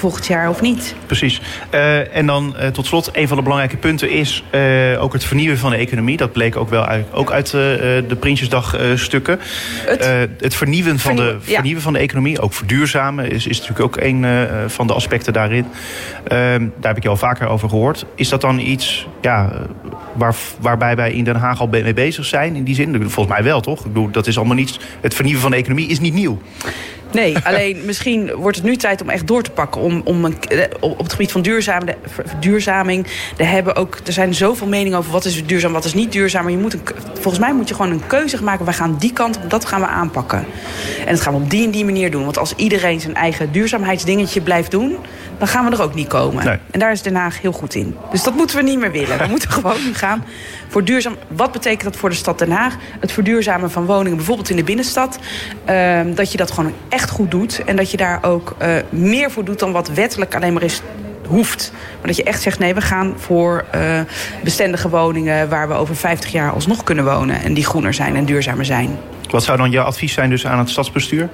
volgend 0.00 0.26
jaar 0.26 0.48
of 0.48 0.60
niet. 0.60 0.94
Precies. 1.06 1.40
Uh, 1.74 2.16
en 2.16 2.26
dan 2.26 2.54
uh, 2.60 2.66
tot 2.66 2.86
slot, 2.86 3.10
een 3.12 3.28
van 3.28 3.36
de 3.36 3.42
belangrijke 3.42 3.76
punten 3.76 4.10
is 4.10 4.44
uh, 4.54 5.02
ook 5.02 5.12
het 5.12 5.24
vernieuwen 5.24 5.58
van 5.58 5.70
de 5.70 5.76
economie. 5.76 6.16
Dat 6.16 6.32
bleek 6.32 6.56
ook 6.56 6.70
wel 6.70 6.84
uit, 6.84 7.06
ook 7.12 7.30
uit 7.30 7.50
de 7.50 8.16
Prinsjesdag-stukken. 8.20 9.38
Het, 9.86 10.08
het, 10.38 10.54
vernieuwen, 10.54 10.98
van 10.98 11.16
de, 11.16 11.36
vernieuwen 11.40 11.82
van 11.82 11.92
de 11.92 11.98
economie, 11.98 12.40
ook 12.40 12.52
verduurzamen, 12.52 13.30
is, 13.30 13.46
is 13.46 13.58
natuurlijk 13.60 13.86
ook 13.86 14.04
een 14.04 14.26
van 14.66 14.86
de 14.86 14.92
aspecten 14.92 15.32
daarin. 15.32 15.66
daar 16.24 16.70
heb 16.80 16.96
ik 16.96 17.02
je 17.02 17.08
al 17.08 17.16
vaker 17.16 17.48
over 17.48 17.68
gehoord. 17.68 18.06
Is 18.14 18.28
dat 18.28 18.40
dan 18.40 18.58
iets 18.58 19.06
ja, 19.20 19.52
waar, 20.12 20.34
waarbij 20.60 20.96
wij 20.96 21.12
in 21.12 21.24
Den 21.24 21.36
Haag 21.36 21.60
al 21.60 21.66
mee 21.66 21.94
bezig 21.94 22.24
zijn? 22.24 22.56
In 22.56 22.64
die 22.64 22.74
zin, 22.74 23.10
volgens 23.10 23.34
mij 23.34 23.44
wel, 23.44 23.60
toch? 23.60 23.78
Ik 23.78 23.92
bedoel, 23.92 24.10
dat 24.10 24.26
is 24.26 24.36
allemaal 24.36 24.56
niets. 24.56 24.80
Het 25.00 25.14
vernieuwen 25.14 25.42
van 25.42 25.50
de 25.50 25.56
economie 25.56 25.88
is 25.88 26.00
niet 26.00 26.14
nieuw. 26.14 26.40
Nee, 27.12 27.36
alleen 27.44 27.84
misschien 27.84 28.34
wordt 28.34 28.56
het 28.56 28.66
nu 28.66 28.76
tijd 28.76 29.02
om 29.02 29.08
echt 29.08 29.26
door 29.26 29.42
te 29.42 29.50
pakken. 29.50 29.80
Om, 29.80 30.00
om 30.04 30.24
eh, 30.24 30.64
op 30.80 30.98
het 30.98 31.12
gebied 31.12 31.32
van 31.32 31.42
duurzame, 31.42 31.96
verduurzaming. 32.06 33.06
Er, 33.36 33.48
hebben 33.48 33.76
ook, 33.76 33.98
er 34.04 34.12
zijn 34.12 34.34
zoveel 34.34 34.66
meningen 34.66 34.98
over 34.98 35.12
wat 35.12 35.24
is 35.24 35.46
duurzaam, 35.46 35.72
wat 35.72 35.84
is 35.84 35.94
niet 35.94 36.12
duurzaam. 36.12 36.42
Maar 36.42 36.52
je 36.52 36.58
moet 36.58 36.72
een, 36.72 36.82
volgens 37.12 37.38
mij 37.38 37.54
moet 37.54 37.68
je 37.68 37.74
gewoon 37.74 37.90
een 37.90 38.06
keuze 38.06 38.42
maken. 38.42 38.64
Wij 38.64 38.74
gaan 38.74 38.96
die 38.98 39.12
kant 39.12 39.36
op, 39.36 39.50
dat 39.50 39.64
gaan 39.64 39.80
we 39.80 39.86
aanpakken. 39.86 40.46
En 41.06 41.14
dat 41.14 41.20
gaan 41.20 41.34
we 41.34 41.40
op 41.40 41.50
die 41.50 41.64
en 41.64 41.70
die 41.70 41.84
manier 41.84 42.10
doen. 42.10 42.24
Want 42.24 42.38
als 42.38 42.54
iedereen 42.54 43.00
zijn 43.00 43.14
eigen 43.14 43.52
duurzaamheidsdingetje 43.52 44.40
blijft 44.40 44.70
doen... 44.70 44.96
dan 45.40 45.48
gaan 45.48 45.64
we 45.64 45.76
er 45.76 45.82
ook 45.82 45.94
niet 45.94 46.08
komen. 46.08 46.60
En 46.70 46.78
daar 46.78 46.92
is 46.92 47.02
Den 47.02 47.14
Haag 47.14 47.40
heel 47.40 47.52
goed 47.52 47.74
in. 47.74 47.96
Dus 48.10 48.22
dat 48.22 48.34
moeten 48.34 48.56
we 48.56 48.62
niet 48.62 48.78
meer 48.78 48.90
willen. 48.90 49.18
We 49.18 49.26
moeten 49.34 49.50
gewoon 49.50 49.84
nu 49.84 49.94
gaan 49.94 50.24
voor 50.68 50.84
duurzaam. 50.84 51.16
Wat 51.28 51.52
betekent 51.52 51.82
dat 51.82 51.96
voor 51.96 52.08
de 52.08 52.14
stad 52.14 52.38
Den 52.38 52.50
Haag? 52.50 52.76
Het 53.00 53.12
verduurzamen 53.12 53.70
van 53.70 53.86
woningen, 53.86 54.16
bijvoorbeeld 54.16 54.50
in 54.50 54.56
de 54.56 54.64
binnenstad. 54.64 55.18
Uh, 55.70 56.00
dat 56.14 56.32
je 56.32 56.38
dat 56.38 56.50
gewoon 56.50 56.72
echt 56.88 57.10
goed 57.10 57.30
doet. 57.30 57.64
En 57.64 57.76
dat 57.76 57.90
je 57.90 57.96
daar 57.96 58.18
ook 58.22 58.56
uh, 58.62 58.68
meer 58.90 59.30
voor 59.30 59.44
doet 59.44 59.58
dan 59.58 59.72
wat 59.72 59.88
wettelijk 59.88 60.34
alleen 60.34 60.52
maar 60.52 60.62
is 60.62 60.82
hoeft. 61.26 61.72
Maar 61.98 62.06
dat 62.06 62.16
je 62.16 62.22
echt 62.22 62.42
zegt, 62.42 62.58
nee, 62.58 62.74
we 62.74 62.80
gaan 62.80 63.14
voor 63.16 63.64
uh, 63.74 64.00
bestendige 64.42 64.88
woningen... 64.88 65.48
waar 65.48 65.68
we 65.68 65.74
over 65.74 65.96
50 65.96 66.32
jaar 66.32 66.52
alsnog 66.52 66.84
kunnen 66.84 67.04
wonen. 67.04 67.42
En 67.42 67.54
die 67.54 67.64
groener 67.64 67.94
zijn 67.94 68.16
en 68.16 68.24
duurzamer 68.24 68.64
zijn. 68.64 68.98
Wat 69.30 69.44
zou 69.44 69.58
dan 69.58 69.70
jouw 69.70 69.84
advies 69.84 70.12
zijn 70.12 70.30
dus 70.30 70.46
aan 70.46 70.58
het 70.58 70.70
stadsbestuur? 70.70 71.28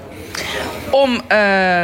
Om, 0.91 1.11
uh, 1.13 1.21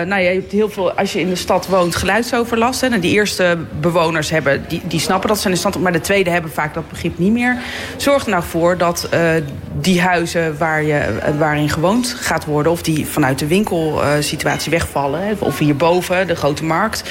nou 0.03 0.17
je 0.17 0.29
hebt 0.29 0.53
heel 0.53 0.71
veel, 0.71 0.93
als 0.93 1.13
je 1.13 1.21
in 1.21 1.29
de 1.29 1.37
stad 1.37 1.67
woont, 1.67 1.97
geluidsoverlast. 1.97 2.81
Hè. 2.81 2.89
Nou, 2.89 3.01
die 3.01 3.13
eerste 3.13 3.59
bewoners 3.81 4.31
hebben, 4.31 4.65
die, 4.69 4.81
die 4.85 5.01
snappen 5.01 5.29
dat, 5.29 5.39
zijn 5.39 5.53
in 5.53 5.59
stand, 5.59 5.79
maar 5.79 5.93
de 5.93 6.01
tweede 6.01 6.31
hebben 6.31 6.51
vaak 6.51 6.75
dat 6.75 6.89
begrip 6.89 7.19
niet 7.19 7.33
meer. 7.33 7.57
Zorg 7.97 8.25
er 8.25 8.31
nou 8.31 8.43
voor 8.43 8.79
dat 8.79 9.09
uh, 9.15 9.21
die 9.81 10.01
huizen 10.01 10.59
waar 10.59 10.83
je, 10.83 11.19
uh, 11.29 11.39
waarin 11.39 11.69
gewoond 11.69 12.17
gaat 12.21 12.45
worden, 12.45 12.73
of 12.73 12.83
die 12.83 13.07
vanuit 13.07 13.39
de 13.39 13.47
winkelsituatie 13.47 14.71
wegvallen, 14.71 15.37
of 15.39 15.59
hierboven, 15.59 16.27
de 16.27 16.37
grote 16.37 16.65
markt, 16.65 17.03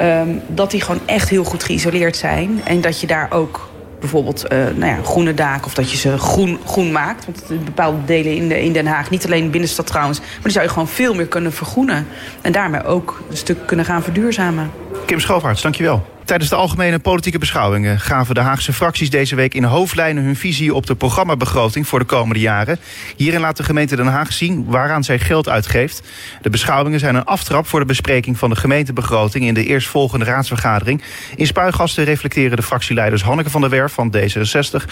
um, 0.00 0.42
dat 0.46 0.70
die 0.70 0.80
gewoon 0.80 1.00
echt 1.06 1.28
heel 1.28 1.44
goed 1.44 1.64
geïsoleerd 1.64 2.16
zijn. 2.16 2.60
En 2.64 2.80
dat 2.80 3.00
je 3.00 3.06
daar 3.06 3.28
ook 3.30 3.68
bijvoorbeeld 4.00 4.44
uh, 4.52 4.58
nou 4.58 4.86
ja, 4.92 5.02
groene 5.02 5.34
daken 5.34 5.66
of 5.66 5.74
dat 5.74 5.90
je 5.90 5.96
ze 5.96 6.18
groen, 6.18 6.58
groen 6.66 6.92
maakt. 6.92 7.24
Want 7.26 7.50
in 7.50 7.64
bepaalde 7.64 8.04
delen 8.04 8.36
in, 8.36 8.50
in 8.50 8.72
Den 8.72 8.86
Haag, 8.86 9.10
niet 9.10 9.24
alleen 9.24 9.50
binnenstad 9.50 9.86
trouwens, 9.86 10.18
maar 10.18 10.42
die 10.42 10.52
zou 10.52 10.64
je 10.64 10.70
gewoon 10.70 10.88
veel 10.88 11.14
meer 11.14 11.26
kunnen 11.28 11.52
vergroenen. 11.52 12.06
En 12.40 12.52
daarmee 12.52 12.84
ook 12.84 13.22
een 13.30 13.36
stuk 13.36 13.66
kunnen 13.66 13.86
gaan 13.86 14.02
verduurzamen. 14.02 14.70
Kim 15.06 15.20
Schoofarts, 15.20 15.62
dankjewel. 15.62 16.15
Tijdens 16.26 16.50
de 16.50 16.56
algemene 16.56 16.98
politieke 16.98 17.38
beschouwingen 17.38 18.00
gaven 18.00 18.34
de 18.34 18.40
Haagse 18.40 18.72
fracties 18.72 19.10
deze 19.10 19.34
week 19.34 19.54
in 19.54 19.64
hoofdlijnen 19.64 20.24
hun 20.24 20.36
visie 20.36 20.74
op 20.74 20.86
de 20.86 20.94
programmabegroting 20.94 21.86
voor 21.86 21.98
de 21.98 22.04
komende 22.04 22.40
jaren. 22.40 22.78
Hierin 23.16 23.40
laat 23.40 23.56
de 23.56 23.62
gemeente 23.62 23.96
Den 23.96 24.06
Haag 24.06 24.32
zien 24.32 24.64
waaraan 24.64 25.04
zij 25.04 25.18
geld 25.18 25.48
uitgeeft. 25.48 26.02
De 26.42 26.50
beschouwingen 26.50 26.98
zijn 27.00 27.14
een 27.14 27.24
aftrap 27.24 27.66
voor 27.66 27.80
de 27.80 27.86
bespreking 27.86 28.38
van 28.38 28.50
de 28.50 28.56
gemeentebegroting 28.56 29.44
in 29.44 29.54
de 29.54 29.64
eerstvolgende 29.64 30.24
raadsvergadering. 30.24 31.02
In 31.36 31.46
Spuigasten 31.46 32.04
reflecteren 32.04 32.56
de 32.56 32.62
fractieleiders 32.62 33.22
Hanneke 33.22 33.50
van 33.50 33.60
der 33.60 33.70
Werf 33.70 33.92
van 33.92 34.14
D66 34.16 34.84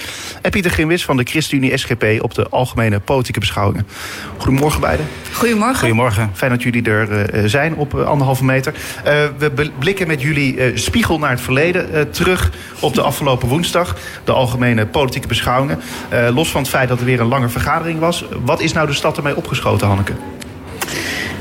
en 0.42 0.50
Pieter 0.50 0.70
Grimwis 0.70 1.04
van 1.04 1.16
de 1.16 1.24
ChristenUnie 1.24 1.76
SGP 1.76 2.04
op 2.18 2.34
de 2.34 2.48
algemene 2.48 3.00
politieke 3.00 3.40
beschouwingen. 3.40 3.86
Goedemorgen 4.36 4.80
beiden. 4.80 5.06
Goedemorgen. 5.32 5.78
Goedemorgen. 5.78 6.30
Fijn 6.34 6.50
dat 6.50 6.62
jullie 6.62 6.82
er 6.82 7.34
uh, 7.34 7.48
zijn 7.48 7.74
op 7.74 7.94
uh, 7.94 8.06
anderhalve 8.06 8.44
meter. 8.44 8.74
Uh, 8.74 9.12
we 9.38 9.70
blikken 9.78 10.06
met 10.06 10.22
jullie 10.22 10.78
spiegel 10.78 11.22
naar 11.24 11.32
het 11.32 11.44
verleden 11.44 11.94
uh, 11.94 12.00
terug 12.00 12.50
op 12.80 12.94
de 12.94 13.02
afgelopen 13.02 13.48
woensdag. 13.48 13.96
De 14.24 14.32
algemene 14.32 14.86
politieke 14.86 15.28
beschouwingen. 15.28 15.80
Uh, 16.12 16.28
los 16.34 16.50
van 16.50 16.60
het 16.60 16.70
feit 16.70 16.88
dat 16.88 16.98
er 16.98 17.04
weer 17.04 17.20
een 17.20 17.26
lange 17.26 17.48
vergadering 17.48 17.98
was. 17.98 18.24
Wat 18.44 18.60
is 18.60 18.72
nou 18.72 18.86
de 18.86 18.92
stad 18.92 19.16
ermee 19.16 19.36
opgeschoten, 19.36 19.86
Hanneke? 19.86 20.12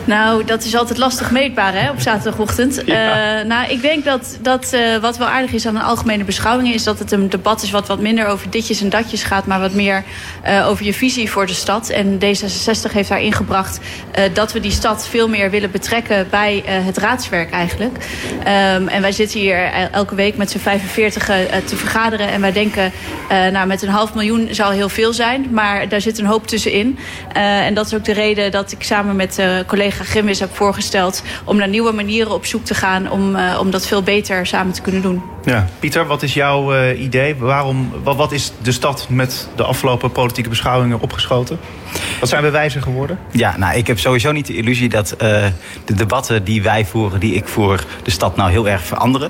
Nou, 0.06 0.44
dat 0.44 0.64
is 0.64 0.76
altijd 0.76 0.98
lastig 0.98 1.32
meetbaar 1.32 1.74
hè, 1.74 1.90
op 1.90 2.00
zaterdagochtend. 2.00 2.82
Ja. 2.86 3.40
Uh, 3.40 3.46
nou, 3.46 3.70
ik 3.70 3.82
denk 3.82 4.06
dat, 4.06 4.38
dat 4.42 4.72
uh, 4.74 4.98
wat 4.98 5.18
wel 5.18 5.28
aardig 5.28 5.52
is 5.52 5.66
aan 5.66 5.76
een 5.76 5.82
algemene 5.82 6.24
beschouwing... 6.24 6.74
is 6.74 6.84
dat 6.84 7.00
het 7.00 7.12
een 7.12 7.30
debat 7.30 7.62
is 7.64 7.72
wat 7.72 7.88
wat 7.88 8.00
minder 8.00 8.28
over 8.28 8.50
ditjes 8.50 8.82
en 8.82 8.90
datjes 8.90 9.24
gaat... 9.24 9.46
maar 9.46 9.60
wat 9.60 9.74
meer 9.74 10.04
uh, 10.48 10.68
over 10.68 10.86
je 10.86 10.94
visie 10.94 11.32
voor 11.32 11.46
de 11.46 11.54
stad. 11.54 11.90
En 11.90 12.20
D66 12.20 12.92
heeft 12.92 13.10
daar 13.10 13.22
ingebracht 13.22 13.80
dat 14.34 14.54
we 14.54 14.60
die 14.60 14.72
stad 14.72 15.08
veel 15.08 15.30
meer 15.30 15.50
willen 15.50 15.72
betrekken... 15.72 16.28
bij 16.30 16.64
het 16.66 16.98
raadswerk 16.98 17.52
eigenlijk. 17.52 17.98
Um, 18.40 18.88
en 18.88 19.02
wij 19.02 19.12
zitten 19.12 19.40
hier 19.40 19.72
elke 19.92 20.16
week 20.16 20.38
met 20.38 20.52
z'n 20.52 20.58
45 20.58 21.26
te 21.66 21.76
vergaderen... 21.76 22.28
en 22.28 22.42
wij 22.42 22.52
denken, 22.52 22.92
nou, 23.30 23.68
met 23.68 23.82
een 23.82 23.90
half 23.90 24.14
miljoen 24.14 24.48
zou 24.52 24.74
heel 24.74 24.90
veel 24.90 25.14
zijn... 25.14 25.48
maar 25.52 25.90
daar 25.90 26.02
zit 26.02 26.20
een 26.20 26.26
hoop 26.26 26.48
tussenin. 26.48 26.98
en 27.34 27.74
dat 27.74 27.86
is 27.86 27.94
ook 27.94 28.06
de 28.06 28.14
reden 28.14 28.52
dat 28.52 28.72
ik 28.72 28.84
samen 28.84 29.16
met 29.16 29.42
collega's 29.68 29.93
collega 29.98 30.12
Grimwis 30.12 30.40
heb 30.40 30.56
voorgesteld... 30.56 31.24
om 31.44 31.58
naar 31.58 31.68
nieuwe 31.68 31.92
manieren 31.92 32.32
op 32.32 32.46
zoek 32.46 32.66
te 32.66 32.74
gaan 32.74 33.12
om, 33.12 33.36
uh, 33.36 33.58
om 33.60 33.72
dat 33.72 33.88
veel 33.88 34.04
beter 34.04 34.46
samen 34.46 34.74
te 34.74 34.82
kunnen 34.82 35.02
doen. 35.02 35.22
Ja. 35.46 35.68
Pieter, 35.80 36.06
wat 36.06 36.24
is 36.24 36.34
jouw 36.34 36.76
uh, 36.76 37.02
idee? 37.02 37.36
Waarom, 37.36 37.92
wat, 38.04 38.16
wat 38.16 38.32
is 38.32 38.52
de 38.62 38.72
stad 38.72 39.08
met 39.10 39.48
de 39.56 39.64
afgelopen 39.64 40.12
politieke 40.12 40.50
beschouwingen 40.50 41.00
opgeschoten? 41.00 41.60
Wat 42.20 42.30
zijn 42.30 42.44
we 42.44 42.50
wijzer 42.50 42.82
geworden? 42.82 43.20
Ja, 43.32 43.58
nou, 43.58 43.78
ik 43.78 43.88
heb 43.88 44.00
sowieso 44.00 44.32
niet 44.32 44.48
de 44.48 44.56
illusie 44.56 44.90
dat 44.90 45.12
uh, 45.14 45.18
de 45.86 45.94
debatten 45.94 46.44
die 46.44 46.64
wij 46.64 46.86
voeren, 46.86 47.20
die 47.20 47.34
ik 47.34 47.48
voer, 47.48 47.86
de 48.04 48.12
stad 48.12 48.36
nou 48.36 48.52
heel 48.52 48.68
erg 48.68 48.84
veranderen. 48.84 49.30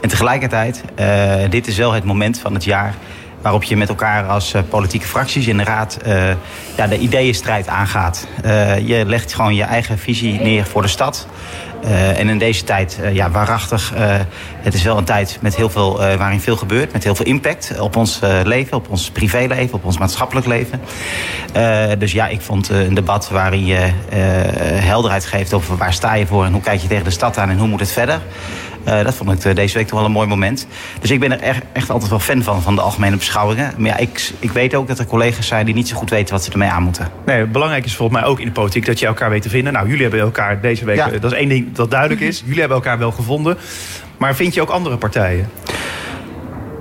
En 0.00 0.08
tegelijkertijd, 0.08 0.82
uh, 1.00 1.34
dit 1.50 1.66
is 1.66 1.76
wel 1.76 1.92
het 1.92 2.04
moment 2.04 2.38
van 2.38 2.54
het 2.54 2.64
jaar 2.64 2.94
waarop 3.42 3.62
je 3.62 3.76
met 3.76 3.88
elkaar 3.88 4.26
als 4.26 4.54
uh, 4.54 4.62
politieke 4.68 5.06
fracties 5.06 5.46
in 5.46 5.56
de 5.56 5.64
raad 5.64 5.98
uh, 6.06 6.30
ja, 6.76 6.86
de 6.86 6.98
ideeënstrijd 6.98 7.68
aangaat. 7.68 8.26
Uh, 8.44 8.78
je 8.88 9.04
legt 9.06 9.34
gewoon 9.34 9.54
je 9.54 9.62
eigen 9.62 9.98
visie 9.98 10.40
neer 10.40 10.64
voor 10.64 10.82
de 10.82 10.88
stad. 10.88 11.26
en 12.16 12.28
in 12.28 12.38
deze 12.38 12.64
tijd, 12.64 12.98
ja, 13.12 13.30
waarachtig, 13.30 13.92
het 14.60 14.74
is 14.74 14.82
wel 14.82 14.98
een 14.98 15.04
tijd 15.04 15.38
met 15.40 15.56
heel 15.56 15.70
veel, 15.70 15.96
waarin 15.96 16.40
veel 16.40 16.56
gebeurt, 16.56 16.92
met 16.92 17.04
heel 17.04 17.14
veel 17.14 17.26
impact 17.26 17.80
op 17.80 17.96
ons 17.96 18.20
leven, 18.44 18.76
op 18.76 18.88
ons 18.88 19.10
privéleven, 19.10 19.74
op 19.74 19.84
ons 19.84 19.98
maatschappelijk 19.98 20.46
leven. 20.46 20.80
dus 21.98 22.12
ja, 22.12 22.28
ik 22.28 22.40
vond 22.40 22.68
een 22.68 22.94
debat 22.94 23.28
waarin 23.30 23.66
je 23.66 23.90
helderheid 24.80 25.26
geeft 25.26 25.52
over 25.52 25.76
waar 25.76 25.92
sta 25.92 26.14
je 26.14 26.26
voor 26.26 26.44
en 26.44 26.52
hoe 26.52 26.62
kijk 26.62 26.80
je 26.80 26.88
tegen 26.88 27.04
de 27.04 27.10
stad 27.10 27.38
aan 27.38 27.50
en 27.50 27.58
hoe 27.58 27.68
moet 27.68 27.80
het 27.80 27.92
verder. 27.92 28.20
Uh, 28.88 29.04
dat 29.04 29.14
vond 29.14 29.44
ik 29.44 29.56
deze 29.56 29.78
week 29.78 29.86
toch 29.86 29.98
wel 29.98 30.06
een 30.06 30.12
mooi 30.12 30.28
moment. 30.28 30.66
Dus 31.00 31.10
ik 31.10 31.20
ben 31.20 31.32
er 31.32 31.40
echt, 31.40 31.62
echt 31.72 31.90
altijd 31.90 32.10
wel 32.10 32.18
fan 32.18 32.42
van, 32.42 32.62
van 32.62 32.74
de 32.74 32.80
algemene 32.80 33.16
beschouwingen. 33.16 33.74
Maar 33.76 33.90
ja, 33.90 33.96
ik, 33.96 34.32
ik 34.38 34.50
weet 34.50 34.74
ook 34.74 34.88
dat 34.88 34.98
er 34.98 35.06
collega's 35.06 35.46
zijn 35.46 35.66
die 35.66 35.74
niet 35.74 35.88
zo 35.88 35.96
goed 35.96 36.10
weten 36.10 36.34
wat 36.34 36.44
ze 36.44 36.50
ermee 36.50 36.68
aan 36.68 36.82
moeten. 36.82 37.08
Nee, 37.26 37.44
belangrijk 37.44 37.84
is 37.84 37.96
volgens 37.96 38.20
mij 38.20 38.28
ook 38.28 38.40
in 38.40 38.46
de 38.46 38.52
politiek 38.52 38.86
dat 38.86 38.98
je 38.98 39.06
elkaar 39.06 39.30
weet 39.30 39.42
te 39.42 39.48
vinden. 39.48 39.72
Nou, 39.72 39.86
jullie 39.86 40.02
hebben 40.02 40.20
elkaar 40.20 40.60
deze 40.60 40.84
week, 40.84 40.96
ja. 40.96 41.08
dat 41.08 41.32
is 41.32 41.38
één 41.38 41.48
ding 41.48 41.72
dat 41.72 41.90
duidelijk 41.90 42.20
is. 42.20 42.42
Jullie 42.44 42.60
hebben 42.60 42.76
elkaar 42.76 42.98
wel 42.98 43.12
gevonden. 43.12 43.56
Maar 44.16 44.34
vind 44.34 44.54
je 44.54 44.60
ook 44.60 44.70
andere 44.70 44.96
partijen? 44.96 45.48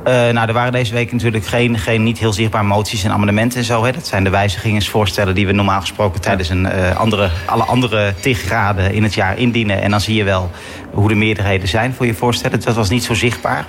Uh, 0.07 0.29
nou, 0.29 0.47
er 0.47 0.53
waren 0.53 0.71
deze 0.71 0.93
week 0.93 1.11
natuurlijk 1.11 1.45
geen, 1.45 1.77
geen 1.77 2.03
niet 2.03 2.17
heel 2.17 2.33
zichtbare 2.33 2.65
moties 2.65 3.03
en 3.03 3.11
amendementen 3.11 3.59
en 3.59 3.65
zo. 3.65 3.83
Hè. 3.83 3.91
Dat 3.91 4.07
zijn 4.07 4.23
de 4.23 4.29
wijzigingsvoorstellen 4.29 5.35
die 5.35 5.47
we 5.47 5.51
normaal 5.51 5.79
gesproken 5.79 6.21
tijdens 6.21 6.49
een, 6.49 6.65
uh, 6.65 6.95
andere, 6.95 7.29
alle 7.45 7.63
andere 7.63 8.13
graden 8.21 8.93
in 8.93 9.03
het 9.03 9.13
jaar 9.13 9.37
indienen. 9.37 9.81
En 9.81 9.91
dan 9.91 10.01
zie 10.01 10.15
je 10.15 10.23
wel 10.23 10.51
hoe 10.93 11.07
de 11.07 11.15
meerderheden 11.15 11.67
zijn 11.67 11.93
voor 11.93 12.05
je 12.05 12.13
voorstellen. 12.13 12.61
Dat 12.61 12.75
was 12.75 12.89
niet 12.89 13.03
zo 13.03 13.13
zichtbaar. 13.13 13.65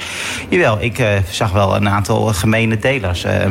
Jawel, 0.48 0.80
ik 0.80 0.98
uh, 0.98 1.08
zag 1.30 1.52
wel 1.52 1.76
een 1.76 1.88
aantal 1.88 2.24
gemene 2.24 2.78
delers. 2.78 3.24
Uh, 3.24 3.44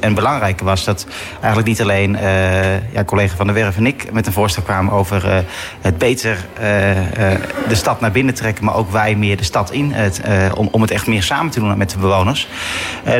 en 0.00 0.14
belangrijk 0.14 0.60
was 0.60 0.84
dat 0.84 1.06
eigenlijk 1.32 1.66
niet 1.66 1.80
alleen 1.80 2.12
uh, 2.12 2.92
ja, 2.92 3.04
collega 3.04 3.36
Van 3.36 3.46
der 3.46 3.54
Werf 3.54 3.76
en 3.76 3.86
ik 3.86 4.12
met 4.12 4.26
een 4.26 4.32
voorstel 4.32 4.62
kwamen 4.62 4.92
over 4.92 5.44
het 5.80 5.98
beter 5.98 6.46
de 7.68 7.74
stad 7.74 8.00
naar 8.00 8.10
binnen 8.10 8.34
trekken, 8.34 8.64
maar 8.64 8.74
ook 8.74 8.90
wij 8.90 9.14
meer 9.14 9.36
de 9.36 9.44
stad 9.44 9.70
in. 9.70 9.92
Het, 9.92 10.20
om, 10.54 10.68
om 10.70 10.80
het 10.80 10.90
echt 10.90 11.06
meer 11.06 11.22
samen 11.22 11.50
te 11.50 11.60
doen 11.60 11.78
met 11.78 11.90
de 11.90 11.98
bewoners 11.98 12.48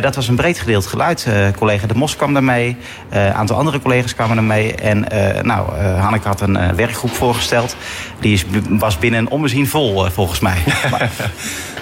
dat 0.01 0.15
was 0.15 0.27
een 0.27 0.35
breed 0.35 0.59
gedeeld 0.59 0.85
geluid. 0.85 1.27
collega 1.57 1.87
De 1.87 1.95
Mos 1.95 2.15
kwam 2.15 2.33
daarmee, 2.33 2.77
een 3.09 3.33
aantal 3.33 3.57
andere 3.57 3.81
collega's 3.81 4.15
kwamen 4.15 4.37
ermee. 4.37 4.75
En 4.75 5.05
nou, 5.41 5.79
Hanneke 5.79 6.27
had 6.27 6.41
een 6.41 6.75
werkgroep 6.75 7.11
voorgesteld. 7.11 7.75
Die 8.19 8.33
is, 8.33 8.45
was 8.69 8.97
binnen 8.97 9.19
een 9.19 9.29
ommezien 9.29 9.67
vol, 9.67 9.98
volgens 10.07 10.39
mij. 10.39 10.57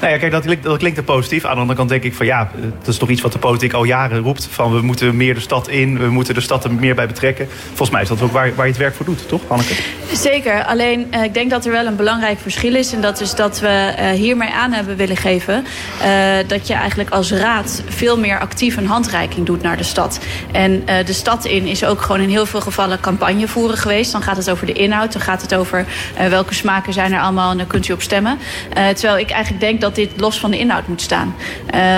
Nou 0.01 0.11
ja, 0.13 0.17
kijk, 0.17 0.31
dat 0.31 0.43
klinkt, 0.43 0.63
dat 0.63 0.77
klinkt 0.77 0.97
er 0.97 1.03
positief. 1.03 1.45
Aan 1.45 1.53
de 1.53 1.59
andere 1.59 1.77
kant 1.77 1.89
denk 1.89 2.03
ik 2.03 2.13
van 2.13 2.25
ja, 2.25 2.51
dat 2.79 2.87
is 2.87 2.97
toch 2.97 3.09
iets 3.09 3.21
wat 3.21 3.31
de 3.31 3.39
politiek 3.39 3.73
al 3.73 3.83
jaren 3.83 4.19
roept. 4.19 4.47
Van 4.51 4.73
we 4.73 4.81
moeten 4.81 5.17
meer 5.17 5.33
de 5.33 5.39
stad 5.39 5.67
in, 5.67 5.99
we 5.99 6.09
moeten 6.09 6.33
de 6.33 6.41
stad 6.41 6.63
er 6.63 6.73
meer 6.73 6.95
bij 6.95 7.07
betrekken. 7.07 7.47
Volgens 7.67 7.89
mij 7.89 8.01
is 8.01 8.07
dat 8.07 8.21
ook 8.21 8.31
waar, 8.31 8.55
waar 8.55 8.65
je 8.65 8.71
het 8.71 8.81
werk 8.81 8.95
voor 8.95 9.05
doet, 9.05 9.27
toch 9.27 9.41
Hanneke? 9.47 9.73
Zeker, 10.13 10.65
alleen 10.65 11.07
uh, 11.13 11.23
ik 11.23 11.33
denk 11.33 11.49
dat 11.49 11.65
er 11.65 11.71
wel 11.71 11.85
een 11.85 11.95
belangrijk 11.95 12.39
verschil 12.39 12.75
is. 12.75 12.93
En 12.93 13.01
dat 13.01 13.21
is 13.21 13.35
dat 13.35 13.59
we 13.59 13.93
hiermee 14.15 14.49
aan 14.49 14.71
hebben 14.71 14.95
willen 14.95 15.17
geven. 15.17 15.65
Uh, 16.01 16.37
dat 16.47 16.67
je 16.67 16.73
eigenlijk 16.73 17.09
als 17.09 17.31
raad 17.31 17.83
veel 17.87 18.19
meer 18.19 18.39
actief 18.39 18.77
een 18.77 18.87
handreiking 18.87 19.45
doet 19.45 19.61
naar 19.61 19.77
de 19.77 19.83
stad. 19.83 20.19
En 20.51 20.85
de 20.85 21.13
stad 21.13 21.45
in 21.45 21.65
is 21.65 21.85
ook 21.85 22.01
gewoon 22.01 22.21
in 22.21 22.29
heel 22.29 22.45
veel 22.45 22.61
gevallen 22.61 22.99
campagne 22.99 23.47
voeren 23.47 23.77
geweest. 23.77 24.11
Dan 24.11 24.21
gaat 24.21 24.37
het 24.37 24.49
over 24.49 24.65
de 24.65 24.73
inhoud, 24.73 25.13
dan 25.13 25.21
gaat 25.21 25.41
het 25.41 25.55
over 25.55 25.85
welke 26.29 26.53
smaken 26.53 26.93
zijn 26.93 27.13
er 27.13 27.19
allemaal 27.19 27.51
en 27.51 27.57
dan 27.57 27.67
kunt 27.67 27.87
u 27.87 27.93
op 27.93 28.01
stemmen. 28.07 28.39
terwijl 28.73 29.17
ik 29.17 29.29
eigenlijk 29.29 29.63
denk 29.63 29.81
dat 29.81 29.95
dit 29.95 30.11
los 30.15 30.39
van 30.39 30.51
de 30.51 30.57
inhoud 30.57 30.87
moet 30.87 31.01
staan. 31.01 31.35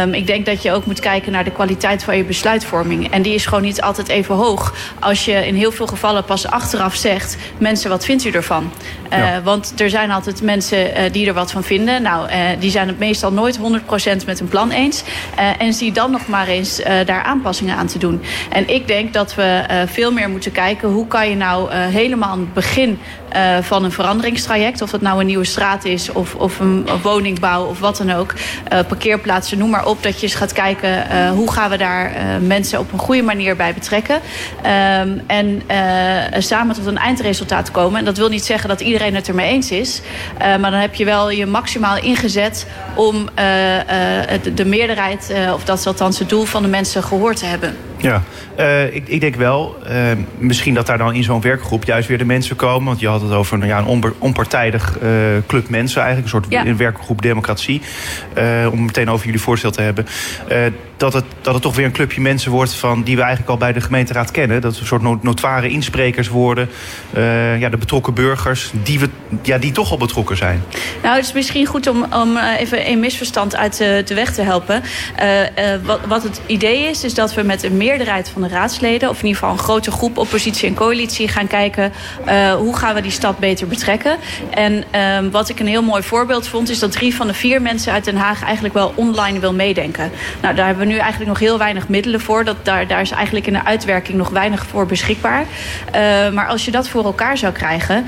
Um, 0.04 0.14
ik 0.14 0.28
denk 0.28 0.46
dat 0.46 0.62
je 0.62 0.72
ook 0.72 0.86
moet 0.86 1.00
kijken 1.00 1.32
naar 1.32 1.44
de 1.44 1.52
kwaliteit 1.52 2.04
van 2.04 2.18
je 2.18 2.24
besluitvorming. 2.24 3.12
En 3.12 3.22
die 3.22 3.34
is 3.34 3.46
gewoon 3.46 3.64
niet 3.64 3.82
altijd 3.82 4.08
even 4.08 4.36
hoog. 4.36 4.76
Als 5.00 5.26
je 5.26 5.48
in 5.48 5.56
heel 5.56 5.72
veel 5.72 5.88
gevallen 5.88 6.24
pas 6.24 6.48
achteraf 6.48 6.96
zegt... 6.96 7.38
mensen, 7.58 7.90
wat 7.90 8.06
vindt 8.06 8.26
u 8.26 8.32
ervan? 8.32 8.72
Uh, 9.14 9.38
Want 9.44 9.74
er 9.82 9.90
zijn 9.90 10.12
altijd 10.12 10.42
mensen 10.42 10.78
uh, 10.78 11.12
die 11.12 11.28
er 11.28 11.34
wat 11.34 11.52
van 11.52 11.64
vinden. 11.64 12.02
Nou, 12.02 12.30
die 12.60 12.72
zijn 12.72 12.88
het 12.88 13.00
meestal 13.00 13.32
nooit 13.32 13.60
100% 13.60 13.62
met 14.26 14.40
een 14.40 14.48
plan 14.48 14.72
eens. 14.72 15.04
en 15.58 15.74
zie 15.74 15.92
dan 15.92 16.12
nog 16.12 16.28
maar 16.28 16.48
eens 16.48 16.82
daar 17.06 17.24
aanpassingen 17.24 17.76
aan 17.76 17.88
te 17.88 17.98
doen. 17.98 18.22
En 18.50 18.70
ik 18.70 18.88
denk 18.88 19.14
dat 19.14 19.36
we 19.36 19.64
veel 19.88 20.12
meer 20.12 20.30
moeten 20.30 20.52
kijken... 20.52 20.90
hoe 20.90 21.08
kan 21.08 21.30
je 21.30 21.36
nou 21.36 21.74
helemaal 21.74 22.30
aan 22.30 22.40
het 22.40 22.54
begin 22.54 23.00
van 23.62 23.84
een 23.84 23.92
veranderingstraject... 23.92 24.82
of 24.82 24.90
dat 24.90 25.02
nou 25.02 25.20
een 25.20 25.26
nieuwe 25.26 25.46
straat 25.46 25.86
is 25.86 26.12
of, 26.12 26.36
of 26.36 26.60
een, 26.60 26.88
woningbouw... 27.02 27.66
Of 27.66 27.80
wat 27.80 27.98
dan 27.98 28.12
ook. 28.12 28.34
Uh, 28.34 28.80
parkeerplaatsen, 28.88 29.58
noem 29.58 29.70
maar 29.70 29.86
op. 29.86 30.04
Dat 30.04 30.16
je 30.16 30.22
eens 30.22 30.36
gaat 30.36 30.54
kijken 30.54 30.90
uh, 31.12 31.32
hoe 31.32 31.52
gaan 31.52 31.70
we 31.70 31.78
daar 31.78 32.12
mensen 32.42 32.80
op 32.80 32.92
een 32.92 33.00
goede 33.00 33.22
manier 33.22 33.56
bij 33.56 33.74
betrekken. 33.74 34.16
Um, 34.16 35.22
en 35.28 35.62
samen 36.38 36.76
tot 36.76 36.86
een 36.86 36.98
eindresultaat 36.98 37.72
komen. 37.72 38.00
En 38.00 38.06
dat 38.06 38.18
wil 38.18 38.30
niet 38.30 38.46
zeggen 38.46 38.70
dat 38.70 38.82
iedereen 38.82 39.16
het 39.16 39.28
ermee 39.28 39.50
eens 39.50 39.72
is. 39.72 40.02
maar 40.40 40.72
dan 40.72 40.74
heb 40.74 40.96
je 40.96 41.06
wel 41.06 41.32
je 41.32 41.46
maximaal 41.46 41.98
ingezet 41.98 42.68
om 42.96 43.30
de, 43.36 44.52
de, 44.54 44.66
meerderheid, 44.66 45.34
of 45.54 45.64
dat 45.64 45.80
is 45.80 45.88
althans 45.88 46.20
het 46.20 46.30
doel 46.30 46.46
van 46.46 46.62
de 46.62 46.68
mensen, 46.68 47.04
gehoord 47.04 47.38
te 47.38 47.46
hebben. 47.46 47.89
Ja, 48.02 48.24
uh, 48.60 48.96
ik, 48.96 49.08
ik, 49.08 49.22
denk 49.22 49.36
wel, 49.36 49.76
uh, 49.90 49.92
misschien 50.38 50.74
dat 50.74 50.86
daar 50.86 50.98
dan 50.98 51.14
in 51.14 51.24
zo'n 51.24 51.42
werkgroep 51.42 51.84
juist 51.84 52.08
weer 52.08 52.18
de 52.18 52.26
mensen 52.26 52.56
komen. 52.56 52.88
Want 52.88 53.00
je 53.00 53.08
had 53.08 53.22
het 53.22 53.32
over 53.32 53.58
nou 53.58 53.70
ja, 53.70 53.78
een 53.78 54.14
onpartijdig 54.18 54.98
uh, 55.02 55.10
club 55.48 55.70
mensen 55.70 56.02
eigenlijk. 56.02 56.34
Een 56.34 56.42
soort 56.42 56.68
ja. 56.68 56.76
werkgroep 56.76 57.22
democratie. 57.22 57.82
om 58.72 58.86
meteen 58.86 59.10
over 59.10 59.26
jullie 59.26 59.42
voorstel 59.42 59.72
te 59.72 59.82
hebben. 59.82 60.06
dat, 60.98 61.14
het, 61.14 61.24
dat 61.42 61.54
het 61.54 61.64
toch 61.64 61.76
weer 61.76 61.86
een 61.86 61.92
clubje 61.92 62.22
mensen 62.22 62.52
wordt 62.52 62.74
van, 62.74 63.04
die 63.04 63.16
we 63.16 63.22
eigenlijk 63.22 63.52
al 63.52 63.58
bij 63.58 63.74
de 63.74 63.82
gemeenteraad 63.82 64.32
kennen. 64.32 64.62
Dat 64.62 64.74
we 64.74 64.80
een 64.80 64.88
soort 64.88 65.24
notoire 65.24 65.70
insprekers 65.70 66.28
worden. 66.28 66.70
ja, 67.60 67.70
de 67.70 67.78
betrokken 67.78 68.14
burgers, 68.14 68.72
die, 68.84 69.00
we, 69.00 69.10
ja, 69.42 69.58
die 69.58 69.72
toch 69.72 69.92
al 69.92 69.98
betrokken 69.98 70.38
zijn. 70.38 70.64
Nou, 71.04 71.16
het 71.16 71.26
is 71.26 71.34
misschien 71.34 71.66
goed 71.66 71.88
om, 71.88 72.06
om 72.14 72.38
even 72.38 72.90
een 72.90 73.00
misverstand 73.00 73.56
uit 73.56 73.78
de 73.78 74.14
weg 74.14 74.34
te 74.34 74.42
helpen. 74.42 74.84
wat, 75.84 76.00
wat 76.08 76.24
het 76.24 76.42
idee 76.46 76.90
is, 76.90 77.04
is 77.04 77.14
dat 77.14 77.34
we 77.34 77.44
met 77.44 77.64
een 77.64 77.78
meer 77.78 77.89
meerderheid 77.90 78.30
van 78.30 78.42
de 78.42 78.48
raadsleden... 78.48 79.10
of 79.10 79.20
in 79.20 79.26
ieder 79.26 79.40
geval 79.40 79.58
een 79.58 79.64
grote 79.64 79.92
groep 79.92 80.18
oppositie 80.18 80.68
en 80.68 80.76
coalitie 80.76 81.28
gaan 81.28 81.48
kijken... 81.48 81.92
Uh, 82.28 82.54
hoe 82.54 82.78
gaan 82.78 82.96
we 82.96 83.02
die 83.02 83.12
stad 83.12 83.40
beter 83.40 83.68
betrekken. 83.68 84.18
En 84.50 84.84
uh, 84.96 85.32
wat 85.32 85.50
ik 85.50 85.60
een 85.60 85.68
heel 85.68 85.84
mooi 85.84 86.04
voorbeeld 86.04 86.48
vond... 86.48 86.70
is 86.70 86.80
dat 86.80 86.92
drie 86.92 87.16
van 87.16 87.28
de 87.28 87.34
vier 87.34 87.62
mensen 87.62 87.94
uit 87.94 88.06
Den 88.06 88.16
Haag 88.16 88.44
eigenlijk 88.44 88.74
wel 88.74 88.94
online 88.96 89.40
wil 89.40 89.54
meedenken. 89.54 90.12
Nou, 90.42 90.56
daar 90.56 90.66
hebben 90.66 90.86
we 90.88 90.92
nu 90.92 90.98
eigenlijk 90.98 91.30
nog 91.30 91.40
heel 91.40 91.58
weinig 91.58 91.88
middelen 91.88 92.22
voor. 92.22 92.44
Dat, 92.44 92.66
daar, 92.66 92.88
daar 92.88 93.02
is 93.02 93.12
eigenlijk 93.12 93.48
in 93.48 93.54
de 93.54 93.66
uitwerking 93.66 94.18
nog 94.18 94.30
weinig 94.30 94.66
voor 94.66 94.86
beschikbaar. 94.86 95.42
Uh, 95.42 96.30
maar 96.30 96.48
als 96.48 96.66
je 96.66 96.72
dat 96.72 96.90
voor 96.90 97.06
elkaar 97.06 97.38
zou 97.38 97.54
krijgen... 97.54 98.06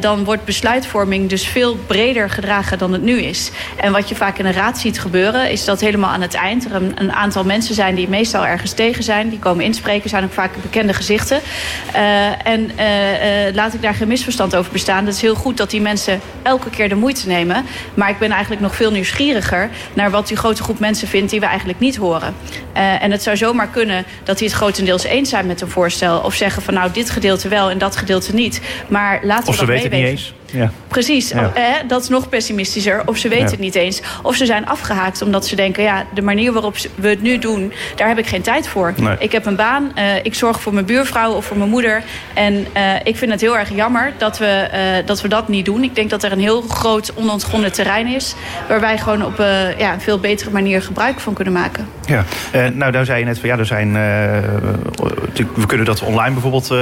dan 0.00 0.24
wordt 0.24 0.44
besluitvorming 0.44 1.28
dus 1.28 1.46
veel 1.46 1.76
breder 1.86 2.30
gedragen 2.30 2.78
dan 2.78 2.92
het 2.92 3.02
nu 3.02 3.20
is. 3.20 3.50
En 3.76 3.92
wat 3.92 4.08
je 4.08 4.14
vaak 4.14 4.38
in 4.38 4.44
de 4.44 4.52
raad 4.52 4.78
ziet 4.78 5.00
gebeuren... 5.00 5.50
is 5.50 5.64
dat 5.64 5.80
helemaal 5.80 6.10
aan 6.10 6.20
het 6.20 6.34
eind 6.34 6.64
er 6.64 6.74
een, 6.74 6.92
een 6.94 7.12
aantal 7.12 7.44
mensen 7.44 7.74
zijn... 7.74 7.94
die 7.94 8.08
meestal 8.08 8.46
ergens 8.46 8.72
tegen 8.72 9.02
zijn 9.02 9.09
zijn. 9.10 9.28
Die 9.28 9.38
komen 9.38 9.64
inspreken, 9.64 10.10
zijn 10.10 10.24
ook 10.24 10.32
vaak 10.32 10.50
bekende 10.62 10.92
gezichten. 10.92 11.40
Uh, 11.94 12.46
en 12.46 12.70
uh, 12.78 13.46
uh, 13.46 13.54
laat 13.54 13.74
ik 13.74 13.82
daar 13.82 13.94
geen 13.94 14.08
misverstand 14.08 14.56
over 14.56 14.72
bestaan. 14.72 15.06
Het 15.06 15.14
is 15.14 15.20
heel 15.20 15.34
goed 15.34 15.56
dat 15.56 15.70
die 15.70 15.80
mensen 15.80 16.20
elke 16.42 16.70
keer 16.70 16.88
de 16.88 16.94
moeite 16.94 17.28
nemen. 17.28 17.64
Maar 17.94 18.10
ik 18.10 18.18
ben 18.18 18.30
eigenlijk 18.30 18.62
nog 18.62 18.76
veel 18.76 18.90
nieuwsgieriger... 18.90 19.70
naar 19.94 20.10
wat 20.10 20.28
die 20.28 20.36
grote 20.36 20.62
groep 20.62 20.78
mensen 20.78 21.08
vindt 21.08 21.30
die 21.30 21.40
we 21.40 21.46
eigenlijk 21.46 21.78
niet 21.78 21.96
horen. 21.96 22.34
en 22.72 23.10
het 23.10 23.22
zou 23.22 23.36
zomaar 23.36 23.68
kunnen 23.68 24.04
dat 24.24 24.38
die 24.38 24.48
het 24.48 24.56
grotendeels 24.56 25.04
eens 25.04 25.28
zijn 25.28 25.46
met 25.46 25.60
een 25.60 25.68
voorstel... 25.68 26.18
of 26.18 26.34
zeggen 26.34 26.62
van 26.62 26.74
nou 26.74 26.90
dit 26.92 27.10
gedeelte 27.10 27.48
wel 27.48 27.70
en 27.70 27.78
dat 27.78 27.96
gedeelte 27.96 28.34
niet. 28.34 28.60
Maar 28.88 29.20
laten 29.22 29.44
we 29.44 29.50
of 29.50 29.56
ze 29.56 29.66
weten 29.66 29.82
het 29.82 29.92
niet 29.92 30.06
eens. 30.06 30.34
Ja. 30.52 30.70
Precies, 30.88 31.28
ja. 31.28 31.50
Eh, 31.54 31.62
dat 31.86 32.02
is 32.02 32.08
nog 32.08 32.28
pessimistischer. 32.28 33.02
Of 33.04 33.16
ze 33.16 33.28
weten 33.28 33.44
ja. 33.44 33.50
het 33.50 33.60
niet 33.60 33.74
eens. 33.74 34.02
Of 34.22 34.36
ze 34.36 34.46
zijn 34.46 34.66
afgehaakt 34.66 35.22
omdat 35.22 35.46
ze 35.46 35.56
denken... 35.56 35.82
ja, 35.82 36.04
de 36.14 36.22
manier 36.22 36.52
waarop 36.52 36.76
we 36.94 37.08
het 37.08 37.22
nu 37.22 37.38
doen, 37.38 37.72
daar 37.96 38.08
heb 38.08 38.18
ik 38.18 38.26
geen 38.26 38.42
tijd 38.42 38.68
voor. 38.68 38.92
Nee. 38.96 39.16
Ik 39.18 39.32
heb 39.32 39.46
een 39.46 39.56
baan, 39.56 39.92
uh, 39.98 40.16
ik 40.22 40.34
zorg 40.34 40.60
voor 40.60 40.74
mijn 40.74 40.86
buurvrouw 40.86 41.32
of 41.32 41.44
voor 41.44 41.56
mijn 41.56 41.70
moeder. 41.70 42.02
En 42.34 42.54
uh, 42.54 42.94
ik 43.04 43.16
vind 43.16 43.30
het 43.30 43.40
heel 43.40 43.58
erg 43.58 43.74
jammer 43.74 44.12
dat 44.18 44.38
we, 44.38 44.68
dat 45.04 45.20
we 45.22 45.28
dat 45.28 45.48
niet 45.48 45.64
doen. 45.64 45.82
Ik 45.82 45.94
denk 45.94 46.10
dat 46.10 46.22
er 46.22 46.32
een 46.32 46.40
heel 46.40 46.62
groot 46.62 47.14
onontgonnen 47.14 47.72
terrein 47.72 48.06
is... 48.06 48.34
waar 48.68 48.80
wij 48.80 48.98
gewoon 48.98 49.24
op 49.24 49.38
ja, 49.78 49.92
een 49.92 50.00
veel 50.00 50.18
betere 50.18 50.50
manier 50.50 50.82
gebruik 50.82 51.20
van 51.20 51.34
kunnen 51.34 51.52
maken. 51.52 51.86
Ja, 52.06 52.24
nou 52.72 52.92
daar 52.92 53.04
zei 53.04 53.18
je 53.18 53.24
net 53.24 53.38
van 53.38 53.48
ja, 53.48 53.58
er 53.58 53.66
zijn... 53.66 53.92
we 55.54 55.66
kunnen 55.66 55.86
dat 55.86 56.02
online 56.02 56.32
bijvoorbeeld 56.32 56.74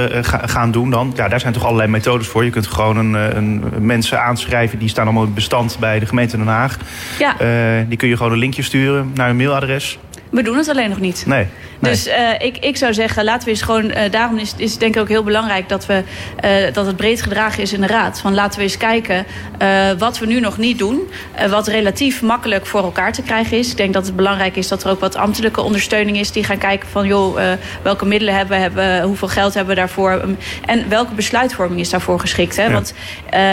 gaan 0.45 0.71
doen 0.71 0.89
dan. 0.89 1.13
Ja, 1.15 1.27
daar 1.27 1.39
zijn 1.39 1.53
toch 1.53 1.65
allerlei 1.65 1.89
methodes 1.89 2.27
voor. 2.27 2.43
Je 2.43 2.49
kunt 2.49 2.67
gewoon 2.67 2.97
een, 2.97 3.37
een 3.37 3.58
mensen 3.79 4.21
aanschrijven. 4.21 4.79
Die 4.79 4.89
staan 4.89 5.05
allemaal 5.05 5.23
in 5.23 5.33
bestand 5.33 5.77
bij 5.79 5.99
de 5.99 6.05
gemeente 6.05 6.37
Den 6.37 6.47
Haag. 6.47 6.77
Ja. 7.19 7.41
Uh, 7.41 7.85
die 7.87 7.97
kun 7.97 8.07
je 8.07 8.17
gewoon 8.17 8.31
een 8.31 8.37
linkje 8.37 8.61
sturen 8.61 9.11
naar 9.13 9.29
een 9.29 9.37
mailadres. 9.37 9.99
We 10.29 10.43
doen 10.43 10.57
het 10.57 10.69
alleen 10.69 10.89
nog 10.89 10.99
niet. 10.99 11.23
Nee. 11.25 11.47
nee. 11.79 11.91
Dus 11.91 12.07
uh, 12.07 12.13
ik, 12.39 12.57
ik 12.57 12.77
zou 12.77 12.93
zeggen, 12.93 13.23
laten 13.23 13.45
we 13.45 13.49
eens 13.49 13.61
gewoon... 13.61 13.85
Uh, 13.85 13.97
daarom 14.11 14.37
is, 14.37 14.53
is 14.57 14.77
denk 14.77 14.95
ik 14.95 15.01
ook 15.01 15.07
heel 15.07 15.23
belangrijk 15.23 15.69
dat, 15.69 15.85
we, 15.85 16.03
uh, 16.45 16.73
dat 16.73 16.85
het 16.85 16.95
breed 16.95 17.21
gedragen 17.21 17.63
is 17.63 17.73
in 17.73 17.81
de 17.81 17.87
Raad. 17.87 18.19
Van 18.19 18.33
laten 18.33 18.57
we 18.57 18.63
eens 18.63 18.77
kijken 18.77 19.25
wat 19.97 20.19
we 20.19 20.25
nu 20.25 20.39
nog 20.39 20.57
niet 20.57 20.77
doen. 20.77 21.09
wat 21.49 21.67
relatief 21.67 22.21
makkelijk 22.21 22.65
voor 22.65 22.83
elkaar 22.83 23.13
te 23.13 23.21
krijgen 23.21 23.57
is. 23.57 23.71
Ik 23.71 23.77
denk 23.77 23.93
dat 23.93 24.05
het 24.05 24.15
belangrijk 24.15 24.55
is 24.55 24.67
dat 24.67 24.83
er 24.83 24.89
ook 24.89 24.99
wat 24.99 25.15
ambtelijke 25.15 25.61
ondersteuning 25.61 26.17
is. 26.17 26.31
Die 26.31 26.43
gaan 26.43 26.57
kijken 26.57 26.89
van, 26.89 27.07
joh, 27.07 27.39
welke 27.81 28.05
middelen 28.05 28.35
hebben 28.35 28.57
we, 28.57 28.61
hebben, 28.61 29.01
hoeveel 29.01 29.27
geld 29.27 29.53
hebben 29.53 29.75
we 29.75 29.79
daarvoor. 29.79 30.21
En 30.65 30.89
welke 30.89 31.13
besluitvorming 31.13 31.79
is 31.79 31.89
daarvoor 31.89 32.19
geschikt. 32.19 32.55
Hè? 32.55 32.63
Ja. 32.63 32.71
Want 32.71 32.93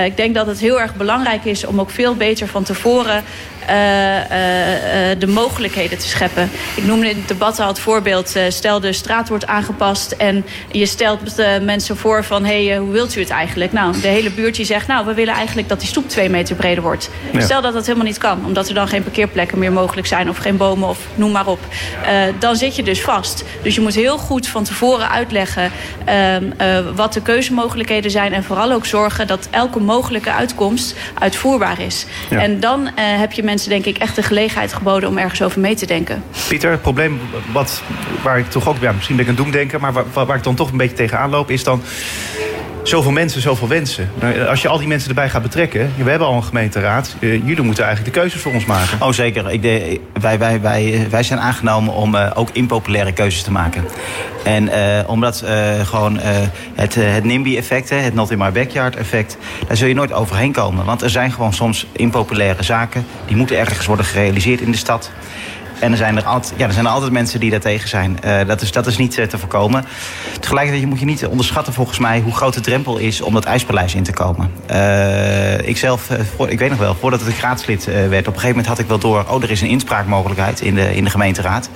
ik 0.04 0.16
denk 0.16 0.34
dat 0.34 0.46
het 0.46 0.60
heel 0.60 0.80
erg 0.80 0.94
belangrijk 0.94 1.44
is 1.44 1.66
om 1.66 1.80
ook 1.80 1.90
veel 1.90 2.14
beter 2.14 2.48
van 2.48 2.62
tevoren... 2.62 3.24
Uh, 3.70 3.74
uh, 3.74 5.10
uh, 5.10 5.18
de 5.18 5.26
mogelijkheden 5.26 5.98
te 5.98 6.08
scheppen. 6.08 6.50
Ik 6.74 6.84
noemde 6.84 7.08
in 7.10 7.16
het 7.16 7.28
debat 7.28 7.60
al 7.60 7.68
het 7.68 7.78
voorbeeld... 7.78 8.34
stel 8.48 8.80
de 8.80 8.92
straat 8.92 9.28
wordt 9.28 9.46
aangepast 9.46 10.12
en 10.12 10.44
je 10.70 10.86
stelt 10.86 11.20
mensen 11.62 11.96
voor 11.96 12.24
van... 12.24 12.44
hé, 12.44 12.66
hey, 12.66 12.76
hoe 12.76 12.92
wilt 12.92 13.16
u 13.16 13.20
het 13.20 13.30
eigenlijk? 13.30 13.72
Nou, 13.72 14.00
de 14.00 14.08
hele 14.08 14.30
buurt 14.30 14.54
die 14.54 14.64
zegt... 14.64 14.86
nou, 14.86 15.06
we 15.06 15.14
willen 15.14 15.34
eigenlijk 15.34 15.68
dat 15.68 15.80
die 15.80 15.88
stoep 15.88 16.08
twee 16.08 16.28
meter 16.28 16.56
breder 16.56 16.82
wordt. 16.82 17.10
Ja. 17.32 17.40
Stel 17.40 17.60
dat 17.62 17.72
dat 17.72 17.86
helemaal 17.86 18.06
niet 18.06 18.18
kan, 18.18 18.44
omdat 18.44 18.68
er 18.68 18.74
dan 18.74 18.88
geen 18.88 19.02
parkeerplekken 19.02 19.58
meer 19.58 19.72
mogelijk 19.72 20.06
zijn... 20.06 20.28
of 20.28 20.36
geen 20.36 20.56
bomen 20.56 20.88
of 20.88 20.98
noem 21.14 21.32
maar 21.32 21.46
op. 21.46 21.60
dan 22.38 22.56
zit 22.56 22.76
je 22.76 22.82
dus 22.82 23.00
vast. 23.00 23.44
Dus 23.62 23.74
je 23.74 23.80
moet 23.80 23.94
heel 23.94 24.18
goed 24.18 24.48
van 24.48 24.64
tevoren 24.64 25.10
uitleggen... 25.10 25.70
wat 26.94 27.12
de 27.12 27.22
keuzemogelijkheden 27.22 28.10
zijn... 28.10 28.32
en 28.32 28.44
vooral 28.44 28.72
ook 28.72 28.86
zorgen 28.86 29.26
dat 29.26 29.48
elke 29.50 29.80
mogelijke 29.80 30.32
uitkomst 30.32 30.96
uitvoerbaar 31.18 31.80
is. 31.80 32.06
Ja. 32.30 32.40
En 32.40 32.60
dan 32.60 32.88
heb 32.96 33.32
je 33.32 33.42
mensen 33.42 33.54
mensen 33.56 33.82
denk 33.82 33.96
ik 33.96 34.02
echt 34.02 34.14
de 34.16 34.22
gelegenheid 34.22 34.72
geboden 34.72 35.08
om 35.08 35.18
ergens 35.18 35.42
over 35.42 35.60
mee 35.60 35.74
te 35.74 35.86
denken. 35.86 36.22
Pieter, 36.48 36.70
het 36.70 36.82
probleem 36.82 37.20
wat, 37.52 37.82
waar 38.22 38.38
ik 38.38 38.50
toch 38.50 38.68
ook, 38.68 38.76
ja, 38.80 38.92
misschien 38.92 39.16
ben 39.16 39.24
ik 39.24 39.30
een 39.30 39.36
doemdenker... 39.36 39.80
maar 39.80 39.92
waar, 39.92 40.26
waar 40.26 40.36
ik 40.36 40.42
dan 40.42 40.54
toch 40.54 40.70
een 40.70 40.76
beetje 40.76 40.96
tegenaan 40.96 41.30
loop 41.30 41.50
is 41.50 41.64
dan 41.64 41.82
zoveel 42.88 43.10
mensen, 43.10 43.40
zoveel 43.40 43.68
wensen. 43.68 44.10
Nou, 44.20 44.46
als 44.46 44.62
je 44.62 44.68
al 44.68 44.78
die 44.78 44.88
mensen 44.88 45.08
erbij 45.08 45.28
gaat 45.28 45.42
betrekken... 45.42 45.92
we 45.96 46.10
hebben 46.10 46.28
al 46.28 46.36
een 46.36 46.44
gemeenteraad, 46.44 47.16
uh, 47.20 47.32
jullie 47.46 47.62
moeten 47.62 47.84
eigenlijk 47.84 48.14
de 48.14 48.20
keuzes 48.20 48.40
voor 48.40 48.52
ons 48.52 48.64
maken. 48.64 49.00
Oh 49.00 49.12
zeker. 49.12 49.50
Ik 49.50 49.62
wij, 50.20 50.38
wij, 50.38 50.60
wij, 50.60 51.06
wij 51.10 51.22
zijn 51.22 51.40
aangenomen 51.40 51.92
om 51.92 52.16
ook 52.16 52.48
impopulaire 52.52 53.12
keuzes 53.12 53.42
te 53.42 53.52
maken. 53.52 53.84
En 54.44 54.70
omdat 55.06 55.44
gewoon 55.82 56.18
het, 56.74 56.94
het 56.94 57.24
NIMBY-effect, 57.24 57.90
het 57.90 58.14
Not 58.14 58.30
in 58.30 58.38
My 58.38 58.52
Backyard-effect... 58.52 59.36
daar 59.66 59.76
zul 59.76 59.88
je 59.88 59.94
nooit 59.94 60.12
overheen 60.12 60.52
komen. 60.52 60.84
Want 60.84 61.02
er 61.02 61.10
zijn 61.10 61.32
gewoon 61.32 61.54
soms 61.54 61.86
impopulaire 61.92 62.62
zaken... 62.62 63.06
die 63.26 63.36
moeten 63.36 63.58
ergens 63.58 63.86
worden 63.86 64.06
gerealiseerd 64.06 64.60
in 64.60 64.70
de 64.70 64.76
stad... 64.76 65.10
En 65.78 65.90
er 65.90 65.96
zijn 65.96 66.16
er, 66.16 66.24
altijd, 66.24 66.54
ja, 66.56 66.66
er 66.66 66.72
zijn 66.72 66.84
er 66.84 66.90
altijd 66.90 67.12
mensen 67.12 67.40
die 67.40 67.50
daartegen 67.50 67.88
zijn. 67.88 68.18
dat, 68.46 68.60
is, 68.60 68.72
dat 68.72 68.86
is 68.86 68.96
niet 68.96 69.12
te 69.12 69.38
voorkomen. 69.38 69.84
Tegelijkertijd 70.40 70.88
moet 70.88 70.98
je 70.98 71.04
niet 71.04 71.26
onderschatten 71.26 71.72
volgens 71.72 71.98
mij 71.98 72.20
hoe 72.20 72.34
groot 72.34 72.54
de 72.54 72.60
drempel 72.60 72.96
is 72.96 73.20
om 73.20 73.34
dat 73.34 73.44
ijspaleis 73.44 73.94
in 73.94 74.02
te 74.02 74.12
komen. 74.12 74.50
ik 75.64 75.76
zelf, 75.76 76.10
ik 76.48 76.58
weet 76.58 76.70
nog 76.70 76.78
wel, 76.78 76.94
voordat 76.94 77.26
ik 77.26 77.38
raadslid 77.38 77.84
werd, 77.84 78.04
op 78.04 78.12
een 78.12 78.24
gegeven 78.24 78.48
moment 78.48 78.66
had 78.66 78.78
ik 78.78 78.86
wel 78.86 78.98
door, 78.98 79.24
oh 79.28 79.42
er 79.42 79.50
is 79.50 79.60
een 79.60 79.68
inspraakmogelijkheid 79.68 80.60
in 80.60 80.74
de, 80.74 80.96
in 80.96 81.04
de 81.04 81.10
gemeenteraad. 81.10 81.70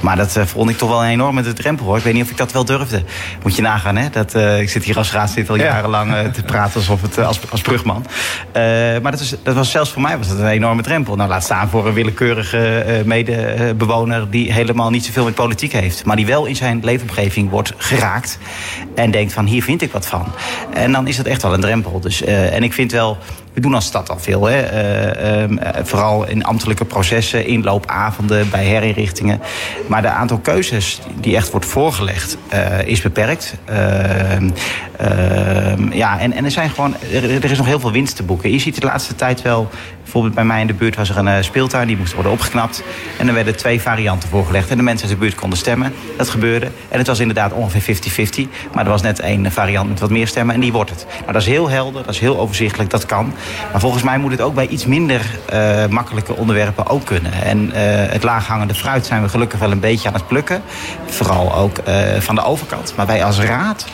Maar 0.00 0.16
dat 0.16 0.38
vond 0.44 0.70
ik 0.70 0.78
toch 0.78 0.88
wel 0.88 1.02
een 1.02 1.10
enorme 1.10 1.52
drempel 1.52 1.86
hoor. 1.86 1.96
Ik 1.96 2.02
weet 2.02 2.14
niet 2.14 2.22
of 2.22 2.30
ik 2.30 2.36
dat 2.36 2.52
wel 2.52 2.64
durfde. 2.64 3.02
Moet 3.42 3.56
je 3.56 3.62
nagaan 3.62 3.96
hè, 3.96 4.10
dat, 4.10 4.34
ik 4.34 4.68
zit 4.68 4.84
hier 4.84 4.96
als 4.96 5.12
raadslid 5.12 5.50
al 5.50 5.56
jarenlang 5.56 6.32
te 6.32 6.42
praten 6.42 6.74
alsof 6.74 7.02
het 7.02 7.18
als, 7.18 7.40
als 7.50 7.60
brugman. 7.60 8.06
maar 9.02 9.10
dat, 9.10 9.20
is, 9.20 9.34
dat 9.42 9.54
was 9.54 9.70
zelfs 9.70 9.90
voor 9.90 10.02
mij 10.02 10.18
was 10.18 10.28
dat 10.28 10.38
een 10.38 10.46
enorme 10.46 10.82
drempel. 10.82 11.16
Nou, 11.16 11.28
laat 11.28 11.44
staan 11.44 11.68
voor 11.68 11.86
een 11.86 11.94
willekeurige 11.94 12.84
uh, 12.88 13.04
medebewoner 13.28 14.30
die 14.30 14.52
helemaal 14.52 14.90
niet 14.90 15.04
zoveel 15.04 15.24
met 15.24 15.34
politiek 15.34 15.72
heeft. 15.72 16.04
Maar 16.04 16.16
die 16.16 16.26
wel 16.26 16.46
in 16.46 16.56
zijn 16.56 16.80
leefomgeving 16.84 17.50
wordt 17.50 17.72
geraakt. 17.76 18.38
En 18.94 19.10
denkt 19.10 19.32
van 19.32 19.46
hier 19.46 19.62
vind 19.62 19.82
ik 19.82 19.92
wat 19.92 20.06
van. 20.06 20.26
En 20.74 20.92
dan 20.92 21.06
is 21.06 21.16
dat 21.16 21.26
echt 21.26 21.42
wel 21.42 21.54
een 21.54 21.60
drempel. 21.60 22.00
Dus, 22.00 22.22
uh, 22.22 22.54
en 22.54 22.62
ik 22.62 22.72
vind 22.72 22.92
wel 22.92 23.18
we 23.58 23.64
doen 23.64 23.74
als 23.74 23.86
stad 23.86 24.10
al 24.10 24.18
veel. 24.18 24.44
Hè? 24.44 24.72
Uh, 25.42 25.50
uh, 25.50 25.58
vooral 25.82 26.28
in 26.28 26.44
ambtelijke 26.44 26.84
processen, 26.84 27.46
inloopavonden, 27.46 28.50
bij 28.50 28.64
herinrichtingen. 28.64 29.40
Maar 29.86 30.02
de 30.02 30.08
aantal 30.08 30.38
keuzes 30.38 31.00
die 31.20 31.36
echt 31.36 31.50
wordt 31.50 31.66
voorgelegd 31.66 32.36
uh, 32.52 32.86
is 32.86 33.00
beperkt. 33.00 33.54
Ehm, 33.64 34.50
ehm, 34.96 35.92
ja, 35.92 36.18
en, 36.18 36.32
en 36.32 36.44
er, 36.44 36.50
zijn 36.50 36.70
gewoon, 36.70 36.94
er, 37.12 37.44
er, 37.44 37.50
is 37.50 37.58
nog 37.58 37.66
heel 37.66 37.80
veel 37.80 37.92
winst 37.92 38.16
te 38.16 38.22
boeken. 38.22 38.50
Je 38.50 38.58
ziet 38.58 38.80
de 38.80 38.86
laatste 38.86 39.14
tijd 39.14 39.42
wel 39.42 39.70
Bijvoorbeeld 40.08 40.36
bij 40.36 40.44
mij 40.44 40.60
in 40.60 40.66
de 40.66 40.74
buurt 40.74 40.96
was 40.96 41.10
er 41.10 41.16
een 41.16 41.44
speeltuin, 41.44 41.86
die 41.86 41.96
moest 41.96 42.14
worden 42.14 42.32
opgeknapt. 42.32 42.82
En 43.18 43.28
er 43.28 43.34
werden 43.34 43.56
twee 43.56 43.80
varianten 43.80 44.28
voorgelegd. 44.28 44.70
En 44.70 44.76
de 44.76 44.82
mensen 44.82 45.08
uit 45.08 45.18
de 45.18 45.24
buurt 45.24 45.34
konden 45.34 45.58
stemmen. 45.58 45.94
Dat 46.16 46.28
gebeurde. 46.28 46.66
En 46.88 46.98
het 46.98 47.06
was 47.06 47.18
inderdaad 47.18 47.52
ongeveer 47.52 47.96
50-50. 48.46 48.48
Maar 48.74 48.84
er 48.84 48.90
was 48.90 49.02
net 49.02 49.20
één 49.20 49.52
variant 49.52 49.88
met 49.88 50.00
wat 50.00 50.10
meer 50.10 50.26
stemmen 50.26 50.54
en 50.54 50.60
die 50.60 50.72
wordt 50.72 50.90
het. 50.90 51.06
Nou, 51.20 51.32
dat 51.32 51.42
is 51.42 51.48
heel 51.48 51.68
helder, 51.68 52.02
dat 52.04 52.14
is 52.14 52.20
heel 52.20 52.38
overzichtelijk, 52.38 52.90
dat 52.90 53.06
kan. 53.06 53.34
Maar 53.72 53.80
volgens 53.80 54.02
mij 54.02 54.18
moet 54.18 54.30
het 54.30 54.40
ook 54.40 54.54
bij 54.54 54.66
iets 54.66 54.86
minder 54.86 55.38
uh, 55.52 55.86
makkelijke 55.86 56.36
onderwerpen 56.36 56.86
ook 56.86 57.04
kunnen. 57.04 57.32
En 57.32 57.66
uh, 57.66 57.72
het 58.12 58.22
laaghangende 58.22 58.74
fruit 58.74 59.06
zijn 59.06 59.22
we 59.22 59.28
gelukkig 59.28 59.58
wel 59.58 59.70
een 59.70 59.80
beetje 59.80 60.08
aan 60.08 60.14
het 60.14 60.26
plukken. 60.26 60.62
Vooral 61.06 61.54
ook 61.54 61.76
van 62.18 62.34
de 62.34 62.42
overkant. 62.42 62.92
Maar 62.96 63.06
wij 63.06 63.24
als 63.24 63.40
raad 63.40 63.86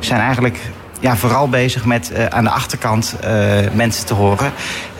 zijn 0.00 0.20
eigenlijk 0.20 0.58
ja, 1.00 1.16
vooral 1.16 1.48
bezig 1.48 1.84
met 1.84 2.12
uh, 2.12 2.26
aan 2.26 2.44
de 2.44 2.50
achterkant 2.50 3.16
uh, 3.24 3.30
mensen 3.72 4.06
te 4.06 4.14
horen. 4.14 4.52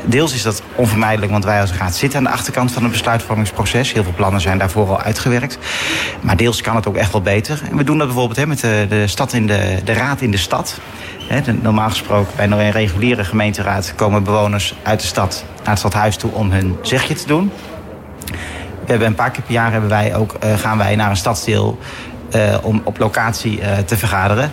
Deels 0.05 0.35
is 0.35 0.43
dat 0.43 0.63
onvermijdelijk, 0.75 1.33
want 1.33 1.45
wij 1.45 1.61
als 1.61 1.73
raad 1.73 1.95
zitten 1.95 2.19
aan 2.19 2.25
de 2.25 2.31
achterkant 2.31 2.73
van 2.73 2.83
het 2.83 2.93
besluitvormingsproces. 2.93 3.93
Heel 3.93 4.03
veel 4.03 4.13
plannen 4.17 4.41
zijn 4.41 4.59
daarvoor 4.59 4.89
al 4.89 5.01
uitgewerkt. 5.01 5.59
Maar 6.21 6.37
deels 6.37 6.61
kan 6.61 6.77
het 6.77 6.89
ook 6.89 6.97
echt 6.97 7.13
wel 7.13 7.23
beter. 7.23 7.63
En 7.71 7.77
we 7.77 7.85
doen 7.85 7.99
dat 7.99 8.07
bijvoorbeeld 8.07 8.39
hè, 8.39 8.47
met 8.47 8.61
de, 8.61 8.87
de, 8.89 9.07
stad 9.07 9.33
in 9.33 9.47
de, 9.47 9.79
de 9.85 9.93
raad 9.93 10.21
in 10.21 10.31
de 10.31 10.37
stad. 10.37 10.81
Normaal 11.61 11.89
gesproken 11.89 12.33
bij 12.37 12.45
een 12.51 12.71
reguliere 12.71 13.25
gemeenteraad 13.25 13.93
komen 13.97 14.23
bewoners 14.23 14.75
uit 14.83 15.01
de 15.01 15.07
stad 15.07 15.45
naar 15.57 15.69
het 15.69 15.79
stadhuis 15.79 16.17
toe 16.17 16.33
om 16.33 16.51
hun 16.51 16.77
zegje 16.83 17.15
te 17.15 17.27
doen. 17.27 17.53
We 18.85 18.97
hebben 18.97 19.07
een 19.07 19.15
paar 19.15 19.31
keer 19.31 19.43
per 19.43 19.53
jaar 19.53 19.73
hebben 19.73 19.91
wij 19.91 20.15
ook, 20.15 20.37
uh, 20.45 20.59
gaan 20.59 20.79
wij 20.79 20.97
naar 20.97 21.11
een 21.11 21.17
stadsdeel 21.17 21.79
om 22.63 22.81
op 22.85 22.99
locatie 22.99 23.61
te 23.85 23.97
vergaderen. 23.97 24.53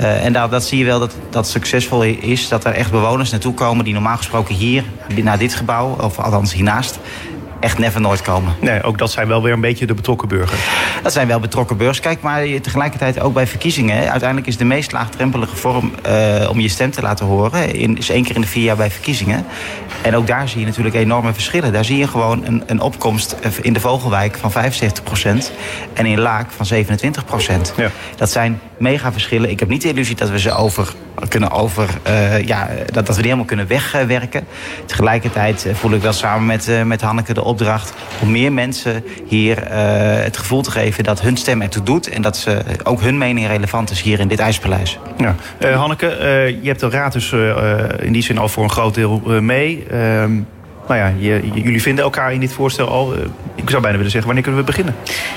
Uh, 0.00 0.24
en 0.24 0.32
dat, 0.32 0.50
dat 0.50 0.64
zie 0.64 0.78
je 0.78 0.84
wel 0.84 0.98
dat 0.98 1.14
dat 1.30 1.48
succesvol 1.48 2.02
is. 2.02 2.48
Dat 2.48 2.64
er 2.64 2.72
echt 2.72 2.90
bewoners 2.90 3.30
naartoe 3.30 3.54
komen 3.54 3.84
die 3.84 3.92
normaal 3.92 4.16
gesproken 4.16 4.54
hier, 4.54 4.84
naar 5.22 5.38
dit 5.38 5.54
gebouw, 5.54 5.96
of 6.00 6.18
althans 6.18 6.52
hiernaast, 6.52 6.98
echt 7.64 7.78
never 7.78 8.00
nooit 8.00 8.22
komen. 8.22 8.54
Nee, 8.60 8.82
ook 8.82 8.98
dat 8.98 9.10
zijn 9.10 9.28
wel 9.28 9.42
weer 9.42 9.52
een 9.52 9.60
beetje 9.60 9.86
de 9.86 9.94
betrokken 9.94 10.28
burgers. 10.28 10.60
Dat 11.02 11.12
zijn 11.12 11.26
wel 11.26 11.40
betrokken 11.40 11.76
burgers. 11.76 12.00
Kijk, 12.00 12.20
maar 12.20 12.44
tegelijkertijd 12.60 13.20
ook 13.20 13.34
bij 13.34 13.46
verkiezingen. 13.46 14.10
Uiteindelijk 14.10 14.46
is 14.46 14.56
de 14.56 14.64
meest 14.64 14.92
laagdrempelige 14.92 15.56
vorm 15.56 15.92
uh, 16.06 16.50
om 16.50 16.60
je 16.60 16.68
stem 16.68 16.90
te 16.90 17.02
laten 17.02 17.26
horen... 17.26 17.74
In, 17.74 17.98
is 17.98 18.10
één 18.10 18.24
keer 18.24 18.34
in 18.34 18.40
de 18.40 18.46
vier 18.46 18.64
jaar 18.64 18.76
bij 18.76 18.90
verkiezingen. 18.90 19.44
En 20.02 20.16
ook 20.16 20.26
daar 20.26 20.48
zie 20.48 20.60
je 20.60 20.66
natuurlijk 20.66 20.94
enorme 20.94 21.32
verschillen. 21.32 21.72
Daar 21.72 21.84
zie 21.84 21.98
je 21.98 22.08
gewoon 22.08 22.44
een, 22.46 22.62
een 22.66 22.80
opkomst 22.80 23.36
in 23.60 23.72
de 23.72 23.80
Vogelwijk 23.80 24.36
van 24.36 24.52
75% 24.52 24.56
en 25.92 26.06
in 26.06 26.20
Laak 26.20 26.50
van 26.50 26.66
27 26.66 27.24
Ja. 27.76 27.90
Dat 28.16 28.30
zijn 28.30 28.60
mega 28.78 29.12
verschillen. 29.12 29.50
Ik 29.50 29.60
heb 29.60 29.68
niet 29.68 29.82
de 29.82 29.88
illusie 29.88 30.16
dat 30.16 30.30
we 30.30 30.38
ze 30.38 30.52
over 30.52 30.94
kunnen 31.28 31.50
over, 31.50 31.88
uh, 32.06 32.42
ja, 32.42 32.68
dat, 32.86 33.06
dat 33.06 33.08
we 33.08 33.14
die 33.14 33.22
helemaal 33.22 33.44
kunnen 33.44 33.66
wegwerken. 33.66 34.46
Tegelijkertijd 34.86 35.66
voel 35.72 35.92
ik 35.92 36.02
wel 36.02 36.12
samen 36.12 36.46
met, 36.46 36.68
uh, 36.68 36.82
met 36.82 37.00
Hanneke 37.00 37.34
de 37.34 37.44
opdracht 37.44 37.53
om 38.20 38.30
meer 38.30 38.52
mensen 38.52 39.04
hier 39.26 39.62
uh, 39.62 39.68
het 40.22 40.36
gevoel 40.36 40.62
te 40.62 40.70
geven 40.70 41.04
dat 41.04 41.20
hun 41.20 41.36
stem 41.36 41.62
ertoe 41.62 41.82
doet 41.82 42.08
en 42.08 42.22
dat 42.22 42.36
ze 42.36 42.62
ook 42.82 43.00
hun 43.00 43.18
mening 43.18 43.46
relevant 43.46 43.90
is 43.90 44.02
hier 44.02 44.20
in 44.20 44.28
dit 44.28 44.38
IJspaleis. 44.38 44.98
Ja. 45.18 45.34
Hanneke, 45.74 46.06
je 46.62 46.68
hebt 46.68 46.80
de 46.80 46.90
raad 46.90 47.12
dus 47.12 47.32
in 47.98 48.12
die 48.12 48.22
zin 48.22 48.38
al 48.38 48.48
voor 48.48 48.62
een 48.62 48.70
groot 48.70 48.94
deel 48.94 49.22
mee. 49.40 49.86
Ehm, 50.88 50.98
nou 50.98 51.14
ja, 51.18 51.38
jullie 51.54 51.82
vinden 51.82 52.04
elkaar 52.04 52.32
in 52.32 52.40
dit 52.40 52.52
voorstel 52.52 52.88
al. 52.88 53.14
Eh, 53.14 53.20
ik 53.54 53.70
zou 53.70 53.82
bijna 53.82 53.96
willen 53.96 54.12
zeggen, 54.12 54.24
wanneer 54.24 54.42
kunnen 54.42 54.60
we 54.60 54.66
beginnen? 54.66 54.94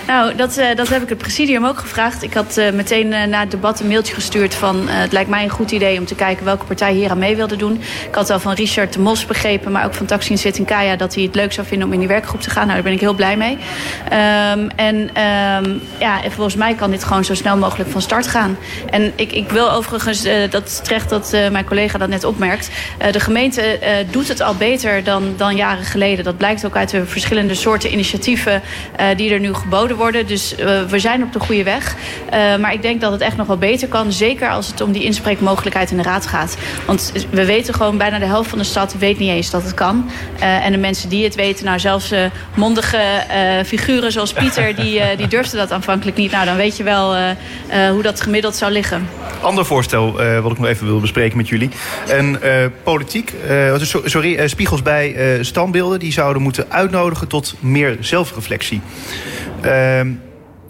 Nou, 0.07 0.35
dat, 0.35 0.57
uh, 0.57 0.75
dat 0.75 0.89
heb 0.89 1.01
ik 1.03 1.09
het 1.09 1.17
presidium 1.17 1.65
ook 1.65 1.77
gevraagd. 1.77 2.23
Ik 2.23 2.33
had 2.33 2.57
uh, 2.57 2.71
meteen 2.71 3.09
na 3.09 3.39
het 3.39 3.51
debat 3.51 3.79
een 3.79 3.87
mailtje 3.87 4.13
gestuurd 4.13 4.55
van... 4.55 4.87
het 4.87 5.11
lijkt 5.11 5.29
mij 5.29 5.43
een 5.43 5.49
goed 5.49 5.71
idee 5.71 5.99
om 5.99 6.05
te 6.05 6.15
kijken 6.15 6.45
welke 6.45 6.65
partij 6.65 6.93
hier 6.93 7.09
aan 7.09 7.17
mee 7.17 7.35
wilde 7.35 7.55
doen. 7.55 7.81
Ik 8.07 8.15
had 8.15 8.29
al 8.29 8.39
van 8.39 8.53
Richard 8.53 8.93
de 8.93 8.99
Mos 8.99 9.25
begrepen, 9.25 9.71
maar 9.71 9.85
ook 9.85 9.93
van 9.93 10.05
Taksin 10.05 10.65
Kaya 10.65 10.95
dat 10.95 11.15
hij 11.15 11.23
het 11.23 11.35
leuk 11.35 11.53
zou 11.53 11.67
vinden 11.67 11.87
om 11.87 11.93
in 11.93 11.99
die 11.99 12.07
werkgroep 12.07 12.41
te 12.41 12.49
gaan. 12.49 12.61
Nou, 12.61 12.73
daar 12.73 12.83
ben 12.83 12.93
ik 12.93 12.99
heel 12.99 13.13
blij 13.13 13.37
mee. 13.37 13.51
Um, 13.51 14.69
en 14.75 14.95
um, 14.95 15.81
ja, 15.99 16.21
volgens 16.29 16.55
mij 16.55 16.73
kan 16.73 16.91
dit 16.91 17.03
gewoon 17.03 17.25
zo 17.25 17.33
snel 17.33 17.57
mogelijk 17.57 17.89
van 17.89 18.01
start 18.01 18.27
gaan. 18.27 18.57
En 18.89 19.13
ik, 19.15 19.31
ik 19.31 19.49
wil 19.49 19.71
overigens, 19.71 20.27
dat 20.49 20.83
terecht 20.83 21.09
dat 21.09 21.37
mijn 21.51 21.65
collega 21.65 21.97
dat 21.97 22.09
net 22.09 22.23
opmerkt... 22.23 22.69
de 23.11 23.19
gemeente 23.19 23.79
doet 24.11 24.27
het 24.27 24.41
al 24.41 24.55
beter 24.55 25.03
dan 25.03 25.36
dan 25.37 25.55
jaren 25.55 25.85
geleden. 25.85 26.23
Dat 26.23 26.37
blijkt 26.37 26.65
ook 26.65 26.75
uit 26.75 26.89
de 26.89 27.05
verschillende 27.05 27.55
soorten 27.55 27.91
initiatieven 27.91 28.61
uh, 28.99 29.05
die 29.15 29.33
er 29.33 29.39
nu 29.39 29.53
geboden 29.53 29.97
worden. 29.97 30.27
Dus 30.27 30.59
uh, 30.59 30.81
we 30.83 30.99
zijn 30.99 31.23
op 31.23 31.33
de 31.33 31.39
goede 31.39 31.63
weg. 31.63 31.95
Uh, 32.33 32.57
maar 32.57 32.73
ik 32.73 32.81
denk 32.81 33.01
dat 33.01 33.11
het 33.11 33.21
echt 33.21 33.37
nog 33.37 33.47
wel 33.47 33.57
beter 33.57 33.87
kan. 33.87 34.11
Zeker 34.11 34.49
als 34.49 34.67
het 34.67 34.81
om 34.81 34.91
die 34.91 35.03
inspreekmogelijkheid 35.03 35.91
in 35.91 35.97
de 35.97 36.03
raad 36.03 36.27
gaat. 36.27 36.57
Want 36.85 37.13
we 37.29 37.45
weten 37.45 37.73
gewoon, 37.73 37.97
bijna 37.97 38.19
de 38.19 38.25
helft 38.25 38.49
van 38.49 38.57
de 38.57 38.63
stad 38.63 38.95
weet 38.97 39.19
niet 39.19 39.29
eens 39.29 39.49
dat 39.49 39.63
het 39.63 39.73
kan. 39.73 40.09
en 40.39 40.71
de 40.71 40.77
mensen 40.77 41.09
die 41.09 41.23
het 41.23 41.35
weten, 41.35 41.65
nou 41.65 41.79
zelfs 41.79 42.13
mondige 42.55 43.01
figuren 43.65 44.11
zoals 44.11 44.33
Pieter... 44.33 44.75
die, 44.75 45.01
die 45.17 45.27
durfden 45.27 45.57
dat 45.57 45.71
aanvankelijk 45.71 46.17
niet. 46.17 46.31
Nou, 46.31 46.45
dan 46.45 46.55
weet 46.55 46.77
je 46.77 46.83
wel 46.83 47.15
hoe 47.91 48.01
dat 48.01 48.21
gemiddeld 48.21 48.55
zou 48.55 48.71
liggen. 48.71 49.09
Ander 49.41 49.65
voorstel 49.65 50.11
wat 50.41 50.51
ik 50.51 50.59
nog 50.59 50.67
even 50.67 50.85
wil 50.85 50.99
bespreken 50.99 51.37
met 51.37 51.47
jullie. 51.47 51.69
En 52.07 52.39
politiek, 52.83 53.33
sorry, 54.05 54.47
spiegels 54.47 54.81
bij 54.81 55.15
standbeelden 55.41 55.99
die 55.99 56.11
zouden 56.11 56.41
moeten 56.41 56.71
uitnodigen 56.71 57.27
tot 57.27 57.55
meer 57.59 57.97
zelfreflectie. 57.99 58.81
Uh, 59.65 60.01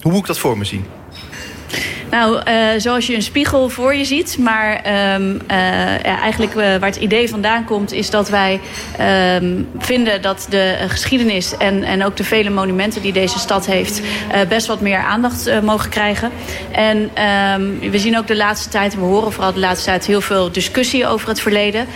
hoe 0.02 0.12
moet 0.12 0.20
ik 0.20 0.26
dat 0.26 0.40
voor 0.40 0.58
me 0.58 0.64
zien? 0.64 0.86
Nou, 2.10 2.42
uh, 2.48 2.68
zoals 2.78 3.08
je 3.08 3.16
een 3.16 3.22
spiegel 3.22 3.70
voor 3.70 3.96
je 3.96 4.06
ziet. 4.06 4.38
Maar 4.38 4.82
uh, 4.86 4.92
ja, 6.04 6.20
eigenlijk 6.20 6.52
uh, 6.52 6.58
waar 6.58 6.90
het 6.90 6.96
idee 6.96 7.30
vandaan 7.30 7.66
komt... 7.66 7.92
is 7.92 8.10
dat 8.10 8.30
wij 8.30 8.60
um, 9.42 9.68
vinden 9.78 10.22
dat 10.22 10.48
de 10.50 10.76
geschiedenis... 10.88 11.58
En, 11.58 11.84
en 11.84 12.06
ook 12.06 12.18
de 12.18 12.24
vele 12.24 12.50
monumenten 12.50 13.02
die 13.02 13.14
deze 13.14 13.40
stad 13.40 13.66
heeft... 13.66 14.02
best 14.50 14.68
wat 14.68 14.82
meer 14.82 14.98
aandacht 14.98 15.62
mogen 15.62 15.90
krijgen. 15.90 16.32
En 16.72 16.98
um, 16.98 17.80
we 17.92 18.00
zien 18.00 18.18
ook 18.18 18.28
de 18.28 18.36
laatste 18.36 18.70
tijd... 18.70 18.96
we 18.96 19.02
horen 19.02 19.32
vooral 19.32 19.54
de 19.54 19.60
laatste 19.60 19.86
tijd 19.86 20.06
heel 20.06 20.22
veel 20.22 20.52
discussie 20.52 21.08
over 21.08 21.28
het 21.28 21.40
verleden. 21.40 21.88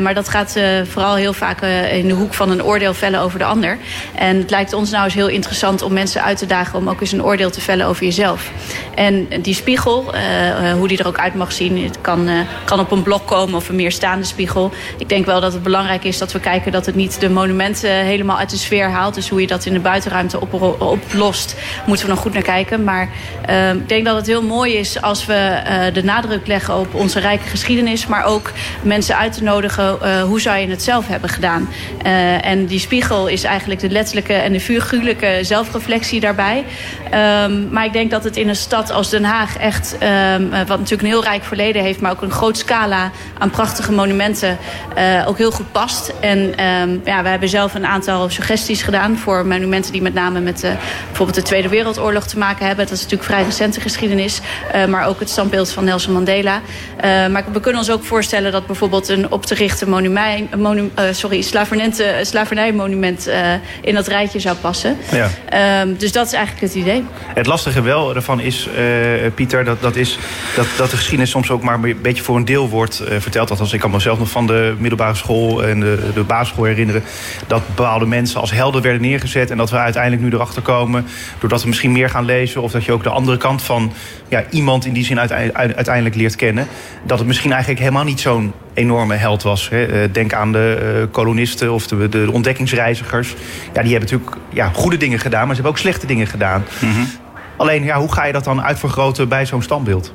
maar 0.00 0.14
dat 0.14 0.28
gaat 0.28 0.58
vooral 0.84 1.14
heel 1.14 1.32
vaak 1.32 1.62
in 1.92 2.08
de 2.08 2.14
hoek 2.14 2.34
van 2.34 2.50
een 2.50 2.64
oordeel 2.64 2.94
vellen 2.94 3.20
over 3.20 3.38
de 3.38 3.44
ander. 3.44 3.78
En 4.14 4.36
het 4.36 4.50
lijkt 4.50 4.72
ons 4.72 4.90
nou 4.90 5.04
eens 5.04 5.14
heel 5.14 5.28
interessant 5.28 5.82
om 5.82 5.92
mensen 5.92 6.22
uit 6.22 6.38
te 6.38 6.46
dagen... 6.46 6.78
om 6.78 6.88
ook 6.88 7.00
eens 7.00 7.12
een 7.12 7.24
oordeel 7.24 7.50
te 7.50 7.60
vellen 7.60 7.86
over 7.86 8.04
jezelf. 8.04 8.50
En 8.94 9.26
die 9.44 9.54
spiegel, 9.54 10.14
uh, 10.14 10.72
hoe 10.72 10.88
die 10.88 10.98
er 10.98 11.06
ook 11.06 11.18
uit 11.18 11.34
mag 11.34 11.52
zien. 11.52 11.84
Het 11.84 12.00
kan, 12.00 12.28
uh, 12.28 12.40
kan 12.64 12.80
op 12.80 12.90
een 12.90 13.02
blok 13.02 13.26
komen 13.26 13.54
of 13.54 13.68
een 13.68 13.76
meer 13.76 13.92
staande 13.92 14.24
spiegel. 14.24 14.72
Ik 14.98 15.08
denk 15.08 15.26
wel 15.26 15.40
dat 15.40 15.52
het 15.52 15.62
belangrijk 15.62 16.04
is 16.04 16.18
dat 16.18 16.32
we 16.32 16.40
kijken 16.40 16.72
dat 16.72 16.86
het 16.86 16.94
niet 16.94 17.20
de 17.20 17.30
monumenten 17.30 17.90
helemaal 17.90 18.38
uit 18.38 18.50
de 18.50 18.56
sfeer 18.56 18.88
haalt. 18.88 19.14
Dus 19.14 19.28
hoe 19.28 19.40
je 19.40 19.46
dat 19.46 19.66
in 19.66 19.72
de 19.72 19.80
buitenruimte 19.80 20.40
op, 20.40 20.52
oplost, 20.80 21.56
moeten 21.86 22.06
we 22.06 22.12
nog 22.12 22.20
goed 22.20 22.32
naar 22.32 22.42
kijken. 22.42 22.84
Maar 22.84 23.08
uh, 23.50 23.74
ik 23.74 23.88
denk 23.88 24.04
dat 24.04 24.16
het 24.16 24.26
heel 24.26 24.42
mooi 24.42 24.72
is 24.74 25.02
als 25.02 25.26
we 25.26 25.62
de 25.92 26.04
nadruk 26.04 26.46
leggen 26.46 26.78
op 26.78 26.94
onze 26.94 27.20
rijke 27.20 27.48
geschiedenis. 27.48 28.06
Maar 28.06 28.24
ook 28.24 28.52
mensen 28.82 29.16
uit 29.16 29.32
te 29.32 29.42
nodigen 29.42 30.22
hoe 30.22 30.40
zou 30.40 30.58
je 30.58 30.68
het 30.68 30.82
zelf 30.82 31.08
hebben 31.08 31.30
gedaan. 31.30 31.68
en 32.42 32.66
die 32.66 32.78
spiegel 32.78 33.26
is 33.26 33.44
eigenlijk 33.44 33.80
de 33.80 33.90
letterlijke 33.90 34.32
en 34.32 34.52
de 34.52 34.60
figuurlijke 34.60 35.38
zelfreflectie 35.42 36.20
daarbij. 36.20 36.64
Um, 37.04 37.68
maar 37.70 37.84
ik 37.84 37.92
denk 37.92 38.10
dat 38.10 38.24
het 38.24 38.36
in 38.36 38.48
een 38.48 38.56
stad 38.56 38.90
als 38.90 39.10
Den 39.10 39.24
Haag 39.24 39.33
Haag 39.34 39.56
echt, 39.56 39.96
ehm, 39.98 40.48
wat 40.50 40.78
natuurlijk 40.78 41.02
een 41.02 41.08
heel 41.08 41.22
rijk 41.22 41.44
verleden 41.44 41.82
heeft, 41.82 42.00
maar 42.00 42.10
ook 42.10 42.22
een 42.22 42.30
groot 42.30 42.58
scala 42.58 43.10
aan 43.38 43.50
prachtige 43.50 43.92
monumenten, 43.92 44.58
ook 45.26 45.38
heel 45.38 45.50
goed 45.50 45.72
past. 45.72 46.12
En 46.20 46.56
ehm, 46.56 46.98
ja, 47.04 47.22
we 47.22 47.28
hebben 47.28 47.48
zelf 47.48 47.74
een 47.74 47.86
aantal 47.86 48.28
suggesties 48.30 48.82
gedaan 48.82 49.18
voor 49.18 49.46
monumenten 49.46 49.92
die 49.92 50.02
met 50.02 50.14
name 50.14 50.40
met 50.40 50.60
bijvoorbeeld 51.06 51.34
de 51.34 51.42
Tweede 51.42 51.68
Wereldoorlog 51.68 52.26
te 52.26 52.38
maken 52.38 52.66
hebben. 52.66 52.84
Dat 52.84 52.94
is 52.94 53.02
natuurlijk 53.02 53.30
vrij 53.30 53.44
recente 53.44 53.80
geschiedenis, 53.80 54.40
maar 54.88 55.06
ook 55.06 55.20
het 55.20 55.30
standbeeld 55.30 55.70
van 55.70 55.84
Nelson 55.84 56.12
Mandela. 56.12 56.60
maar 57.02 57.44
we 57.52 57.60
kunnen 57.60 57.80
ons 57.80 57.90
ook 57.90 58.04
voorstellen 58.04 58.52
dat 58.52 58.66
bijvoorbeeld 58.66 59.08
een 59.08 59.30
op 59.30 59.46
te 59.46 59.54
richten 59.54 59.88
monument, 59.88 60.56
monu, 60.56 60.90
sorry, 61.10 61.44
slavernijmonument 62.22 63.30
in 63.80 63.94
dat 63.94 64.06
rijtje 64.06 64.40
zou 64.40 64.56
passen. 64.56 64.96
Ja. 65.10 65.28
Ehm, 65.48 65.94
dus 65.98 66.12
dat 66.12 66.26
is 66.26 66.32
eigenlijk 66.32 66.66
het 66.66 66.74
idee. 66.74 67.04
Het 67.34 67.46
lastige 67.46 67.82
wel 67.82 68.14
ervan 68.14 68.40
is, 68.40 68.68
uh, 68.76 69.23
Pieter, 69.34 69.64
dat, 69.64 69.80
dat, 69.80 69.96
is 69.96 70.18
dat, 70.56 70.66
dat 70.76 70.90
de 70.90 70.96
geschiedenis 70.96 71.30
soms 71.30 71.50
ook 71.50 71.62
maar 71.62 71.78
een 71.82 71.98
beetje 72.02 72.22
voor 72.22 72.36
een 72.36 72.44
deel 72.44 72.68
wordt 72.68 73.02
uh, 73.02 73.18
verteld. 73.18 73.50
Althans, 73.50 73.72
ik 73.72 73.80
kan 73.80 73.90
mezelf 73.90 74.18
nog 74.18 74.30
van 74.30 74.46
de 74.46 74.74
middelbare 74.78 75.14
school 75.14 75.64
en 75.64 75.80
de, 75.80 76.10
de 76.14 76.22
basisschool 76.22 76.64
herinneren. 76.64 77.02
Dat 77.46 77.66
bepaalde 77.66 78.06
mensen 78.06 78.40
als 78.40 78.50
helden 78.50 78.82
werden 78.82 79.00
neergezet. 79.00 79.50
En 79.50 79.56
dat 79.56 79.70
we 79.70 79.76
uiteindelijk 79.76 80.22
nu 80.22 80.30
erachter 80.30 80.62
komen, 80.62 81.06
doordat 81.38 81.62
we 81.62 81.68
misschien 81.68 81.92
meer 81.92 82.10
gaan 82.10 82.24
lezen. 82.24 82.62
Of 82.62 82.72
dat 82.72 82.84
je 82.84 82.92
ook 82.92 83.02
de 83.02 83.08
andere 83.08 83.36
kant 83.36 83.62
van 83.62 83.92
ja, 84.28 84.44
iemand 84.50 84.84
in 84.84 84.92
die 84.92 85.04
zin 85.04 85.20
uiteindelijk 85.20 86.14
leert 86.14 86.36
kennen. 86.36 86.66
Dat 87.02 87.18
het 87.18 87.26
misschien 87.26 87.50
eigenlijk 87.50 87.80
helemaal 87.80 88.04
niet 88.04 88.20
zo'n 88.20 88.52
enorme 88.74 89.14
held 89.14 89.42
was. 89.42 89.68
Hè. 89.68 90.10
Denk 90.10 90.32
aan 90.32 90.52
de 90.52 91.08
kolonisten 91.10 91.72
of 91.72 91.86
de, 91.86 92.08
de 92.08 92.28
ontdekkingsreizigers. 92.32 93.34
Ja, 93.72 93.82
die 93.82 93.92
hebben 93.92 94.10
natuurlijk 94.10 94.36
ja, 94.52 94.70
goede 94.74 94.96
dingen 94.96 95.18
gedaan, 95.18 95.46
maar 95.46 95.56
ze 95.56 95.62
hebben 95.62 95.70
ook 95.70 95.78
slechte 95.78 96.06
dingen 96.06 96.26
gedaan. 96.26 96.64
Mhm. 96.78 97.00
Alleen, 97.56 97.84
ja, 97.84 97.98
hoe 97.98 98.12
ga 98.12 98.24
je 98.24 98.32
dat 98.32 98.44
dan 98.44 98.62
uitvergroten 98.62 99.28
bij 99.28 99.46
zo'n 99.46 99.62
standbeeld? 99.62 100.14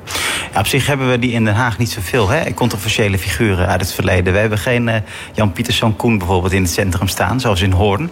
Ja, 0.52 0.58
op 0.58 0.66
zich 0.66 0.86
hebben 0.86 1.10
we 1.10 1.18
die 1.18 1.32
in 1.32 1.44
Den 1.44 1.54
Haag 1.54 1.78
niet 1.78 1.90
zoveel. 1.90 2.28
Hè? 2.28 2.54
Controversiële 2.54 3.18
figuren 3.18 3.66
uit 3.66 3.80
het 3.80 3.92
verleden. 3.92 4.32
We 4.32 4.38
hebben 4.38 4.58
geen 4.58 4.86
uh, 4.86 4.94
Jan 5.32 5.52
Pieterszoon 5.52 5.96
Koen 5.96 6.18
bijvoorbeeld 6.18 6.52
in 6.52 6.62
het 6.62 6.70
centrum 6.70 7.08
staan, 7.08 7.40
zoals 7.40 7.60
in 7.60 7.72
Hoorn. 7.72 8.10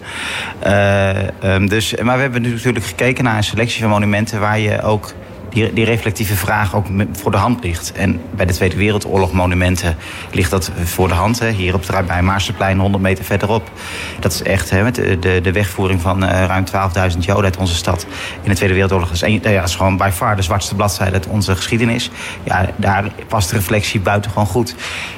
Uh, 0.65 1.09
um, 1.43 1.69
dus, 1.69 1.95
maar 2.01 2.15
we 2.15 2.21
hebben 2.21 2.41
natuurlijk 2.41 2.85
gekeken 2.85 3.23
naar 3.23 3.37
een 3.37 3.43
selectie 3.43 3.81
van 3.81 3.89
monumenten 3.89 4.39
waar 4.39 4.59
je 4.59 4.81
ook 4.81 5.13
die, 5.49 5.73
die 5.73 5.85
reflectieve 5.85 6.35
vraag 6.35 6.75
ook 6.75 6.85
voor 7.11 7.31
de 7.31 7.37
hand 7.37 7.63
ligt. 7.63 7.91
En 7.91 8.21
bij 8.31 8.45
de 8.45 8.53
Tweede 8.53 8.75
Wereldoorlog 8.75 9.31
monumenten 9.31 9.97
ligt 10.31 10.51
dat 10.51 10.71
voor 10.83 11.07
de 11.07 11.13
hand. 11.13 11.39
Hè. 11.39 11.49
Hier 11.49 11.73
op 11.73 11.87
het 11.87 12.07
bij 12.07 12.21
Maarsenplein, 12.21 12.79
100 12.79 13.03
meter 13.03 13.23
verderop. 13.25 13.71
Dat 14.19 14.33
is 14.33 14.43
echt 14.43 14.69
hè, 14.69 14.83
met 14.83 14.95
de, 14.95 15.39
de, 15.41 15.51
wegvoering 15.51 16.01
van 16.01 16.23
uh, 16.23 16.29
ruim 16.29 16.63
12.000 17.11 17.17
Joden 17.19 17.43
uit 17.43 17.57
onze 17.57 17.75
stad 17.75 18.05
in 18.41 18.49
de 18.49 18.55
Tweede 18.55 18.73
Wereldoorlog. 18.73 19.11
Is, 19.11 19.21
een, 19.21 19.31
ja, 19.31 19.59
dat 19.59 19.69
is 19.69 19.75
gewoon 19.75 19.97
by 19.97 20.09
far 20.13 20.35
de 20.35 20.41
zwartste 20.41 20.75
bladzijde 20.75 21.13
uit 21.13 21.27
onze 21.27 21.55
geschiedenis. 21.55 22.09
Ja, 22.43 22.69
daar 22.75 23.11
past 23.27 23.49
de 23.49 23.55
reflectie 23.55 23.99
buitengewoon 23.99 24.45
goed. 24.45 24.75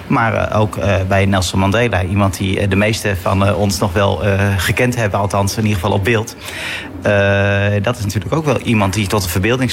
Maar 0.07 0.33
uh, 0.33 0.59
ook 0.59 0.77
uh, 0.77 0.95
bij 1.07 1.25
Nelson 1.25 1.59
Mandela, 1.59 2.03
iemand 2.03 2.37
die 2.37 2.67
de 2.67 2.75
meeste 2.75 3.15
van 3.21 3.53
ons 3.53 3.79
nog 3.79 3.93
wel 3.93 4.21
gekend 4.57 4.95
hebben, 4.95 5.19
althans 5.19 5.57
in 5.57 5.63
ieder 5.63 5.79
geval 5.79 5.95
op 5.95 6.03
beeld. 6.03 6.35
Dat 7.81 7.97
is 7.97 8.03
natuurlijk 8.03 8.33
ook 8.35 8.45
wel 8.45 8.59
iemand 8.59 8.93
die 8.93 9.07
tot 9.07 9.23
de 9.23 9.29
verbeelding 9.29 9.71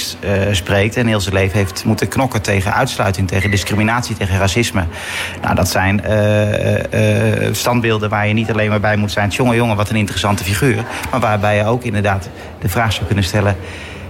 spreekt 0.51 0.95
en 0.95 1.07
heel 1.07 1.19
zijn 1.19 1.33
leven 1.33 1.57
heeft 1.57 1.85
moeten 1.85 2.07
knokken 2.07 2.41
tegen 2.41 2.73
uitsluiting, 2.73 3.27
tegen 3.27 3.51
discriminatie, 3.51 4.17
tegen 4.17 4.37
racisme. 4.37 4.83
Nou, 5.41 5.55
dat 5.55 5.69
zijn 5.69 6.01
uh, 6.09 7.53
standbeelden 7.53 8.09
waar 8.09 8.27
je 8.27 8.33
niet 8.33 8.51
alleen 8.51 8.69
maar 8.69 8.79
bij 8.79 8.95
moet 8.95 9.11
zijn. 9.11 9.29
Jongen, 9.29 9.55
jongen, 9.55 9.75
wat 9.75 9.89
een 9.89 9.95
interessante 9.95 10.43
figuur. 10.43 10.83
Maar 11.11 11.19
waarbij 11.19 11.55
je 11.55 11.65
ook 11.65 11.83
inderdaad 11.83 12.29
de 12.59 12.69
vraag 12.69 12.93
zou 12.93 13.05
kunnen 13.05 13.23
stellen 13.23 13.55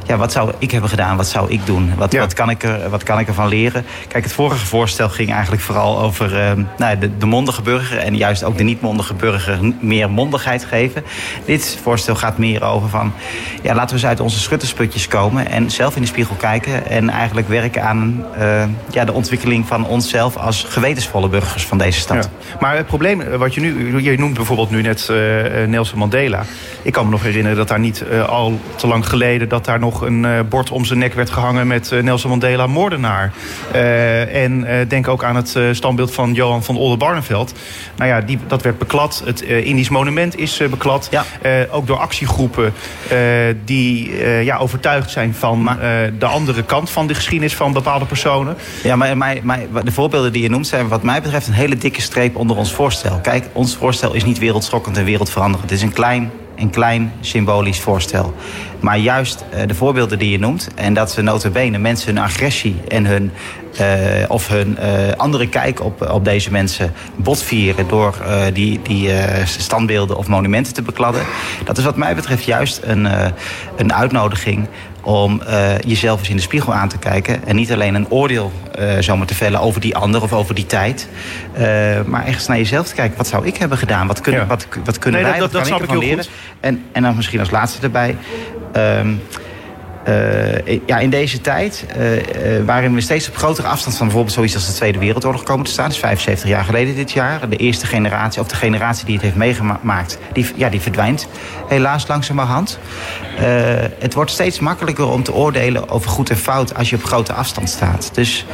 ja, 0.10 0.18
wat 0.18 0.32
zou 0.32 0.52
ik 0.58 0.72
hebben 0.72 0.90
gedaan? 0.90 1.18
Wat 1.18 1.28
zou 1.28 1.50
ik 1.50 1.66
doen? 1.66 1.92
Wat, 1.98 2.14
wat, 2.14 2.34
kan, 2.34 2.50
ik 2.50 2.64
er, 2.64 2.90
wat 2.90 3.04
kan 3.04 3.20
ik 3.20 3.28
ervan 3.28 3.48
leren? 3.48 3.86
Kijk, 4.08 4.24
het 4.24 4.34
vorige 4.34 4.66
voorstel 4.66 5.10
ging 5.10 5.32
eigenlijk 5.32 5.62
vooral 5.62 6.02
over 6.02 6.34
uh, 6.34 6.52
nou, 6.78 6.98
de, 6.98 7.18
de 7.18 7.26
mondige 7.26 7.62
burger... 7.62 7.98
en 7.98 8.18
juist 8.18 8.44
ook 8.44 8.58
de 8.58 8.64
niet-mondige 8.64 9.14
burger 9.14 9.60
meer 9.80 10.10
mondigheid 10.10 10.66
geven. 10.66 11.04
Dit 11.46 11.80
voorstel 11.84 12.16
gaat 12.16 12.38
meer 12.38 12.64
over 12.64 12.90
van... 12.90 13.14
ja, 13.62 13.76
laten 13.76 13.88
we 13.88 13.94
eens 13.94 14.06
uit 14.06 14.20
onze 14.20 14.40
schuttersputjes 14.40 15.08
komen... 15.08 15.48
en 15.48 15.72
zelf 15.72 15.96
in 15.96 16.02
de 16.02 16.08
spiegel 16.08 16.36
kijken... 16.36 16.88
en 16.88 17.10
eigenlijk 17.10 17.48
werken 17.48 17.84
aan 17.84 18.26
uh, 18.40 18.64
ja, 18.92 19.06
de 19.06 19.14
ontwikkeling 19.14 19.68
van 19.68 19.88
onszelf... 19.88 20.38
als 20.38 20.66
gewetensvolle 20.70 21.30
burgers 21.30 21.66
van 21.66 21.78
deze 21.78 22.00
stad. 22.00 22.24
Ja. 22.24 22.58
Maar 22.60 22.76
het 22.76 22.88
probleem 22.88 23.22
eh, 23.22 23.36
wat 23.36 23.54
je 23.54 23.62
nu... 23.62 24.02
je 24.02 24.18
noemt 24.18 24.34
bijvoorbeeld 24.34 24.70
nu 24.70 24.82
net 24.82 25.08
uh, 25.12 25.18
Nelson 25.68 26.00
Mandela. 26.00 26.44
Ik 26.82 26.94
kan 26.94 27.06
me 27.06 27.12
nog 27.12 27.24
herinneren 27.24 27.58
dat 27.58 27.68
daar 27.68 27.80
niet 27.80 28.04
al 28.28 28.60
te 28.76 28.88
lang 28.88 29.08
geleden... 29.08 29.50
dat 29.50 29.66
daar 29.66 29.80
nog 29.80 29.99
een 30.02 30.24
uh, 30.24 30.40
bord 30.50 30.72
om 30.72 30.86
zijn 30.86 31.00
nek 31.00 31.14
werd 31.14 31.30
gehangen 31.30 31.68
met 31.68 31.92
uh, 31.92 32.04
Nelson 32.04 32.30
Mandela 32.30 32.68
moordenaar. 32.68 33.34
Uh, 33.74 34.44
en 34.44 34.88
denk 34.88 35.08
ook 35.08 35.24
aan 35.24 35.36
het 35.36 35.58
standbeeld 35.72 36.14
van 36.14 36.34
Johan 36.34 36.64
van 36.64 36.78
Oldenbarneveld. 36.78 37.54
Nou 37.96 38.10
ja, 38.10 38.22
die, 38.22 38.40
dat 38.48 38.62
werd 38.62 38.78
beklad. 38.78 39.22
Het 39.26 39.42
Indisch 39.42 39.90
monument 39.90 40.38
is 40.38 40.62
beklad. 40.70 41.08
Ja. 41.12 41.24
ook 41.72 41.88
door 41.88 41.98
actiegroepen 41.98 42.74
die 43.66 44.26
ja, 44.44 44.58
overtuigd 44.58 45.12
zijn 45.12 45.34
van 45.34 45.64
maar, 45.64 45.78
de 46.20 46.26
andere 46.26 46.64
kant 46.64 46.90
van 46.90 47.08
de 47.08 47.14
geschiedenis 47.14 47.56
van 47.56 47.74
bepaalde 47.74 48.06
personen. 48.06 48.56
Ja, 48.84 48.96
maar, 48.96 49.18
maar, 49.18 49.38
maar 49.44 49.60
de 49.84 49.92
voorbeelden 49.92 50.32
die 50.32 50.42
je 50.42 50.50
noemt 50.50 50.68
zijn 50.68 50.88
wat 50.88 51.04
mij 51.04 51.22
betreft 51.22 51.48
een 51.48 51.54
hele 51.54 51.78
dikke 51.78 52.02
streep 52.02 52.36
onder 52.36 52.58
ons 52.58 52.74
voorstel. 52.74 53.20
Kijk, 53.22 53.46
ons 53.54 53.76
voorstel 53.76 54.14
is 54.14 54.24
niet 54.24 54.40
wereldschokkend 54.40 54.98
en 54.98 55.06
wereldveranderend. 55.06 55.70
Het 55.70 55.80
is 55.80 55.86
een 55.86 55.94
klein 55.94 56.32
een 56.60 56.70
klein 56.70 57.14
symbolisch 57.20 57.80
voorstel. 57.80 58.34
Maar 58.80 58.98
juist 58.98 59.46
uh, 59.54 59.68
de 59.68 59.76
voorbeelden 59.76 60.20
die 60.20 60.32
je 60.32 60.40
noemt... 60.40 60.70
en 60.76 60.94
dat 60.94 61.12
ze 61.12 61.22
notabene 61.22 61.78
mensen 61.78 62.16
hun 62.16 62.24
agressie 62.24 62.76
en 62.88 63.06
hun... 63.06 63.32
Uh, 63.82 63.86
of 64.28 64.48
hun 64.48 64.78
uh, 64.80 65.12
andere 65.18 65.50
kijk 65.50 65.84
op, 65.84 66.10
op 66.12 66.26
deze 66.26 66.52
mensen 66.52 66.94
botvieren... 67.16 67.88
door 67.88 68.16
die, 68.54 68.80
die 68.84 69.10
standbeelden 69.46 70.18
of 70.18 70.28
monumenten 70.28 70.74
te 70.74 70.82
bekladden. 70.82 71.22
Dat 71.64 71.78
is 71.78 71.84
wat 71.84 71.96
mij 71.96 72.16
betreft 72.16 72.44
juist 72.44 72.80
een, 72.84 73.08
een 73.76 73.94
uitnodiging 73.94 74.68
om 75.04 75.42
uh, 75.48 75.80
jezelf 75.80 76.20
eens 76.20 76.30
in 76.30 76.36
de 76.36 76.42
spiegel 76.42 76.74
aan 76.74 76.90
te 76.90 76.98
kijken. 76.98 77.46
En 77.46 77.56
niet 77.56 77.72
alleen 77.72 77.96
een 77.96 78.10
oordeel 78.10 78.52
uh, 78.80 78.92
zomaar 79.00 79.28
te 79.28 79.36
vellen 79.36 79.60
over 79.60 79.82
die 79.82 79.96
ander 79.96 80.22
of 80.22 80.34
over 80.34 80.56
die 80.56 80.66
tijd. 80.66 81.08
Uh, 81.54 81.62
maar 82.06 82.26
echt 82.26 82.48
naar 82.48 82.58
jezelf 82.58 82.88
te 82.88 82.96
kijken. 82.96 83.18
Wat 83.18 83.28
zou 83.28 83.48
ik 83.48 83.58
hebben 83.58 83.78
gedaan? 83.78 84.08
Wat, 84.08 84.22
kun, 84.22 84.34
ja. 84.34 84.46
wat, 84.46 84.68
wat 84.84 85.00
kunnen 85.00 85.22
nee, 85.22 85.30
wij? 85.30 85.40
Dat, 85.40 85.52
wat 85.52 85.62
dat, 85.62 85.72
kan 85.72 85.82
ik 85.82 85.88
ervan 85.88 86.04
leren? 86.04 86.26
En, 86.60 86.84
en 86.92 87.04
dan 87.04 87.16
misschien 87.16 87.40
als 87.40 87.52
laatste 87.52 87.82
erbij. 87.82 88.18
Um, 88.76 89.22
uh, 90.10 90.80
ja, 90.86 90.98
in 90.98 91.10
deze 91.10 91.42
tijd, 91.42 91.86
uh, 91.98 92.16
uh, 92.16 92.66
waarin 92.66 92.94
we 92.94 93.02
steeds 93.02 93.30
op 93.30 93.36
grotere 93.36 93.68
afstand 93.68 93.96
van 93.96 94.06
bijvoorbeeld 94.06 94.36
zoiets 94.36 94.56
als 94.56 94.68
de 94.68 94.74
Tweede 94.74 95.00
Wereldoorlog 95.00 95.44
komen 95.44 95.66
te 95.66 95.72
staan, 95.72 95.86
dat 95.86 95.94
is 95.94 96.00
75 96.00 96.50
jaar 96.50 96.64
geleden 96.64 96.96
dit 96.96 97.12
jaar. 97.12 97.50
De 97.50 97.56
eerste 97.56 97.86
generatie, 97.86 98.42
of 98.42 98.48
de 98.48 98.56
generatie 98.56 99.06
die 99.06 99.14
het 99.14 99.24
heeft 99.24 99.36
meegemaakt, 99.36 100.18
die, 100.34 100.46
ja, 100.56 100.70
die 100.70 100.80
verdwijnt 100.80 101.28
helaas 101.68 102.08
langzamerhand. 102.08 102.80
het 104.00 104.14
wordt 104.14 104.32
steeds 104.32 104.60
makkelijker 104.60 105.08
om 105.08 105.24
te 105.24 105.34
oordelen 105.34 105.90
over 105.90 106.10
goed 106.10 106.30
en 106.30 106.38
fout 106.38 106.76
als 106.76 106.90
je 106.90 106.96
op 106.96 107.04
grote 107.04 107.34
afstand 107.34 107.70
staat. 107.70 108.10
Dus 108.14 108.46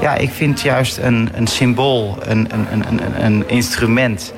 ja, 0.00 0.14
ik 0.14 0.30
vind 0.30 0.60
juist 0.60 0.98
een, 0.98 1.28
een 1.34 1.46
symbool, 1.46 2.18
een, 2.20 2.48
een, 2.52 2.84
een, 2.88 3.24
een 3.24 3.48
instrument, 3.48 4.32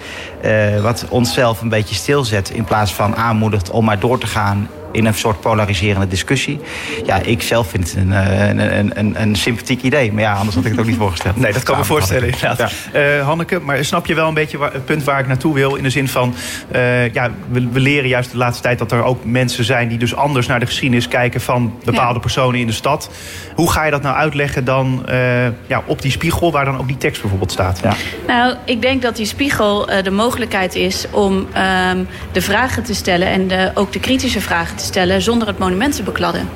wat 0.82 1.06
onszelf 1.08 1.60
een 1.60 1.68
beetje 1.68 1.94
stilzet 1.94 2.50
in 2.50 2.64
plaats 2.64 2.92
van 2.92 3.16
aanmoedigt 3.16 3.70
om 3.70 3.84
maar 3.84 3.98
door 3.98 4.18
te 4.18 4.26
gaan 4.26 4.68
in 4.94 5.06
een 5.06 5.14
soort 5.14 5.40
polariserende 5.40 6.08
discussie. 6.08 6.60
Ja, 7.06 7.20
ik 7.22 7.42
zelf 7.42 7.68
vind 7.68 7.90
het 7.90 7.96
een, 7.96 8.12
eh, 8.12 8.48
een, 8.48 8.98
een, 8.98 9.20
een 9.20 9.36
sympathiek 9.36 9.82
idee. 9.82 10.12
Maar 10.12 10.22
ja, 10.22 10.34
anders 10.34 10.54
had 10.54 10.64
ik 10.64 10.70
het 10.70 10.80
ook 10.80 10.86
niet 10.86 10.96
voorgesteld. 10.96 11.36
Nee, 11.36 11.52
dat 11.52 11.62
kan 11.62 11.78
me 11.78 11.84
voorstellen 11.84 12.24
inderdaad. 12.24 12.58
Ja. 12.92 13.16
Uh, 13.18 13.26
Hanneke, 13.26 13.60
maar 13.60 13.84
snap 13.84 14.06
je 14.06 14.14
wel 14.14 14.28
een 14.28 14.34
beetje 14.34 14.58
waar, 14.58 14.72
het 14.72 14.84
punt 14.84 15.04
waar 15.04 15.20
ik 15.20 15.26
naartoe 15.26 15.54
wil? 15.54 15.74
In 15.74 15.82
de 15.82 15.90
zin 15.90 16.08
van, 16.08 16.34
uh, 16.74 17.12
ja, 17.12 17.30
we, 17.50 17.68
we, 17.72 17.80
leren 17.80 18.08
juist 18.08 18.30
de 18.30 18.36
laatste 18.36 18.62
tijd 18.62 18.78
dat 18.78 18.92
er 18.92 19.02
ook 19.02 19.24
mensen 19.24 19.64
zijn... 19.64 19.88
die 19.88 19.98
dus 19.98 20.14
anders 20.14 20.46
naar 20.46 20.60
de 20.60 20.66
geschiedenis 20.66 21.08
kijken 21.08 21.40
van 21.40 21.78
bepaalde 21.84 22.14
ja. 22.14 22.20
personen 22.20 22.60
in 22.60 22.66
de 22.66 22.72
stad. 22.72 23.10
Hoe 23.54 23.70
ga 23.70 23.84
je 23.84 23.90
dat 23.90 24.02
nou 24.02 24.16
uitleggen 24.16 24.64
dan 24.64 25.06
uh, 25.08 25.44
ja, 25.66 25.82
op 25.86 26.02
die 26.02 26.10
spiegel... 26.10 26.52
waar 26.52 26.64
dan 26.64 26.78
ook 26.78 26.86
die 26.86 26.96
tekst 26.96 27.20
bijvoorbeeld 27.20 27.52
staat? 27.52 27.80
Ja. 27.82 27.94
Nou, 28.26 28.54
ik 28.64 28.82
denk 28.82 29.02
dat 29.02 29.16
die 29.16 29.26
spiegel 29.26 29.86
de 30.02 30.10
mogelijkheid 30.10 30.74
is 30.74 31.06
om 31.10 31.32
um, 31.36 32.08
de 32.32 32.42
vragen 32.42 32.82
te 32.82 32.94
stellen... 32.94 33.28
en 33.28 33.48
de, 33.48 33.70
ook 33.74 33.92
de 33.92 34.00
kritische 34.00 34.40
vragen 34.40 34.76
te 34.76 34.83
stellen 34.84 35.22
zonder 35.22 35.48
het 35.48 35.58
monument 35.58 35.96
te 35.96 36.02
bekladden. 36.02 36.48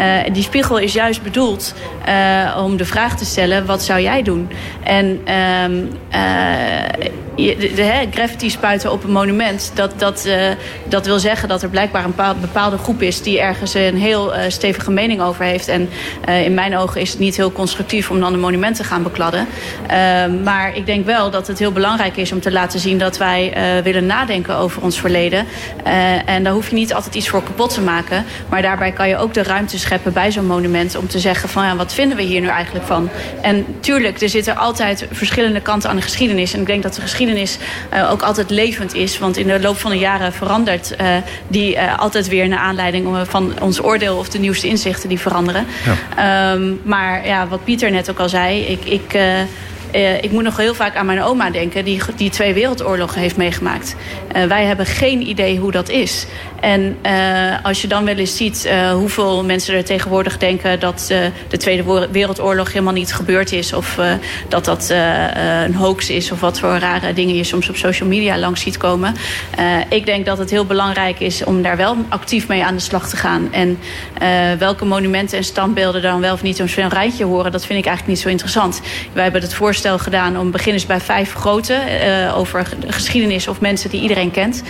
Uh, 0.00 0.32
die 0.32 0.42
spiegel 0.42 0.78
is 0.78 0.92
juist 0.92 1.22
bedoeld 1.22 1.74
uh, 2.08 2.62
om 2.64 2.76
de 2.76 2.84
vraag 2.84 3.16
te 3.16 3.24
stellen: 3.24 3.66
wat 3.66 3.82
zou 3.82 4.00
jij 4.00 4.22
doen? 4.22 4.48
En 4.82 5.20
uh, 5.28 5.64
de, 7.36 7.72
de, 7.74 8.06
graffiti 8.10 8.50
spuiten 8.50 8.92
op 8.92 9.04
een 9.04 9.12
monument... 9.12 9.70
Dat, 9.74 9.92
dat, 9.96 10.28
dat 10.88 11.06
wil 11.06 11.18
zeggen 11.18 11.48
dat 11.48 11.62
er 11.62 11.68
blijkbaar 11.68 12.04
een 12.04 12.40
bepaalde 12.40 12.78
groep 12.78 13.02
is... 13.02 13.22
die 13.22 13.40
ergens 13.40 13.74
een 13.74 13.96
heel 13.96 14.32
stevige 14.48 14.90
mening 14.90 15.20
over 15.20 15.44
heeft. 15.44 15.68
En 15.68 15.88
in 16.44 16.54
mijn 16.54 16.76
ogen 16.76 17.00
is 17.00 17.10
het 17.10 17.18
niet 17.18 17.36
heel 17.36 17.52
constructief 17.52 18.10
om 18.10 18.20
dan 18.20 18.32
een 18.32 18.40
monument 18.40 18.76
te 18.76 18.84
gaan 18.84 19.02
bekladden. 19.02 19.46
Ehm, 19.86 20.42
maar 20.42 20.76
ik 20.76 20.86
denk 20.86 21.06
wel 21.06 21.30
dat 21.30 21.46
het 21.46 21.58
heel 21.58 21.72
belangrijk 21.72 22.16
is 22.16 22.32
om 22.32 22.40
te 22.40 22.52
laten 22.52 22.80
zien... 22.80 22.98
dat 22.98 23.18
wij 23.18 23.52
willen 23.82 24.06
nadenken 24.06 24.56
over 24.56 24.82
ons 24.82 25.00
verleden. 25.00 25.46
en 26.26 26.42
daar 26.42 26.52
hoef 26.52 26.68
je 26.68 26.74
niet 26.74 26.94
altijd 26.94 27.14
iets 27.14 27.28
voor 27.28 27.42
kapot 27.42 27.72
te 27.76 27.82
maken. 27.82 28.24
Maar 28.48 28.62
daarbij 28.62 28.92
kan 28.92 29.08
je 29.08 29.16
ook 29.16 29.34
de 29.34 29.42
ruimte 29.42 29.78
scheppen 29.78 30.12
bij 30.12 30.32
zo'n 30.32 30.46
monument... 30.46 30.96
om 30.96 31.08
te 31.08 31.18
zeggen 31.18 31.48
van 31.48 31.64
ja, 31.64 31.76
wat 31.76 31.94
vinden 31.94 32.16
we 32.16 32.22
hier 32.22 32.40
nu 32.40 32.48
eigenlijk 32.48 32.86
van? 32.86 33.08
En 33.42 33.66
tuurlijk, 33.80 34.20
er 34.20 34.28
zitten 34.28 34.56
altijd 34.56 35.06
verschillende 35.12 35.60
kanten 35.60 35.90
aan 35.90 35.96
de 35.96 36.02
geschiedenis. 36.02 36.54
En 36.54 36.60
ik 36.60 36.66
denk 36.66 36.82
dat 36.82 36.94
de 36.94 37.00
geschiedenis 37.00 37.58
uh, 37.94 38.10
ook 38.10 38.22
altijd 38.22 38.50
levend 38.50 38.94
is. 38.94 39.18
Want 39.18 39.36
in 39.36 39.46
de 39.46 39.60
loop 39.60 39.78
van 39.78 39.90
de 39.90 39.98
jaren 39.98 40.32
verandert 40.32 40.94
uh, 41.00 41.06
die 41.48 41.74
uh, 41.74 41.98
altijd 41.98 42.28
weer... 42.28 42.48
naar 42.48 42.58
aanleiding 42.58 43.08
van 43.28 43.52
ons 43.60 43.82
oordeel 43.82 44.16
of 44.16 44.28
de 44.28 44.38
nieuwste 44.38 44.68
inzichten 44.68 45.08
die 45.08 45.20
veranderen. 45.20 45.66
Ja. 46.16 46.52
Um, 46.52 46.80
maar 46.82 47.26
ja, 47.26 47.48
wat 47.48 47.64
Pieter 47.64 47.90
net 47.90 48.10
ook 48.10 48.18
al 48.18 48.28
zei... 48.28 48.60
ik, 48.60 48.84
ik 48.84 49.14
uh, 49.14 50.22
ik 50.22 50.30
moet 50.30 50.42
nog 50.42 50.56
heel 50.56 50.74
vaak 50.74 50.96
aan 50.96 51.06
mijn 51.06 51.22
oma 51.22 51.50
denken... 51.50 51.84
die, 51.84 52.00
die 52.16 52.30
twee 52.30 52.54
wereldoorlogen 52.54 53.20
heeft 53.20 53.36
meegemaakt. 53.36 53.96
Uh, 54.36 54.44
wij 54.44 54.64
hebben 54.64 54.86
geen 54.86 55.28
idee 55.28 55.58
hoe 55.58 55.72
dat 55.72 55.88
is. 55.88 56.26
En 56.66 56.96
uh, 57.06 57.64
als 57.64 57.82
je 57.82 57.88
dan 57.88 58.04
wel 58.04 58.14
eens 58.14 58.36
ziet 58.36 58.70
hoeveel 58.92 59.44
mensen 59.44 59.74
er 59.74 59.84
tegenwoordig 59.84 60.38
denken... 60.38 60.80
dat 60.80 61.06
de 61.48 61.56
Tweede 61.56 62.08
Wereldoorlog 62.10 62.72
helemaal 62.72 62.92
niet 62.92 63.14
gebeurd 63.14 63.52
is... 63.52 63.72
of 63.72 63.98
dat 64.48 64.64
dat 64.64 64.92
een 65.64 65.74
hoax 65.74 66.10
is... 66.10 66.30
of 66.30 66.40
wat 66.40 66.58
voor 66.58 66.76
rare 66.78 67.12
dingen 67.12 67.34
je 67.34 67.44
soms 67.44 67.68
op 67.68 67.76
social 67.76 68.08
media 68.08 68.38
langs 68.38 68.60
ziet 68.60 68.76
komen. 68.76 69.14
ik 69.88 70.06
denk 70.06 70.26
dat 70.26 70.38
het 70.38 70.50
heel 70.50 70.64
belangrijk 70.64 71.20
is 71.20 71.44
om 71.44 71.62
daar 71.62 71.76
wel 71.76 71.96
actief 72.08 72.48
mee 72.48 72.64
aan 72.64 72.74
de 72.74 72.80
slag 72.80 73.08
te 73.08 73.16
gaan. 73.16 73.52
En 73.52 73.78
welke 74.58 74.84
monumenten 74.84 75.38
en 75.38 75.44
standbeelden 75.44 76.02
dan 76.02 76.20
wel 76.20 76.32
of 76.32 76.42
niet 76.42 76.60
op 76.60 76.68
zo'n 76.68 76.88
rijtje 76.88 77.24
horen... 77.24 77.52
dat 77.52 77.66
vind 77.66 77.78
ik 77.78 77.86
eigenlijk 77.86 78.16
niet 78.16 78.24
zo 78.24 78.28
interessant. 78.28 78.80
Wij 79.12 79.22
hebben 79.22 79.42
het 79.42 79.54
voorstel 79.54 79.98
gedaan 79.98 80.38
om 80.38 80.50
beginners 80.50 80.86
bij 80.86 81.00
vijf 81.00 81.32
grote 81.32 81.78
uh, 82.06 82.38
over 82.38 82.68
geschiedenis 82.86 83.48
of 83.48 83.60
mensen 83.60 83.90
die 83.90 84.00
iedereen 84.00 84.30
kent. 84.30 84.62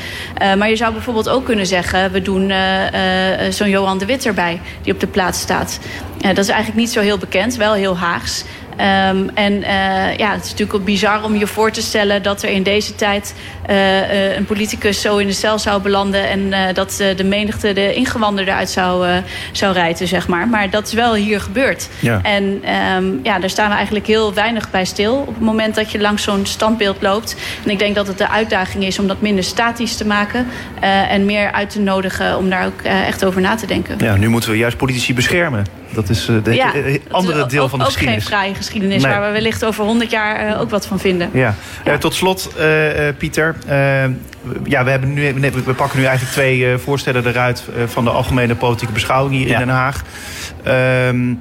Uh, 0.43 0.55
maar 0.55 0.69
je 0.69 0.77
zou 0.77 0.93
bijvoorbeeld 0.93 1.29
ook 1.29 1.45
kunnen 1.45 1.67
zeggen, 1.67 1.85
we 1.91 2.23
doen 2.23 2.51
uh, 2.51 3.51
zo'n 3.51 3.69
Johan 3.69 3.99
de 3.99 4.07
Wit 4.07 4.27
erbij 4.27 4.61
die 4.83 4.93
op 4.93 5.01
de 5.01 5.07
plaats 5.07 5.41
staat. 5.41 5.79
dat 6.21 6.39
is 6.39 6.49
eigenlijk 6.49 6.79
niet 6.79 6.91
zo 6.91 7.01
heel 7.01 7.19
bekend, 7.19 7.57
wel 7.57 7.73
heel 7.73 7.99
Haags. 7.99 8.45
Um, 8.81 9.31
en 9.35 9.53
uh, 9.53 10.17
ja, 10.17 10.33
het 10.33 10.45
is 10.45 10.51
natuurlijk 10.51 10.75
ook 10.79 10.85
bizar 10.85 11.25
om 11.25 11.37
je 11.37 11.47
voor 11.47 11.71
te 11.71 11.83
stellen 11.83 12.23
dat 12.23 12.43
er 12.43 12.49
in 12.49 12.63
deze 12.63 12.95
tijd 12.95 13.35
uh, 13.71 14.37
een 14.37 14.45
politicus 14.45 15.01
zo 15.01 15.17
in 15.17 15.27
de 15.27 15.33
cel 15.33 15.59
zou 15.59 15.83
belanden 15.83 16.29
en 16.29 16.41
uh, 16.41 16.59
dat 16.75 17.03
de 17.17 17.25
menigte 17.25 17.73
de 17.73 17.95
ingewanden 17.95 18.45
eruit 18.45 18.71
zou, 18.71 19.07
zou 19.53 19.73
rijden, 19.73 20.09
zeg 20.09 20.29
maar. 20.29 20.49
Maar 20.49 20.71
dat 20.71 20.87
is 20.87 20.93
wel 20.93 21.15
hier 21.15 21.41
gebeurd. 21.41 21.89
Ja. 22.01 22.21
En 22.23 22.63
um, 22.97 23.21
ja, 23.23 23.39
daar 23.39 23.51
staan 23.51 23.69
we 23.69 23.75
eigenlijk 23.75 24.07
heel 24.07 24.35
weinig 24.35 24.71
bij 24.71 24.85
stil 24.85 25.15
op 25.15 25.35
het 25.35 25.41
moment 25.41 25.75
dat 25.75 25.91
je 25.91 26.01
langs 26.01 26.23
zo'n 26.23 26.47
standbeeld 26.47 27.03
loopt. 27.03 27.37
En 27.65 27.71
ik 27.71 27.79
denk 27.79 27.95
dat 27.95 28.07
het 28.07 28.19
de 28.19 28.29
uitdaging 28.29 28.85
is 28.85 28.99
om 28.99 29.07
dat 29.07 29.21
minder 29.21 29.45
statisch 29.45 29.97
te 29.97 30.07
maken 30.07 30.47
en 31.09 31.25
meer 31.25 31.53
uit 31.53 31.71
te 31.71 31.81
nodigen 31.81 32.37
om 32.37 32.51
daar 32.51 32.67
ook 32.67 32.83
echt 32.83 33.25
over 33.25 33.41
na 33.41 33.55
te 33.55 33.67
denken. 33.67 33.97
Ja, 33.99 34.17
nu 34.17 34.29
moeten 34.29 34.51
we 34.51 34.57
juist 34.57 34.77
politici 34.77 35.15
beschermen. 35.15 35.67
Dat 35.93 36.09
is 36.09 36.31
ja, 36.45 36.73
andere 37.11 37.47
deel 37.47 37.69
van 37.69 37.79
de 37.79 37.85
geschiedenis. 37.85 38.25
Ook 38.25 38.31
geen 38.31 38.39
vrije 38.39 38.55
geschiedenis, 38.67 39.03
nee. 39.03 39.13
waar 39.13 39.27
we 39.27 39.33
wellicht 39.33 39.65
over 39.65 39.85
100 39.85 40.11
jaar 40.11 40.49
uh, 40.49 40.61
ook 40.61 40.71
wat 40.71 40.87
van 40.87 40.99
vinden. 40.99 41.31
Ja. 41.33 41.55
ja. 41.85 41.93
Uh, 41.93 41.99
tot 41.99 42.15
slot, 42.15 42.55
Pieter. 43.19 43.55
ja, 44.65 44.85
we, 44.85 44.91
hebben 44.91 45.13
nu, 45.13 45.35
we 45.65 45.75
pakken 45.75 45.99
nu 45.99 46.05
eigenlijk 46.05 46.35
twee 46.35 46.79
voorstellen 46.79 47.27
eruit... 47.27 47.65
van 47.87 48.05
de 48.05 48.11
algemene 48.11 48.55
politieke 48.55 48.93
beschouwing 48.93 49.35
hier 49.35 49.49
ja. 49.49 49.53
in 49.53 49.67
Den 49.67 49.75
Haag. 49.75 50.03
Ehm, 50.63 51.35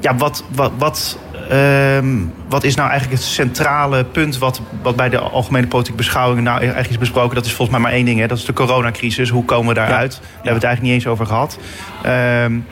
ja, 0.00 0.16
wat... 0.16 0.44
wat, 0.54 0.72
wat 0.78 1.18
Um, 1.52 2.32
wat 2.48 2.64
is 2.64 2.74
nou 2.74 2.90
eigenlijk 2.90 3.20
het 3.20 3.30
centrale 3.30 4.04
punt 4.04 4.38
wat, 4.38 4.60
wat 4.82 4.96
bij 4.96 5.08
de 5.08 5.18
algemene 5.18 5.66
politieke 5.66 5.98
beschouwing 5.98 6.42
nou 6.42 6.58
eigenlijk 6.58 6.90
is 6.90 6.98
besproken? 6.98 7.34
Dat 7.34 7.44
is 7.44 7.52
volgens 7.52 7.78
mij 7.78 7.86
maar 7.86 7.96
één 7.96 8.04
ding, 8.04 8.20
hè? 8.20 8.26
dat 8.26 8.38
is 8.38 8.44
de 8.44 8.52
coronacrisis. 8.52 9.28
Hoe 9.28 9.44
komen 9.44 9.68
we 9.68 9.74
daaruit? 9.74 10.12
Ja. 10.12 10.18
Daar 10.18 10.30
hebben 10.32 10.42
we 10.42 10.54
het 10.54 10.64
eigenlijk 10.64 10.82
niet 10.82 10.92
eens 10.92 11.06
over 11.06 11.26
gehad. 11.26 11.58
Um, 12.06 12.66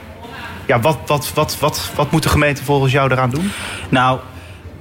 ja, 0.68 0.80
wat, 0.80 0.98
wat, 1.06 1.32
wat, 1.34 1.58
wat, 1.58 1.90
wat 1.94 2.10
moet 2.10 2.22
de 2.22 2.28
gemeente 2.28 2.64
volgens 2.64 2.92
jou 2.92 3.12
eraan 3.12 3.30
doen? 3.30 3.52
Nou, 3.88 4.18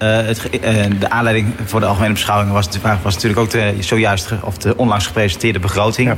uh, 0.03 0.15
het, 0.15 0.49
uh, 0.53 0.85
de 0.99 1.09
aanleiding 1.09 1.53
voor 1.65 1.79
de 1.79 1.85
algemene 1.85 2.13
beschouwing 2.13 2.51
was, 2.51 2.67
was 3.03 3.13
natuurlijk 3.13 3.39
ook 3.39 3.49
de 3.49 3.75
zojuist 3.79 4.31
of 4.41 4.57
de 4.57 4.77
onlangs 4.77 5.05
gepresenteerde 5.05 5.59
begroting. 5.59 6.07
Ja. 6.07 6.17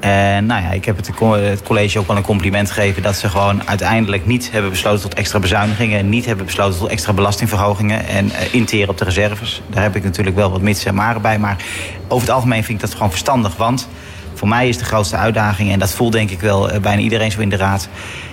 En 0.00 0.46
nou 0.46 0.62
ja, 0.62 0.70
ik 0.70 0.84
heb 0.84 0.96
het, 0.96 1.10
het, 1.20 1.62
college 1.62 1.98
ook 1.98 2.06
wel 2.06 2.16
een 2.16 2.22
compliment 2.22 2.70
gegeven 2.70 3.02
dat 3.02 3.16
ze 3.16 3.28
gewoon 3.28 3.68
uiteindelijk 3.68 4.26
niet 4.26 4.50
hebben 4.50 4.70
besloten 4.70 5.02
tot 5.02 5.14
extra 5.14 5.38
bezuinigingen. 5.38 6.08
Niet 6.08 6.26
hebben 6.26 6.44
besloten 6.44 6.78
tot 6.78 6.88
extra 6.88 7.12
belastingverhogingen 7.12 8.06
en 8.06 8.26
uh, 8.26 8.54
interen 8.54 8.88
op 8.88 8.98
de 8.98 9.04
reserves. 9.04 9.62
Daar 9.66 9.82
heb 9.82 9.96
ik 9.96 10.04
natuurlijk 10.04 10.36
wel 10.36 10.50
wat 10.50 10.60
mits 10.60 10.84
en 10.84 10.94
maren 10.94 11.22
bij. 11.22 11.38
Maar 11.38 11.56
over 12.08 12.26
het 12.26 12.36
algemeen 12.36 12.64
vind 12.64 12.78
ik 12.78 12.84
dat 12.84 12.94
gewoon 12.94 13.10
verstandig. 13.10 13.56
Want 13.56 13.88
voor 14.40 14.48
mij 14.48 14.68
is 14.68 14.78
de 14.78 14.84
grootste 14.84 15.16
uitdaging, 15.16 15.72
en 15.72 15.78
dat 15.78 15.92
voelt 15.92 16.12
denk 16.12 16.30
ik 16.30 16.40
wel 16.40 16.70
bijna 16.80 17.02
iedereen 17.02 17.30
zo 17.30 17.40
in 17.40 17.48
de 17.48 17.56
raad 17.56 17.88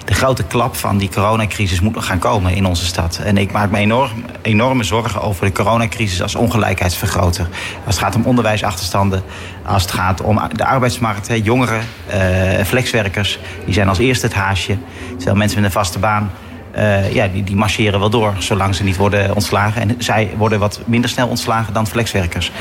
de 0.06 0.14
grote 0.14 0.44
klap 0.44 0.76
van 0.76 0.98
die 0.98 1.10
coronacrisis 1.10 1.82
moet 1.82 1.96
nog 1.96 2.06
gaan 2.06 2.20
komen 2.20 2.54
in 2.54 2.66
onze 2.66 2.86
stad. 2.86 3.20
En 3.24 3.38
ik 3.38 3.52
maak 3.52 3.72
me 3.72 3.78
enorm, 3.78 4.26
enorme 4.42 4.84
zorgen 4.84 5.22
over 5.22 5.46
de 5.46 5.52
coronacrisis 5.52 6.22
als 6.22 6.36
ongelijkheidsvergroter. 6.36 7.48
Als 7.86 7.96
het 7.96 8.04
gaat 8.04 8.16
om 8.16 8.24
onderwijsachterstanden, 8.24 9.24
als 9.66 9.82
het 9.82 9.92
gaat 9.92 10.22
om 10.22 10.42
de 10.52 10.66
arbeidsmarkt, 10.66 11.30
jongeren, 11.44 11.82
uh, 12.14 12.64
flexwerkers, 12.64 13.40
die 13.66 13.74
zijn 13.74 13.90
als 13.90 13.98
eerste 13.98 14.26
het 14.26 14.36
haasje. 14.36 14.78
Terwijl 15.16 15.36
mensen 15.36 15.62
met 15.62 15.68
een 15.68 15.80
vaste 15.80 16.00
baan 16.00 16.32
uh, 16.78 17.14
ja, 17.14 17.28
die, 17.28 17.44
die 17.44 17.56
marcheren 17.56 18.00
wel 18.00 18.10
door 18.10 18.34
zolang 18.38 18.76
ze 18.76 18.84
niet 18.84 18.98
worden 18.98 19.36
ontslagen. 19.36 19.82
En 19.82 19.96
zij 19.98 20.30
worden 20.38 20.60
wat 20.60 20.80
minder 20.86 21.10
snel 21.10 21.28
ontslagen 21.28 21.74
dan 21.74 21.88
flexwerkers. 21.88 22.52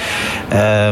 Uh, 0.52 0.88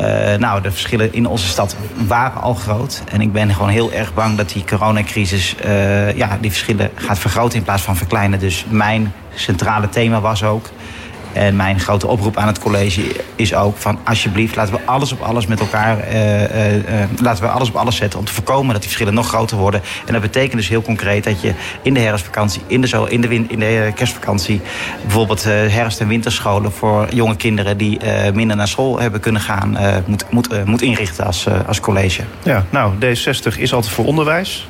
uh, 0.00 0.34
nou, 0.38 0.62
de 0.62 0.70
verschillen 0.70 1.12
in 1.12 1.26
onze 1.26 1.46
stad 1.48 1.76
waren 2.06 2.42
al 2.42 2.54
groot. 2.54 3.02
En 3.12 3.20
ik 3.20 3.32
ben 3.32 3.54
gewoon 3.54 3.68
heel 3.68 3.92
erg 3.92 4.14
bang 4.14 4.36
dat 4.36 4.48
die 4.48 4.64
coronacrisis 4.64 5.54
uh, 5.64 6.16
ja, 6.16 6.38
die 6.40 6.50
verschillen 6.50 6.90
gaat 6.94 7.18
vergroten 7.18 7.58
in 7.58 7.64
plaats 7.64 7.82
van 7.82 7.96
verkleinen. 7.96 8.38
Dus 8.38 8.64
mijn 8.68 9.12
centrale 9.34 9.88
thema 9.88 10.20
was 10.20 10.42
ook 10.44 10.70
en 11.32 11.56
mijn 11.56 11.80
grote 11.80 12.06
oproep 12.06 12.36
aan 12.36 12.46
het 12.46 12.58
college 12.58 13.02
is 13.36 13.54
ook 13.54 13.76
van 13.76 13.98
alsjeblieft 14.04 14.56
laten 14.56 14.74
we 14.74 14.80
alles 14.84 15.12
op 15.12 15.20
alles 15.20 15.46
met 15.46 15.60
elkaar 15.60 16.08
uh, 16.08 16.40
uh, 16.40 16.76
uh, 16.76 16.82
laten 17.22 17.44
we 17.44 17.50
alles 17.50 17.68
op 17.68 17.76
alles 17.76 17.96
zetten 17.96 18.18
om 18.18 18.24
te 18.24 18.32
voorkomen 18.32 18.66
dat 18.66 18.80
die 18.80 18.90
verschillen 18.90 19.14
nog 19.14 19.28
groter 19.28 19.56
worden. 19.56 19.82
En 20.06 20.12
dat 20.12 20.22
betekent 20.22 20.56
dus 20.56 20.68
heel 20.68 20.82
concreet 20.82 21.24
dat 21.24 21.40
je 21.40 21.52
in 21.82 21.94
de 21.94 22.00
herfstvakantie, 22.00 22.62
in 22.66 22.80
de, 22.80 22.86
zo, 22.86 23.04
in 23.04 23.20
de, 23.20 23.34
in 23.34 23.58
de 23.58 23.92
kerstvakantie, 23.94 24.60
bijvoorbeeld 25.02 25.44
herfst- 25.44 26.00
en 26.00 26.08
winterscholen 26.08 26.72
voor 26.72 27.06
jonge 27.14 27.36
kinderen 27.36 27.76
die 27.76 27.98
minder 28.34 28.56
naar 28.56 28.68
school 28.68 29.00
hebben 29.00 29.20
kunnen 29.20 29.40
gaan, 29.40 29.76
moet, 30.06 30.24
moet, 30.30 30.64
moet 30.64 30.82
inrichten 30.82 31.26
als, 31.26 31.46
als 31.66 31.80
college. 31.80 32.22
Ja, 32.42 32.64
nou, 32.70 32.92
D60 32.94 33.58
is 33.58 33.74
altijd 33.74 33.92
voor 33.92 34.04
onderwijs. 34.04 34.68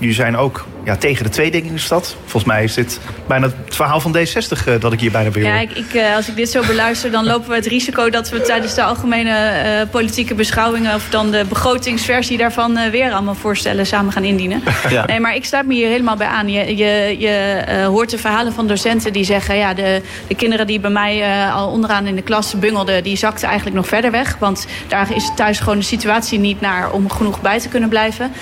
Jullie 0.00 0.14
zijn 0.14 0.36
ook 0.36 0.66
ja, 0.84 0.96
tegen 0.96 1.24
de 1.24 1.30
tweedeling 1.30 1.68
in 1.68 1.74
de 1.74 1.80
stad. 1.80 2.16
Volgens 2.20 2.44
mij 2.44 2.64
is 2.64 2.74
dit 2.74 3.00
bijna 3.26 3.46
het 3.46 3.76
verhaal 3.76 4.00
van 4.00 4.16
D60 4.16 4.68
uh, 4.68 4.80
dat 4.80 4.92
ik 4.92 5.00
hier 5.00 5.10
bijna 5.10 5.30
bij 5.30 5.42
Ja, 5.42 5.60
ik, 5.60 5.72
ik, 5.72 5.94
uh, 5.94 6.16
als 6.16 6.28
ik 6.28 6.36
dit 6.36 6.50
zo 6.50 6.62
beluister, 6.66 7.10
dan 7.10 7.24
lopen 7.24 7.48
we 7.48 7.54
het 7.54 7.66
risico 7.66 8.10
dat 8.10 8.30
we 8.30 8.40
tijdens 8.40 8.74
de 8.74 8.82
algemene 8.82 9.30
uh, 9.30 9.90
politieke 9.90 10.34
beschouwingen 10.34 10.94
of 10.94 11.08
dan 11.10 11.30
de 11.30 11.44
begrotingsversie 11.48 12.38
daarvan 12.38 12.90
weer 12.90 13.12
allemaal 13.12 13.34
voorstellen 13.34 13.86
samen 13.86 14.12
gaan 14.12 14.24
indienen. 14.24 14.62
Ja. 14.90 15.06
Nee, 15.06 15.20
maar 15.20 15.34
ik 15.34 15.44
sluit 15.44 15.66
me 15.66 15.74
hier 15.74 15.88
helemaal 15.88 16.16
bij 16.16 16.26
aan. 16.26 16.48
Je, 16.48 16.76
je, 16.76 17.16
je 17.18 17.84
hoort 17.86 18.10
de 18.10 18.18
verhalen 18.18 18.52
van 18.52 18.66
docenten 18.66 19.12
die 19.12 19.24
zeggen, 19.24 19.56
ja, 19.56 19.74
de, 19.74 20.02
de 20.26 20.34
kinderen 20.34 20.66
die 20.66 20.80
bij 20.80 20.90
mij 20.90 21.46
al 21.50 21.68
onderaan 21.68 22.06
in 22.06 22.14
de 22.14 22.22
klas 22.22 22.58
bungelden, 22.58 23.02
die 23.02 23.16
zakten 23.16 23.46
eigenlijk 23.46 23.76
nog 23.76 23.86
verder 23.86 24.10
weg. 24.10 24.36
Want 24.38 24.66
daar 24.88 25.14
is 25.14 25.30
thuis 25.36 25.58
gewoon 25.58 25.78
de 25.78 25.84
situatie 25.84 26.38
niet 26.38 26.60
naar 26.60 26.90
om 26.90 27.10
genoeg 27.10 27.40
bij 27.40 27.58
te 27.58 27.68
kunnen 27.68 27.88
blijven. 27.88 28.32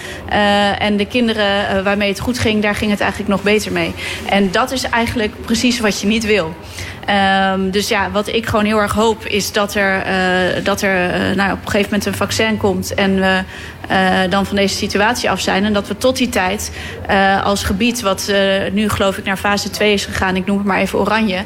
en 0.79 0.97
de 0.97 1.07
kinderen 1.07 1.48
waarmee 1.83 2.09
het 2.09 2.21
goed 2.21 2.39
ging, 2.39 2.63
daar 2.63 2.75
ging 2.75 2.91
het 2.91 3.01
eigenlijk 3.01 3.31
nog 3.31 3.43
beter 3.43 3.73
mee. 3.73 3.95
En 4.29 4.51
dat 4.51 4.71
is 4.71 4.83
eigenlijk 4.83 5.33
precies 5.41 5.81
wat 5.81 6.01
je 6.01 6.07
niet 6.07 6.25
wil. 6.25 6.55
Um, 7.09 7.71
dus 7.71 7.89
ja, 7.89 8.11
wat 8.11 8.29
ik 8.29 8.47
gewoon 8.47 8.65
heel 8.65 8.79
erg 8.79 8.93
hoop 8.93 9.27
is 9.27 9.53
dat 9.53 9.75
er, 9.75 10.07
uh, 10.07 10.65
dat 10.65 10.83
er 10.83 11.31
uh, 11.31 11.37
nou, 11.37 11.53
op 11.53 11.59
een 11.59 11.71
gegeven 11.71 11.91
moment 11.91 12.07
een 12.07 12.15
vaccin 12.15 12.57
komt 12.57 12.95
en 12.95 13.15
we 13.15 13.43
uh, 13.91 14.31
dan 14.31 14.47
van 14.47 14.57
deze 14.57 14.75
situatie 14.75 15.31
af 15.31 15.41
zijn. 15.41 15.65
En 15.65 15.73
dat 15.73 15.89
we 15.89 15.97
tot 15.97 16.17
die 16.17 16.29
tijd 16.29 16.73
als 17.45 17.65
gebied, 17.65 18.01
wat 18.01 18.33
nu 18.73 18.89
geloof 18.89 19.19
ik 19.19 19.25
naar 19.25 19.37
fase 19.37 19.71
2 19.71 19.93
is 19.93 20.05
gegaan, 20.05 20.37
ik 20.37 20.47
noem 20.47 20.57
het 20.59 20.67
maar 20.67 20.79
even 20.79 20.99
oranje, 20.99 21.45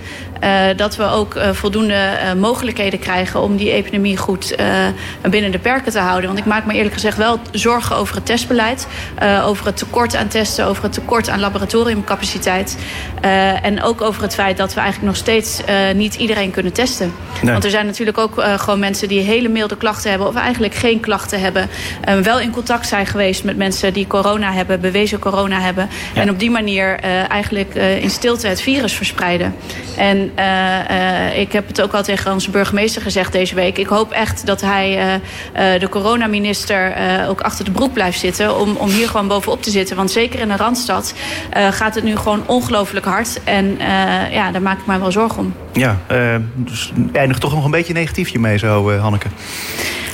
dat 0.77 0.97
we 0.97 1.05
ook 1.05 1.37
voldoende 1.53 2.09
mogelijkheden 2.39 2.99
krijgen 2.99 3.41
om 3.41 3.57
die 3.57 3.71
epidemie 3.71 4.17
goed 4.17 4.57
binnen 5.31 5.51
de 5.51 5.59
perken 5.59 5.93
te 5.93 5.99
houden. 5.99 6.27
Want 6.27 6.39
ik 6.39 6.45
maak 6.45 6.67
me 6.67 6.75
eerlijk 6.75 6.95
gezegd 6.95 7.17
wel 7.17 7.41
zorgen 7.53 7.97
over 7.97 8.15
het 8.15 8.27
testbeleid, 8.27 8.87
over 9.45 9.67
het 9.67 9.77
tekort 9.77 10.17
aan 10.17 10.29
testen, 10.29 10.67
over 10.67 10.83
het 10.83 10.93
tekort 10.93 11.29
aan 11.29 11.41
laboratoriumcapaciteit 11.41 12.79
en 13.63 13.83
ook 13.83 14.01
over 14.01 14.23
het 14.23 14.35
feit 14.35 14.57
dat 14.57 14.75
we 14.75 14.81
eigenlijk 14.81 15.13
nog 15.13 15.17
steeds 15.17 15.52
niet, 15.57 15.95
niet 15.95 16.15
iedereen 16.15 16.51
kunnen 16.51 16.73
testen. 16.73 17.13
Want 17.43 17.65
er 17.65 17.71
zijn 17.71 17.87
natuurlijk 17.87 18.19
ook 18.19 18.43
gewoon 18.57 18.79
mensen 18.79 19.09
die 19.09 19.21
hele 19.21 19.49
milde 19.49 19.77
klachten 19.77 20.11
hebben... 20.11 20.29
of 20.29 20.35
eigenlijk 20.35 20.75
geen 20.75 21.01
klachten 21.01 21.41
hebben. 21.41 21.69
wel 22.23 22.41
in 22.41 22.51
contact 22.51 22.87
zijn 22.87 23.07
geweest 23.07 23.45
met 23.45 23.57
mensen 23.57 23.93
die 23.93 24.07
corona 24.07 24.53
hebben, 24.53 24.81
bewezen 24.81 25.19
corona 25.19 25.61
hebben. 25.61 25.89
En 26.15 26.31
op 26.31 26.39
die 26.39 26.51
manier 26.51 27.01
eigenlijk 27.29 27.75
in 27.75 28.11
stilte 28.11 28.47
het 28.47 28.61
virus 28.61 28.93
verspreiden. 28.93 29.55
En 29.97 30.31
ik 31.37 31.53
heb 31.53 31.67
het 31.67 31.81
ook 31.83 31.93
al 31.93 32.03
tegen 32.03 32.33
onze 32.33 32.51
burgemeester 32.51 33.03
gezegd 33.03 33.33
deze 33.33 33.55
week. 33.55 33.79
Ik 33.79 33.87
hoop 33.87 34.11
echt 34.11 34.47
dat 34.47 34.61
hij 34.61 35.21
de 35.53 35.89
coronaminister 35.91 36.95
ook 37.29 37.41
achter 37.41 37.65
de 37.65 37.71
broek 37.71 37.93
blijft 37.93 38.19
zitten... 38.19 38.61
om, 38.61 38.77
om 38.77 38.89
hier 38.89 39.09
gewoon 39.09 39.29
bovenop 39.29 39.63
te 39.63 39.71
zitten. 39.71 39.97
Want 39.97 40.11
zeker 40.11 40.41
in 40.41 40.49
de 40.49 40.57
Randstad 40.57 41.15
gaat 41.71 41.95
het 41.95 42.05
nu 42.05 42.17
gewoon 42.17 42.43
ongelooflijk 42.47 43.07
hard. 43.07 43.41
En 43.45 43.77
ja, 44.31 44.51
daar 44.51 44.63
maak 44.63 44.79
ik 44.79 44.87
me 44.87 44.99
wel 44.99 45.13
zorgen 45.13 45.39
om. 45.39 45.42
Ja, 45.73 45.99
uh, 46.13 46.37
dus 46.55 46.93
eindigt 47.13 47.41
toch 47.41 47.55
nog 47.55 47.65
een 47.65 47.71
beetje 47.71 47.93
negatief 47.93 48.35
mee 48.35 48.59
zo, 48.59 48.91
uh, 48.91 49.01
Hanneke. 49.03 49.29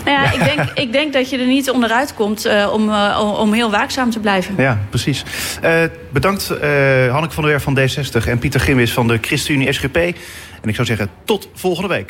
Nou 0.04 0.22
ja, 0.22 0.32
ik 0.32 0.44
denk, 0.44 0.70
ik 0.74 0.92
denk 0.92 1.12
dat 1.12 1.30
je 1.30 1.38
er 1.38 1.46
niet 1.46 1.70
onderuit 1.70 2.14
komt 2.14 2.46
uh, 2.46 2.70
om, 2.72 2.92
om 3.20 3.52
heel 3.52 3.70
waakzaam 3.70 4.10
te 4.10 4.18
blijven. 4.18 4.54
Ja, 4.56 4.78
precies. 4.90 5.24
bedankt 6.10 6.48
Hanneke 7.10 7.34
van 7.34 7.42
der 7.42 7.50
Werf 7.50 7.62
van 7.62 7.78
D60 7.78 8.28
en 8.28 8.38
Pieter 8.38 8.60
Gimwis 8.60 8.92
van 8.92 9.08
de 9.08 9.18
ChristenUnie 9.20 9.72
SGP. 9.72 9.96
En 9.96 10.68
ik 10.68 10.74
zou 10.74 10.86
zeggen, 10.86 11.10
tot 11.24 11.48
volgende 11.54 11.88
week. 11.88 12.06